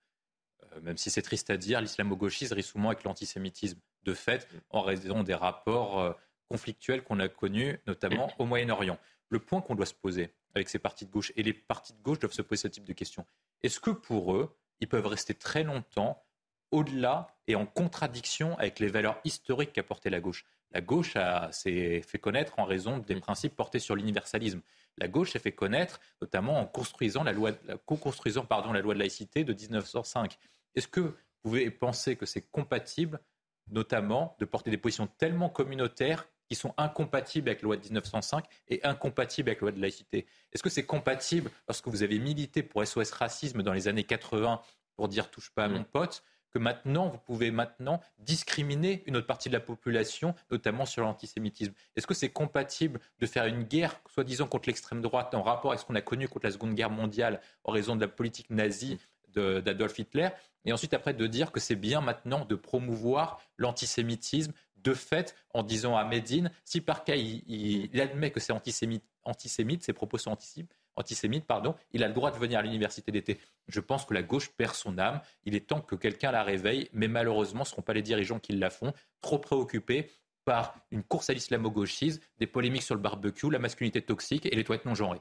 [0.77, 4.83] euh, même si c'est triste à dire, l'islamo-gauchisme risque souvent avec l'antisémitisme de fait en
[4.83, 6.13] raison des rapports euh,
[6.51, 8.99] conflictuels qu'on a connus, notamment au Moyen-Orient.
[9.31, 12.03] Le point qu'on doit se poser avec ces partis de gauche, et les partis de
[12.03, 13.27] gauche doivent se poser ce type de questions,
[13.63, 16.23] est-ce que pour eux, ils peuvent rester très longtemps
[16.71, 20.45] au-delà et en contradiction avec les valeurs historiques qu'a portées la gauche?
[20.73, 21.15] La gauche
[21.53, 24.61] s'est fait connaître en raison des principes portés sur l'universalisme.
[24.99, 27.53] La gauche s'est fait connaître notamment en construisant la loi,
[27.85, 30.37] co-construisant pardon, la loi de laïcité de 1905.
[30.75, 33.21] Est-ce que vous pouvez penser que c'est compatible,
[33.69, 38.45] notamment, de porter des positions tellement communautaires qui sont incompatibles avec la loi de 1905
[38.69, 40.27] et incompatibles avec la loi de laïcité?
[40.53, 44.61] Est-ce que c'est compatible lorsque vous avez milité pour SOS Racisme dans les années 80
[44.97, 46.23] pour dire touche pas à mon pote
[46.57, 51.75] que maintenant, vous pouvez maintenant discriminer une autre partie de la population, notamment sur l'antisémitisme.
[51.97, 55.81] Est-ce que c'est compatible de faire une guerre, soi-disant, contre l'extrême droite en rapport avec
[55.81, 58.99] ce qu'on a connu contre la Seconde Guerre mondiale en raison de la politique nazie
[59.35, 60.31] d'Adolf Hitler,
[60.65, 65.63] et ensuite après de dire que c'est bien maintenant de promouvoir l'antisémitisme de fait en
[65.63, 70.31] disant à Médine, si par cas il, admet que c'est antisémite, antisémite, ses propos sont
[70.31, 73.39] antisémites, antisémite, pardon, il a le droit de venir à l'université d'été.
[73.69, 75.21] Je pense que la gauche perd son âme.
[75.45, 78.39] Il est temps que quelqu'un la réveille, mais malheureusement, ce ne seront pas les dirigeants
[78.39, 80.11] qui la font, trop préoccupés
[80.45, 84.63] par une course à l'islamo-gauchisme, des polémiques sur le barbecue, la masculinité toxique et les
[84.63, 85.21] toilettes non genrées.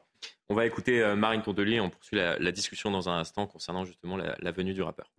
[0.50, 4.18] On va écouter euh, Marine Tondelier, on poursuit la, discussion dans un instant concernant justement
[4.18, 5.12] la venue du rappeur.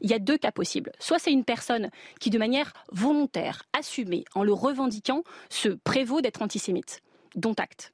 [0.00, 0.92] Il y a deux cas possibles.
[0.98, 1.90] Soit c'est une personne
[2.20, 7.02] qui, de manière volontaire, assumée, en le revendiquant, se prévaut d'être antisémite,
[7.34, 7.92] dont acte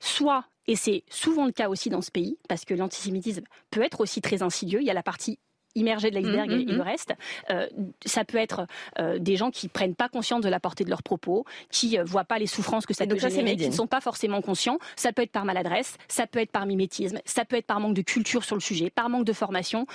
[0.00, 4.00] soit, et c'est souvent le cas aussi dans ce pays, parce que l'antisémitisme peut être
[4.00, 5.38] aussi très insidieux, il y a la partie
[5.74, 6.80] immergée de l'iceberg mmh, et, mmh, le mmh.
[6.80, 7.14] reste.
[7.50, 7.66] Euh,
[8.04, 8.66] ça peut être
[8.98, 12.04] euh, des gens qui prennent pas conscience de la portée de leurs propos, qui euh,
[12.04, 14.78] voient pas les souffrances que ça peut générer, qui ne sont pas forcément conscients.
[14.96, 17.94] Ça peut être par maladresse, ça peut être par mimétisme, ça peut être par manque
[17.94, 19.86] de culture sur le sujet, par manque de formation,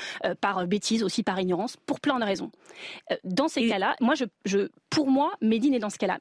[0.41, 2.51] par bêtise aussi, par ignorance, pour plein de raisons.
[3.23, 4.15] dans ces cas-là, moi,
[4.45, 6.19] je, pour moi, Médine est dans ce cas-là.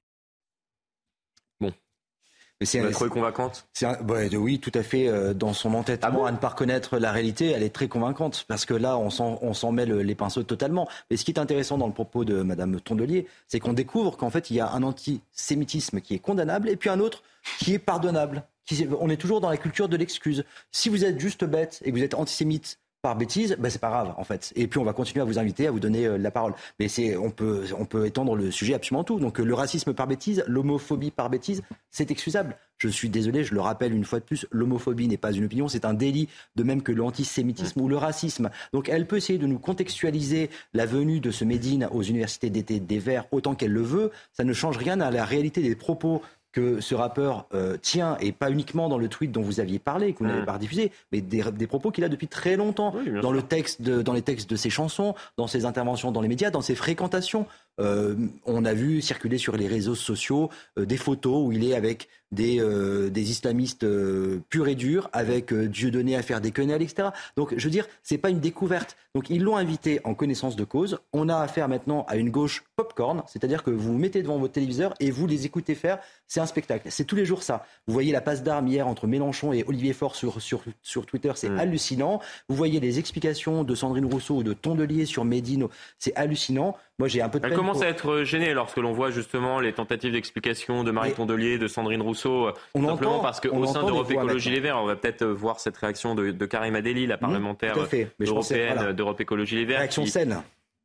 [2.60, 3.68] Mais c'est trouvé convaincante
[4.34, 5.06] Oui, tout à fait.
[5.06, 8.44] Euh, dans son entêtement ah à ne pas reconnaître la réalité, elle est très convaincante.
[8.48, 10.88] Parce que là, on s'en met les pinceaux totalement.
[11.10, 14.30] Mais ce qui est intéressant dans le propos de Mme Tondelier, c'est qu'on découvre qu'en
[14.30, 17.22] fait, il y a un antisémitisme qui est condamnable et puis un autre
[17.58, 18.42] qui est pardonnable.
[19.00, 20.44] on est toujours dans la culture de l'excuse.
[20.72, 23.90] Si vous êtes juste bête et que vous êtes antisémite par bêtise, ben c'est pas
[23.90, 24.52] grave en fait.
[24.56, 26.54] Et puis on va continuer à vous inviter, à vous donner euh, la parole.
[26.80, 29.20] Mais c'est, on peut, on peut étendre le sujet absolument tout.
[29.20, 32.56] Donc euh, le racisme par bêtise, l'homophobie par bêtise, c'est excusable.
[32.78, 35.66] Je suis désolé, je le rappelle une fois de plus, l'homophobie n'est pas une opinion,
[35.66, 38.50] c'est un délit, de même que l'antisémitisme ou le racisme.
[38.72, 42.78] Donc elle peut essayer de nous contextualiser la venue de ce Médine aux universités d'été
[42.78, 44.12] des Verts autant qu'elle le veut.
[44.32, 46.22] Ça ne change rien à la réalité des propos
[46.52, 50.12] que ce rappeur euh, tient, et pas uniquement dans le tweet dont vous aviez parlé,
[50.12, 50.46] que vous n'avez Mm.
[50.46, 54.02] pas diffusé, mais des, des propos qu'il a depuis très longtemps, dans, le texte de,
[54.02, 57.46] dans les textes de ses chansons, dans ses interventions dans les médias, dans ses fréquentations.
[57.80, 58.14] Euh,
[58.44, 62.08] on a vu circuler sur les réseaux sociaux euh, des photos où il est avec
[62.32, 66.82] des, euh, des islamistes euh, purs et durs, avec euh, Dieudonné à faire des quenelles,
[66.82, 67.08] etc.
[67.36, 68.96] Donc, je veux dire, c'est pas une découverte.
[69.14, 70.98] Donc, ils l'ont invité en connaissance de cause.
[71.12, 74.52] On a affaire maintenant à une gauche popcorn, c'est-à-dire que vous vous mettez devant votre
[74.52, 75.98] téléviseur et vous les écoutez faire.
[76.26, 76.88] C'est un spectacle.
[76.90, 77.64] C'est tous les jours ça.
[77.86, 81.32] Vous voyez la passe d'armes hier entre Mélenchon et Olivier Faure sur, sur, sur Twitter,
[81.34, 82.20] c'est hallucinant.
[82.48, 85.66] Vous voyez les explications de Sandrine Rousseau ou de Tondelier sur Médine,
[85.98, 86.76] c'est hallucinant.
[86.98, 89.10] Moi, j'ai un peu de Elle peine commence pour- à être gênée lorsque l'on voit
[89.12, 93.66] justement les tentatives d'explication de Marie Tondelier, de Sandrine Rousseau, euh, On simplement parce qu'au
[93.66, 94.60] sein d'Europe Écologie Les.
[94.60, 97.80] Verts, on va peut-être euh, voir cette réaction de, de Karim Adeli, la parlementaire je
[97.80, 98.92] pensais- européenne voilà.
[98.92, 100.42] d'Europe Écologie Les Verts, Réaction qui saine.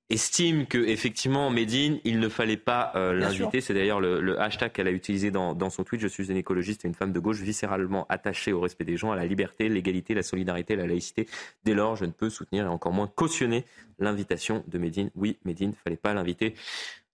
[0.09, 3.61] estime que effectivement Médine, il ne fallait pas euh, l'inviter.
[3.61, 6.01] C'est d'ailleurs le, le hashtag qu'elle a utilisé dans, dans son tweet.
[6.01, 9.11] Je suis une écologiste et une femme de gauche viscéralement attachée au respect des gens,
[9.11, 11.27] à la liberté, l'égalité, la solidarité, la laïcité.
[11.63, 13.65] Dès lors, je ne peux soutenir et encore moins cautionner
[13.99, 15.09] l'invitation de Médine.
[15.15, 16.53] Oui, Médine, il ne fallait pas l'inviter.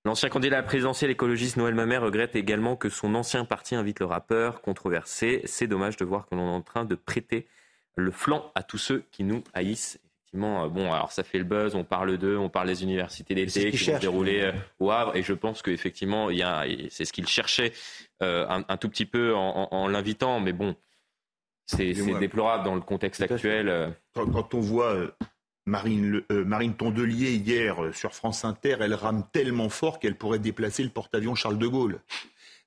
[0.10, 4.00] L'ancien candidat à la présidentielle écologiste Noël Mamère regrette également que son ancien parti invite
[4.00, 5.42] le rappeur controversé.
[5.46, 7.46] C'est dommage de voir que l'on est en train de prêter
[7.96, 10.00] le flanc à tous ceux qui nous haïssent.
[10.24, 13.36] Effectivement, euh, bon, alors ça fait le buzz, on parle d'eux, on parle des universités
[13.36, 16.66] d'été qui vont se dérouler euh, au Havre, et je pense qu'effectivement, il y a,
[16.90, 17.72] c'est ce qu'il cherchait
[18.24, 20.76] euh, un, un tout petit peu en, en- en l'invitant, mais bon,
[21.68, 23.96] c'est déplorable dans le contexte actuel.
[24.16, 24.96] Quand, quand on voit
[25.70, 30.40] Marine, euh, Marine Tondelier hier euh, sur France Inter, elle rame tellement fort qu'elle pourrait
[30.40, 32.00] déplacer le porte-avions Charles de Gaulle.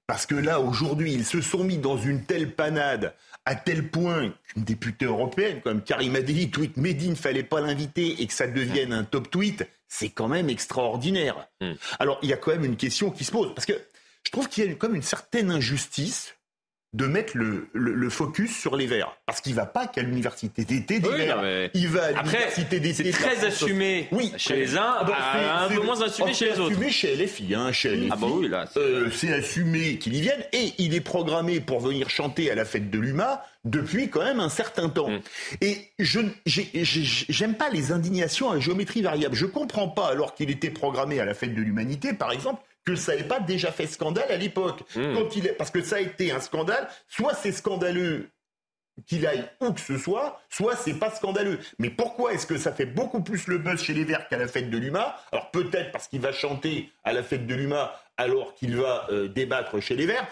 [0.06, 3.14] Parce que là, aujourd'hui, ils se sont mis dans une telle panade,
[3.44, 8.26] à tel point qu'une députée européenne, comme Karim Adeli, tweet Médine, fallait pas l'inviter et
[8.26, 11.48] que ça devienne un top tweet, c'est quand même extraordinaire.
[11.98, 13.54] Alors, il y a quand même une question qui se pose.
[13.54, 13.74] Parce que
[14.24, 16.34] je trouve qu'il y a une- comme une certaine injustice
[16.94, 19.16] de mettre le, le- le focus sur les Verts.
[19.24, 21.40] Parce qu'il va pas qu'à l'université d'été des Oui, Verts.
[21.40, 23.04] mais- Il va à l'université d'été.
[23.04, 26.44] c'est très assumé chez les uns, Ah bah, c'est- un peu c'est- moins assumé chez
[26.46, 26.72] les c'est autres.
[26.72, 28.08] assumé chez LFI, hein, chez LFI.
[28.12, 31.60] Ah bah oui, là, c'est- Euh, c'est assumé qu'il y vienne et il est programmé
[31.60, 35.08] pour venir chanter à la fête de l'UMA depuis quand même un certain temps.
[35.08, 35.20] Mm.
[35.62, 39.34] Et je j'ai- j'ai- j'aime pas les indignations à géométrie variable.
[39.34, 42.96] Je comprends pas alors qu'il était programmé à la fête de l'humanité, par exemple, que
[42.96, 44.80] ça n'ait pas déjà fait scandale à l'époque.
[44.96, 45.14] Mm.
[45.14, 46.88] Quand il est, parce que ça a été un scandale.
[47.08, 48.28] Soit c'est scandaleux
[49.06, 51.58] qu'il aille où que ce soit, soit c'est pas scandaleux.
[51.78, 54.46] Mais pourquoi est-ce que ça fait beaucoup plus le buzz chez les Verts qu'à la
[54.48, 55.16] fête de l'UMA?
[55.32, 59.28] Alors peut-être parce qu'il va chanter à la fête de l'UMA alors qu'il va euh,
[59.28, 60.26] débattre chez les Verts.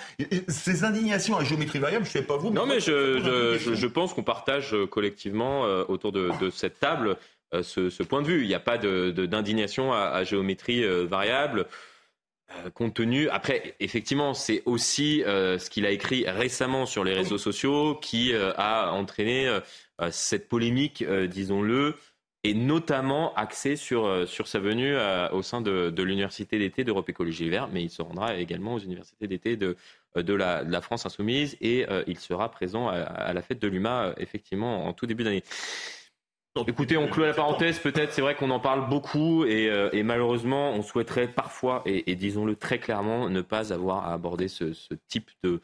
[0.49, 2.51] Ces indignations à géométrie variable, je sais pas vous.
[2.51, 7.17] Non, mais je, pense qu'on partage euh, collectivement euh, autour de, de cette table
[7.55, 8.43] euh, ce, ce point de vue.
[8.43, 11.65] Il n'y a pas de- de- d'indignation à, à géométrie variable.
[12.57, 17.13] Euh, compte tenu, après, effectivement, c'est aussi euh, ce qu'il a écrit récemment sur les
[17.13, 19.49] réseaux sociaux qui euh, a entraîné
[20.11, 21.95] cette polémique, disons-le,
[22.43, 24.97] et notamment axée sur, sur sa venue
[25.31, 28.79] au sein de, l'université d'été d'Europe Écologie Les Verts, mais il se rendra également aux
[28.79, 29.77] universités d'été de,
[30.17, 34.87] de, la, France Insoumise et il sera présent à, à la fête de l'UMA, effectivement,
[34.87, 35.45] en tout début d'année.
[36.67, 40.03] Écoutez, on clôt la parenthèse, peut-être, c'est vrai qu'on en parle beaucoup et, euh, et
[40.03, 44.73] malheureusement, on souhaiterait parfois, et, et disons-le très clairement, ne pas avoir à aborder ce,
[44.73, 45.61] ce type de,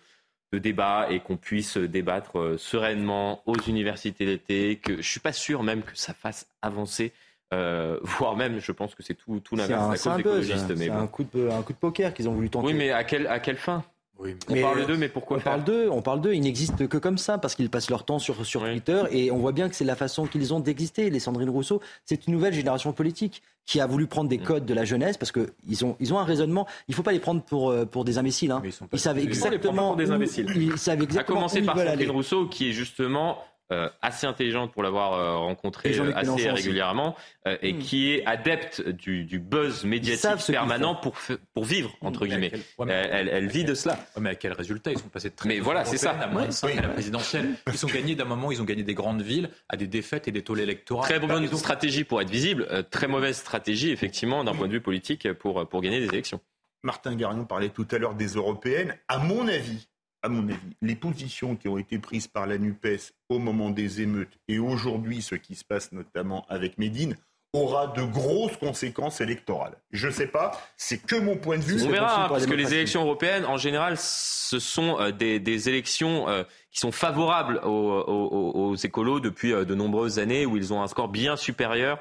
[0.52, 5.32] de débat et qu'on puisse débattre euh, sereinement aux universités d'été, que je suis pas
[5.32, 7.12] sûr même que ça fasse avancer,
[7.52, 10.32] euh, voire même, je pense que c'est tout, l'inverse à c'est cause un des buzz,
[10.48, 10.66] écologistes.
[10.68, 11.06] c'est Mais un, bon.
[11.08, 12.68] coup de, un coup de poker qu'ils ont voulu tenter.
[12.68, 13.84] Oui, mais à, quelle à quelle fin?
[14.18, 14.24] On
[14.54, 16.96] Mais- parle d'eux, mais pourquoi on faire parle d'eux, on parle d'eux, ils n'existent que
[16.98, 19.74] comme ça parce qu'ils passent leur temps sur, sur Twitter et on voit bien que
[19.74, 21.10] c'est la façon qu'ils ont d'exister.
[21.10, 24.74] Les Sandrine Rousseau, c'est une nouvelle génération politique qui a voulu prendre des codes de
[24.74, 26.66] la jeunesse parce que ils ont, ils ont un raisonnement.
[26.88, 28.52] Il faut pas les prendre pour, euh, pour des imbéciles.
[28.52, 28.62] Hein.
[28.64, 30.46] Ils, savent Ils sont les prendre exactement pour des imbéciles.
[30.56, 32.10] Ils savent À exactement commencer où ils par veulent Sandrine aller.
[32.10, 33.38] Rousseau, qui est justement
[33.72, 37.16] euh, assez intelligente pour l'avoir euh, rencontrée euh, assez régulièrement,
[37.46, 37.78] euh, et Hmm.
[37.78, 41.16] qui est adepte du, du buzz médiatique permanent pour,
[41.52, 42.50] pour vivre, entre Mais à guillemets.
[42.50, 43.94] quel- ouais, mais- elle, elle- elle vit de cela.
[44.14, 44.92] Ouais, mais à quel résultat?
[44.92, 46.12] Ils sont passés de très Mais voilà, c'est ça.
[46.12, 46.78] à moins de cinq Oui.
[46.78, 47.50] à la présidentielle.
[47.72, 50.32] Ils ont gagné d'un moment, ils ont gagné des grandes villes à des défaites et
[50.32, 51.02] des taux électoraux.
[51.02, 54.72] Très bonne ont- stratégie pour être visible, euh, très mauvaise stratégie, effectivement, d'un point de
[54.72, 56.40] vue politique pour, pour gagner des élections.
[56.82, 58.94] Martin Garion parlait tout à l'heure des européennes.
[59.08, 59.88] À mon avis,
[60.26, 64.00] à mon avis, les positions qui ont été prises par la NUPES au moment des
[64.02, 67.16] émeutes et aujourd'hui ce qui se passe notamment avec Médine
[67.52, 69.76] aura de grosses conséquences électorales.
[69.92, 71.80] Je ne sais pas, c'est que mon point de vue.
[71.84, 76.28] On verra, parce que les élections européennes, en général, ce sont euh, des, des élections
[76.28, 76.42] euh,
[76.76, 81.34] qui sont favorables aux, écolos depuis de nombreuses années, où ils ont un score bien
[81.34, 81.98] supérieur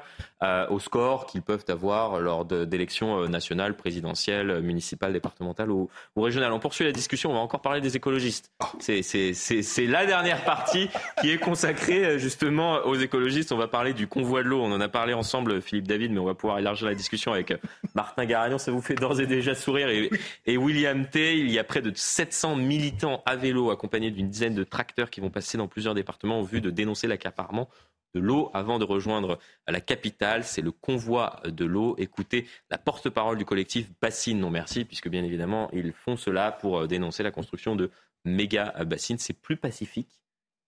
[0.68, 6.52] au score qu'ils peuvent avoir lors d'élections nationales, présidentielles, municipales, départementales ou, régionales.
[6.52, 8.52] On poursuit la discussion, on va encore parler des écologistes.
[8.78, 10.90] C'est la dernière partie
[11.22, 13.52] qui est consacrée justement aux écologistes.
[13.52, 14.60] On va parler du convoi de l'eau.
[14.62, 17.54] On en a parlé ensemble, Philippe David, mais on va pouvoir élargir la discussion avec
[17.94, 18.58] Martin Garagnon.
[18.58, 19.88] Ça vous fait d'ores et déjà sourire.
[19.88, 20.10] Et,
[20.44, 24.54] et William T, il y a près de 700 militants à vélo accompagnés d'une dizaine
[24.54, 27.68] de tracteurs qui vont passer dans plusieurs départements en vue de dénoncer l'accaparement
[28.14, 29.38] de l'eau avant de rejoindre
[29.68, 30.44] la capitale.
[30.44, 31.94] C'est le convoi de l'eau.
[31.98, 36.78] Écoutez la porte-parole du collectif Bassine Non Merci, puisque bien évidemment, ils font cela pour
[36.78, 37.90] euh, dénoncer la construction de
[38.24, 39.18] méga bassines.
[39.18, 40.20] C'est plus pacifique,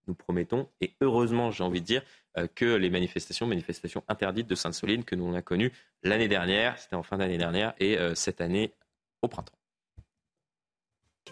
[0.07, 2.03] nous promettons, et heureusement, j'ai envie de dire,
[2.37, 5.71] euh, que les manifestations, manifestations interdites de Sainte-Soline que nous on a connues
[6.03, 8.71] l'année dernière, c'était en fin d'année dernière, et euh, cette année
[9.21, 9.58] au printemps.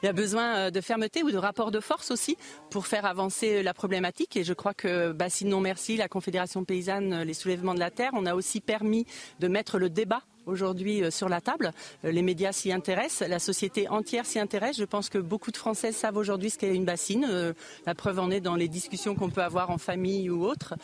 [0.02, 2.38] Il y a besoin euh, de fermeté ou de rapport de force aussi
[2.70, 4.38] pour faire avancer la problématique.
[4.38, 8.12] Et je crois que Bassine Non Merci, la Confédération paysanne, les soulèvements de la terre,
[8.14, 9.06] on a aussi permis
[9.40, 11.72] de mettre le débat aujourd'hui euh, sur la table.
[12.06, 14.78] Euh, les médias s'y intéressent, la société entière s'y intéresse.
[14.78, 17.28] Je pense que beaucoup de Français savent aujourd'hui ce qu'est une bassine.
[17.30, 17.54] Euh,
[17.86, 20.76] la preuve en est dans les discussions qu'on peut avoir en famille ou autre.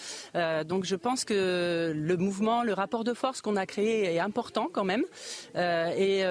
[0.66, 4.70] Donc je pense que le mouvement, le rapport de force qu'on a créé est important
[4.72, 5.04] quand même.
[5.56, 6.24] Et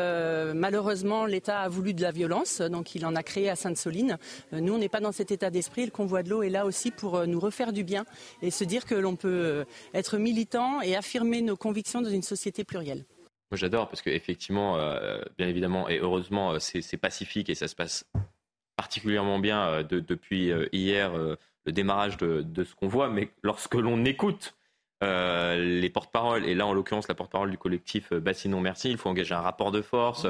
[0.54, 4.18] malheureusement, l'État a voulu de la violence, donc il en a créé à Sainte-Soline.
[4.52, 5.84] Nous, on n'est pas dans cet état d'esprit.
[5.84, 8.04] Le convoi de l'eau est là aussi pour nous refaire du bien
[8.42, 9.64] et se dire que l'on peut
[9.94, 13.04] être militant et affirmer nos convictions dans une société plurielle.
[13.52, 17.74] Moi, j'adore parce qu'effectivement, euh, bien évidemment, et heureusement, euh, c'est pacifique et ça se
[17.74, 18.10] passe
[18.76, 21.36] particulièrement bien euh, depuis hier, le
[21.72, 23.10] démarrage de, ce qu'on voit.
[23.10, 24.56] Mais lorsque l'on écoute
[25.02, 29.34] les porte-paroles, et là en l'occurrence la porte-parole du collectif Bassinon Merci, il faut engager
[29.34, 30.28] un rapport de force.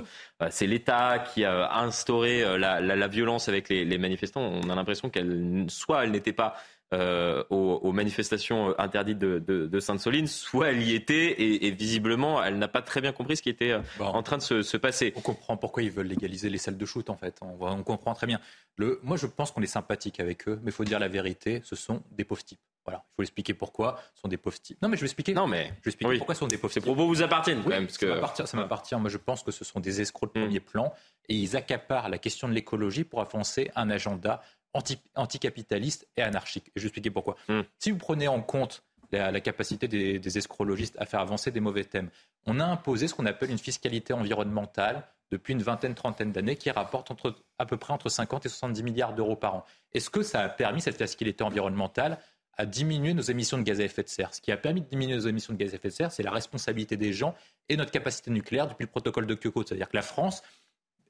[0.49, 4.41] c'est l'État qui a instauré la, violence avec les, les manifestants.
[4.41, 6.57] On a l'impression qu'elle, soit elle n'était pas
[6.93, 12.83] euh, aux, manifestations interdites de, Sainte-Soline, soit elle y était et, visiblement elle n'a pas
[12.83, 15.13] très bien compris ce qui était euh, en train de se, passer.
[15.17, 17.39] On comprend pourquoi ils veulent légaliser les salles de shoot en fait.
[17.41, 18.41] On, comprend très bien.
[18.77, 21.63] Le, moi je pense qu'on est sympathique avec eux, mais il faut dire la vérité,
[21.65, 22.61] ce sont des pauvres types.
[22.85, 24.81] Voilà, il faut expliquer pourquoi ce sont des pauvres types.
[24.83, 25.35] Non, mais je vais expliquer.
[25.35, 26.83] Non, mais je vais expliquer pourquoi ce sont des pauvres types.
[26.83, 27.87] Ces propos vous appartiennent quand même.
[27.87, 28.21] Parce que...
[28.45, 28.97] Ça m'appartient.
[28.97, 30.45] Moi, je pense que ce sont des escrocs de hmm.
[30.45, 30.93] premier plan
[31.29, 34.43] et ils accaparent la question de l'écologie pour avancer un agenda
[34.75, 36.69] anti, anticapitaliste et anarchique.
[36.69, 37.37] Et je vais expliquer pourquoi.
[37.49, 37.63] Hmm.
[37.79, 38.83] Si vous prenez en compte
[39.13, 42.11] la, capacité des, des, escrologistes à faire avancer des mauvais thèmes,
[42.47, 46.71] on a imposé ce qu'on appelle une fiscalité environnementale depuis une vingtaine, trentaine d'années qui
[46.71, 49.65] rapporte entre, à peu près entre 50 et 70 milliards d'euros par an.
[49.95, 52.19] Est-ce que ça a permis, cette fiscalité environnementale,
[52.59, 54.35] à diminuer nos émissions de gaz à effet de serre?
[54.35, 56.23] Ce qui a permis de diminuer nos émissions de gaz à effet de serre, c'est
[56.23, 57.35] la responsabilité des gens
[57.71, 59.65] et notre capacité nucléaire depuis le protocole de Kyoto.
[59.67, 60.43] C'est-à-dire que la France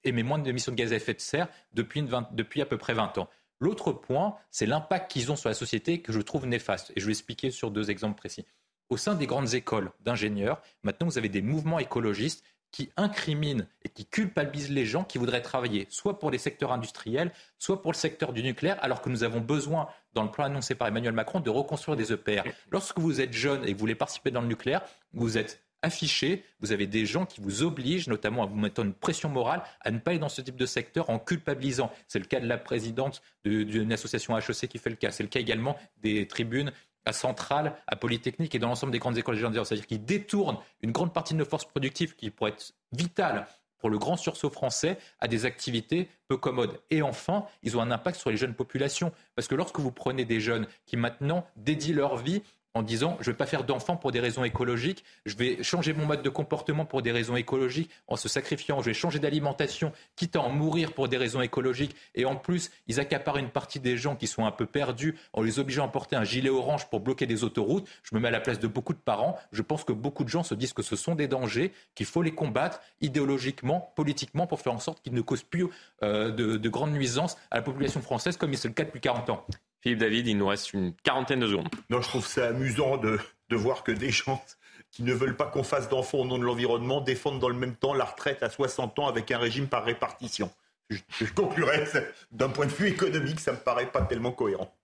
[0.05, 3.19] émet moins d'émissions de gaz à effet de serre depuis, depuis à peu près 20
[3.19, 3.29] ans.
[3.63, 6.93] L'autre point, c'est l'impact qu'ils ont sur la société que je trouve néfaste.
[6.97, 8.45] Et je vais expliquer sur deux exemples précis.
[8.89, 13.89] Au sein des grandes écoles d'ingénieurs, maintenant vous avez des mouvements écologistes qui incriminent et
[13.89, 17.97] qui culpabilisent les gens qui voudraient travailler soit pour les secteurs industriels, soit pour le
[17.97, 21.39] secteur du nucléaire, alors que nous avons besoin, dans le plan annoncé par Emmanuel Macron,
[21.39, 22.43] de reconstruire des EPR.
[22.73, 24.83] Lorsque vous êtes jeune et que vous voulez participer dans le nucléaire,
[25.13, 28.95] vous êtes affiché, vous avez des gens qui vous obligent, notamment à vous mettre une
[28.95, 31.93] pression morale, à ne pas aller dans ce type de secteur en culpabilisant.
[32.09, 35.11] C'est le cas de la présidente d'une association HEC qui fait le cas.
[35.11, 36.73] C'est le cas également des tribunes
[37.05, 39.67] à Centrale, à Polytechnique et dans l'ensemble des grandes écoles ingénieurs.
[39.67, 43.47] C'est-à-dire qu'ils détournent une grande partie de nos forces productives qui pourraient être vitales
[43.79, 46.81] pour le grand sursaut français à des activités peu commodes.
[46.91, 49.13] Et enfin, ils ont un impact sur les jeunes populations.
[49.35, 52.43] Parce que lorsque vous prenez des jeunes qui maintenant dédient leur vie
[52.75, 55.93] en disant je ne vais pas faire d'enfants pour des raisons écologiques, je vais changer
[55.93, 59.93] mon mode de comportement pour des raisons écologiques, en se sacrifiant, je vais changer d'alimentation,
[60.17, 61.95] quitte à en mourir pour des raisons écologiques.
[62.15, 65.43] Et en plus, ils accaparent une partie des gens qui sont un peu perdus en
[65.43, 67.89] les obligeant à porter un gilet orange pour bloquer des autoroutes.
[68.03, 69.39] Je me mets à la place de beaucoup de parents.
[69.53, 72.23] Je pense que beaucoup de gens se disent que ce sont des dangers, qu'il faut
[72.23, 75.67] les combattre idéologiquement, politiquement, pour faire en sorte qu'ils ne causent plus
[76.03, 79.31] euh, de, de grandes nuisances à la population française comme c'est le cas depuis 40
[79.31, 79.47] ans.
[79.83, 81.69] Philippe David, il nous reste une quarantaine de secondes.
[81.91, 83.19] Non, je trouve ça amusant de,
[83.51, 84.43] voir que des gens
[84.91, 87.75] qui ne veulent pas qu'on fasse d'enfants au nom de l'environnement défendent dans le même
[87.75, 90.51] temps la retraite à 60 ans avec un régime par répartition.
[90.89, 91.85] Je, conclurai,
[92.31, 94.75] d'un point de vue économique, ça me paraît pas tellement cohérent.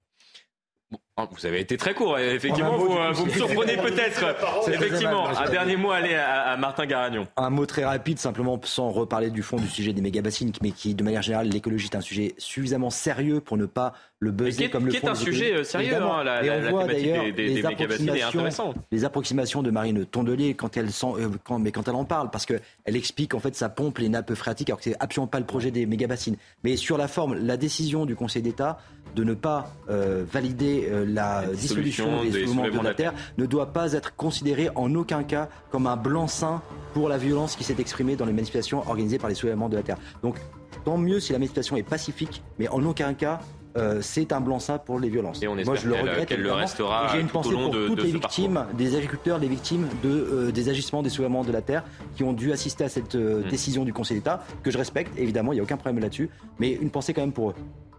[0.92, 0.96] Oh,
[1.32, 4.24] Vous avez été très court, effectivement, vous, euh, vous me surprenez peut-être.
[4.68, 7.26] Effectivement, un dernier mot, allez, à, à Martin Garagnon.
[7.36, 10.94] Un mot très rapide, simplement sans reparler du fond du sujet des méga-bassines, mais qui,
[10.94, 14.70] de manière générale, l'écologie est un sujet suffisamment sérieux pour ne pas le buzzer est-
[14.70, 16.82] comme le qui est un sujet, euh, sérieux, hein, la- Et la- on la voit
[16.86, 18.76] thématique d'ailleurs des- des- les des méga-bassines est intéressante.
[18.90, 22.30] Les approximations de Marine Tondelier quand elle, sent, euh, quand, mais quand elle en parle,
[22.30, 25.38] parce qu'elle explique en fait ça pompe les nappes phréatiques, alors que c'est absolument pas
[25.38, 26.36] le projet des méga-bassines.
[26.64, 28.78] Mais sur la forme, la décision du Conseil d'État
[29.14, 33.14] de ne pas euh, valider euh, la, dissolution dissolution des des soulèvements de la terre
[33.36, 36.60] ne doit pas être considéré en aucun cas comme un blanc-seing
[36.94, 39.82] pour la violence qui s'est exprimée dans les manifestations organisées par les soulèvements de la
[39.82, 39.98] terre.
[40.22, 40.36] Donc
[40.84, 43.40] tant mieux si la manifestation est pacifique, mais en aucun cas
[43.76, 45.40] euh, c'est un blanc-seing pour les violences.
[45.42, 46.30] Et on Moi, je le regrette.
[46.36, 49.86] le restera J'ai une pensée pour de- toutes de les victimes, des agriculteurs, des victimes
[50.02, 51.84] de, euh, des agissements des soulèvements de la terre
[52.16, 53.48] qui ont dû assister à cette euh, Mm.
[53.50, 56.72] décision du Conseil d'État, que je respecte, évidemment, il n'y a aucun problème là-dessus, mais
[56.72, 57.54] une pensée quand même pour eux.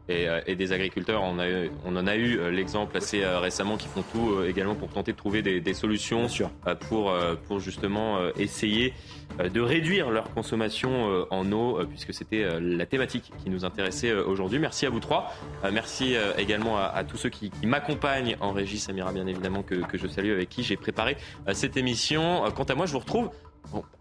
[0.10, 3.24] Et, euh, et des agriculteurs, on, a eu- on en a eu euh, l'exemple assez
[3.24, 6.26] euh, récemment qui font tout également pour tenter de trouver des, des solutions
[6.90, 7.14] pour,
[7.48, 8.94] pour justement essayer
[9.54, 14.58] de réduire leur consommation en eau, puisque c'était la thématique qui nous intéressait aujourd'hui.
[14.60, 15.32] Merci à vous trois.
[15.72, 19.76] Merci également à, à tous ceux qui, qui m'accompagnent en régie, Samira bien évidemment que,
[19.76, 21.16] que je salue, avec qui j'ai préparé
[21.54, 22.44] cette émission.
[22.56, 23.30] Quant à moi, je vous retrouve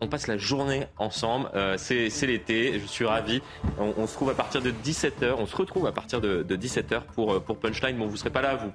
[0.01, 3.43] On passe la journée ensemble, euh, c'est l'été, je suis ravi.
[3.78, 7.02] On, on se trouve à partir de 17h, on se retrouve à partir de, 17h
[7.14, 7.97] pour, euh, pour Punchline.
[7.98, 8.72] Bon, vous serez pas là, vous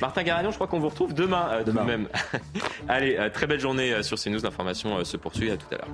[0.00, 2.08] Martin Garagnon, je crois qu'on vous retrouve demain, euh, tout de même.
[2.88, 5.88] Allez, euh, très belle journée sur CNews, l'information se poursuit, à tout à l'heure.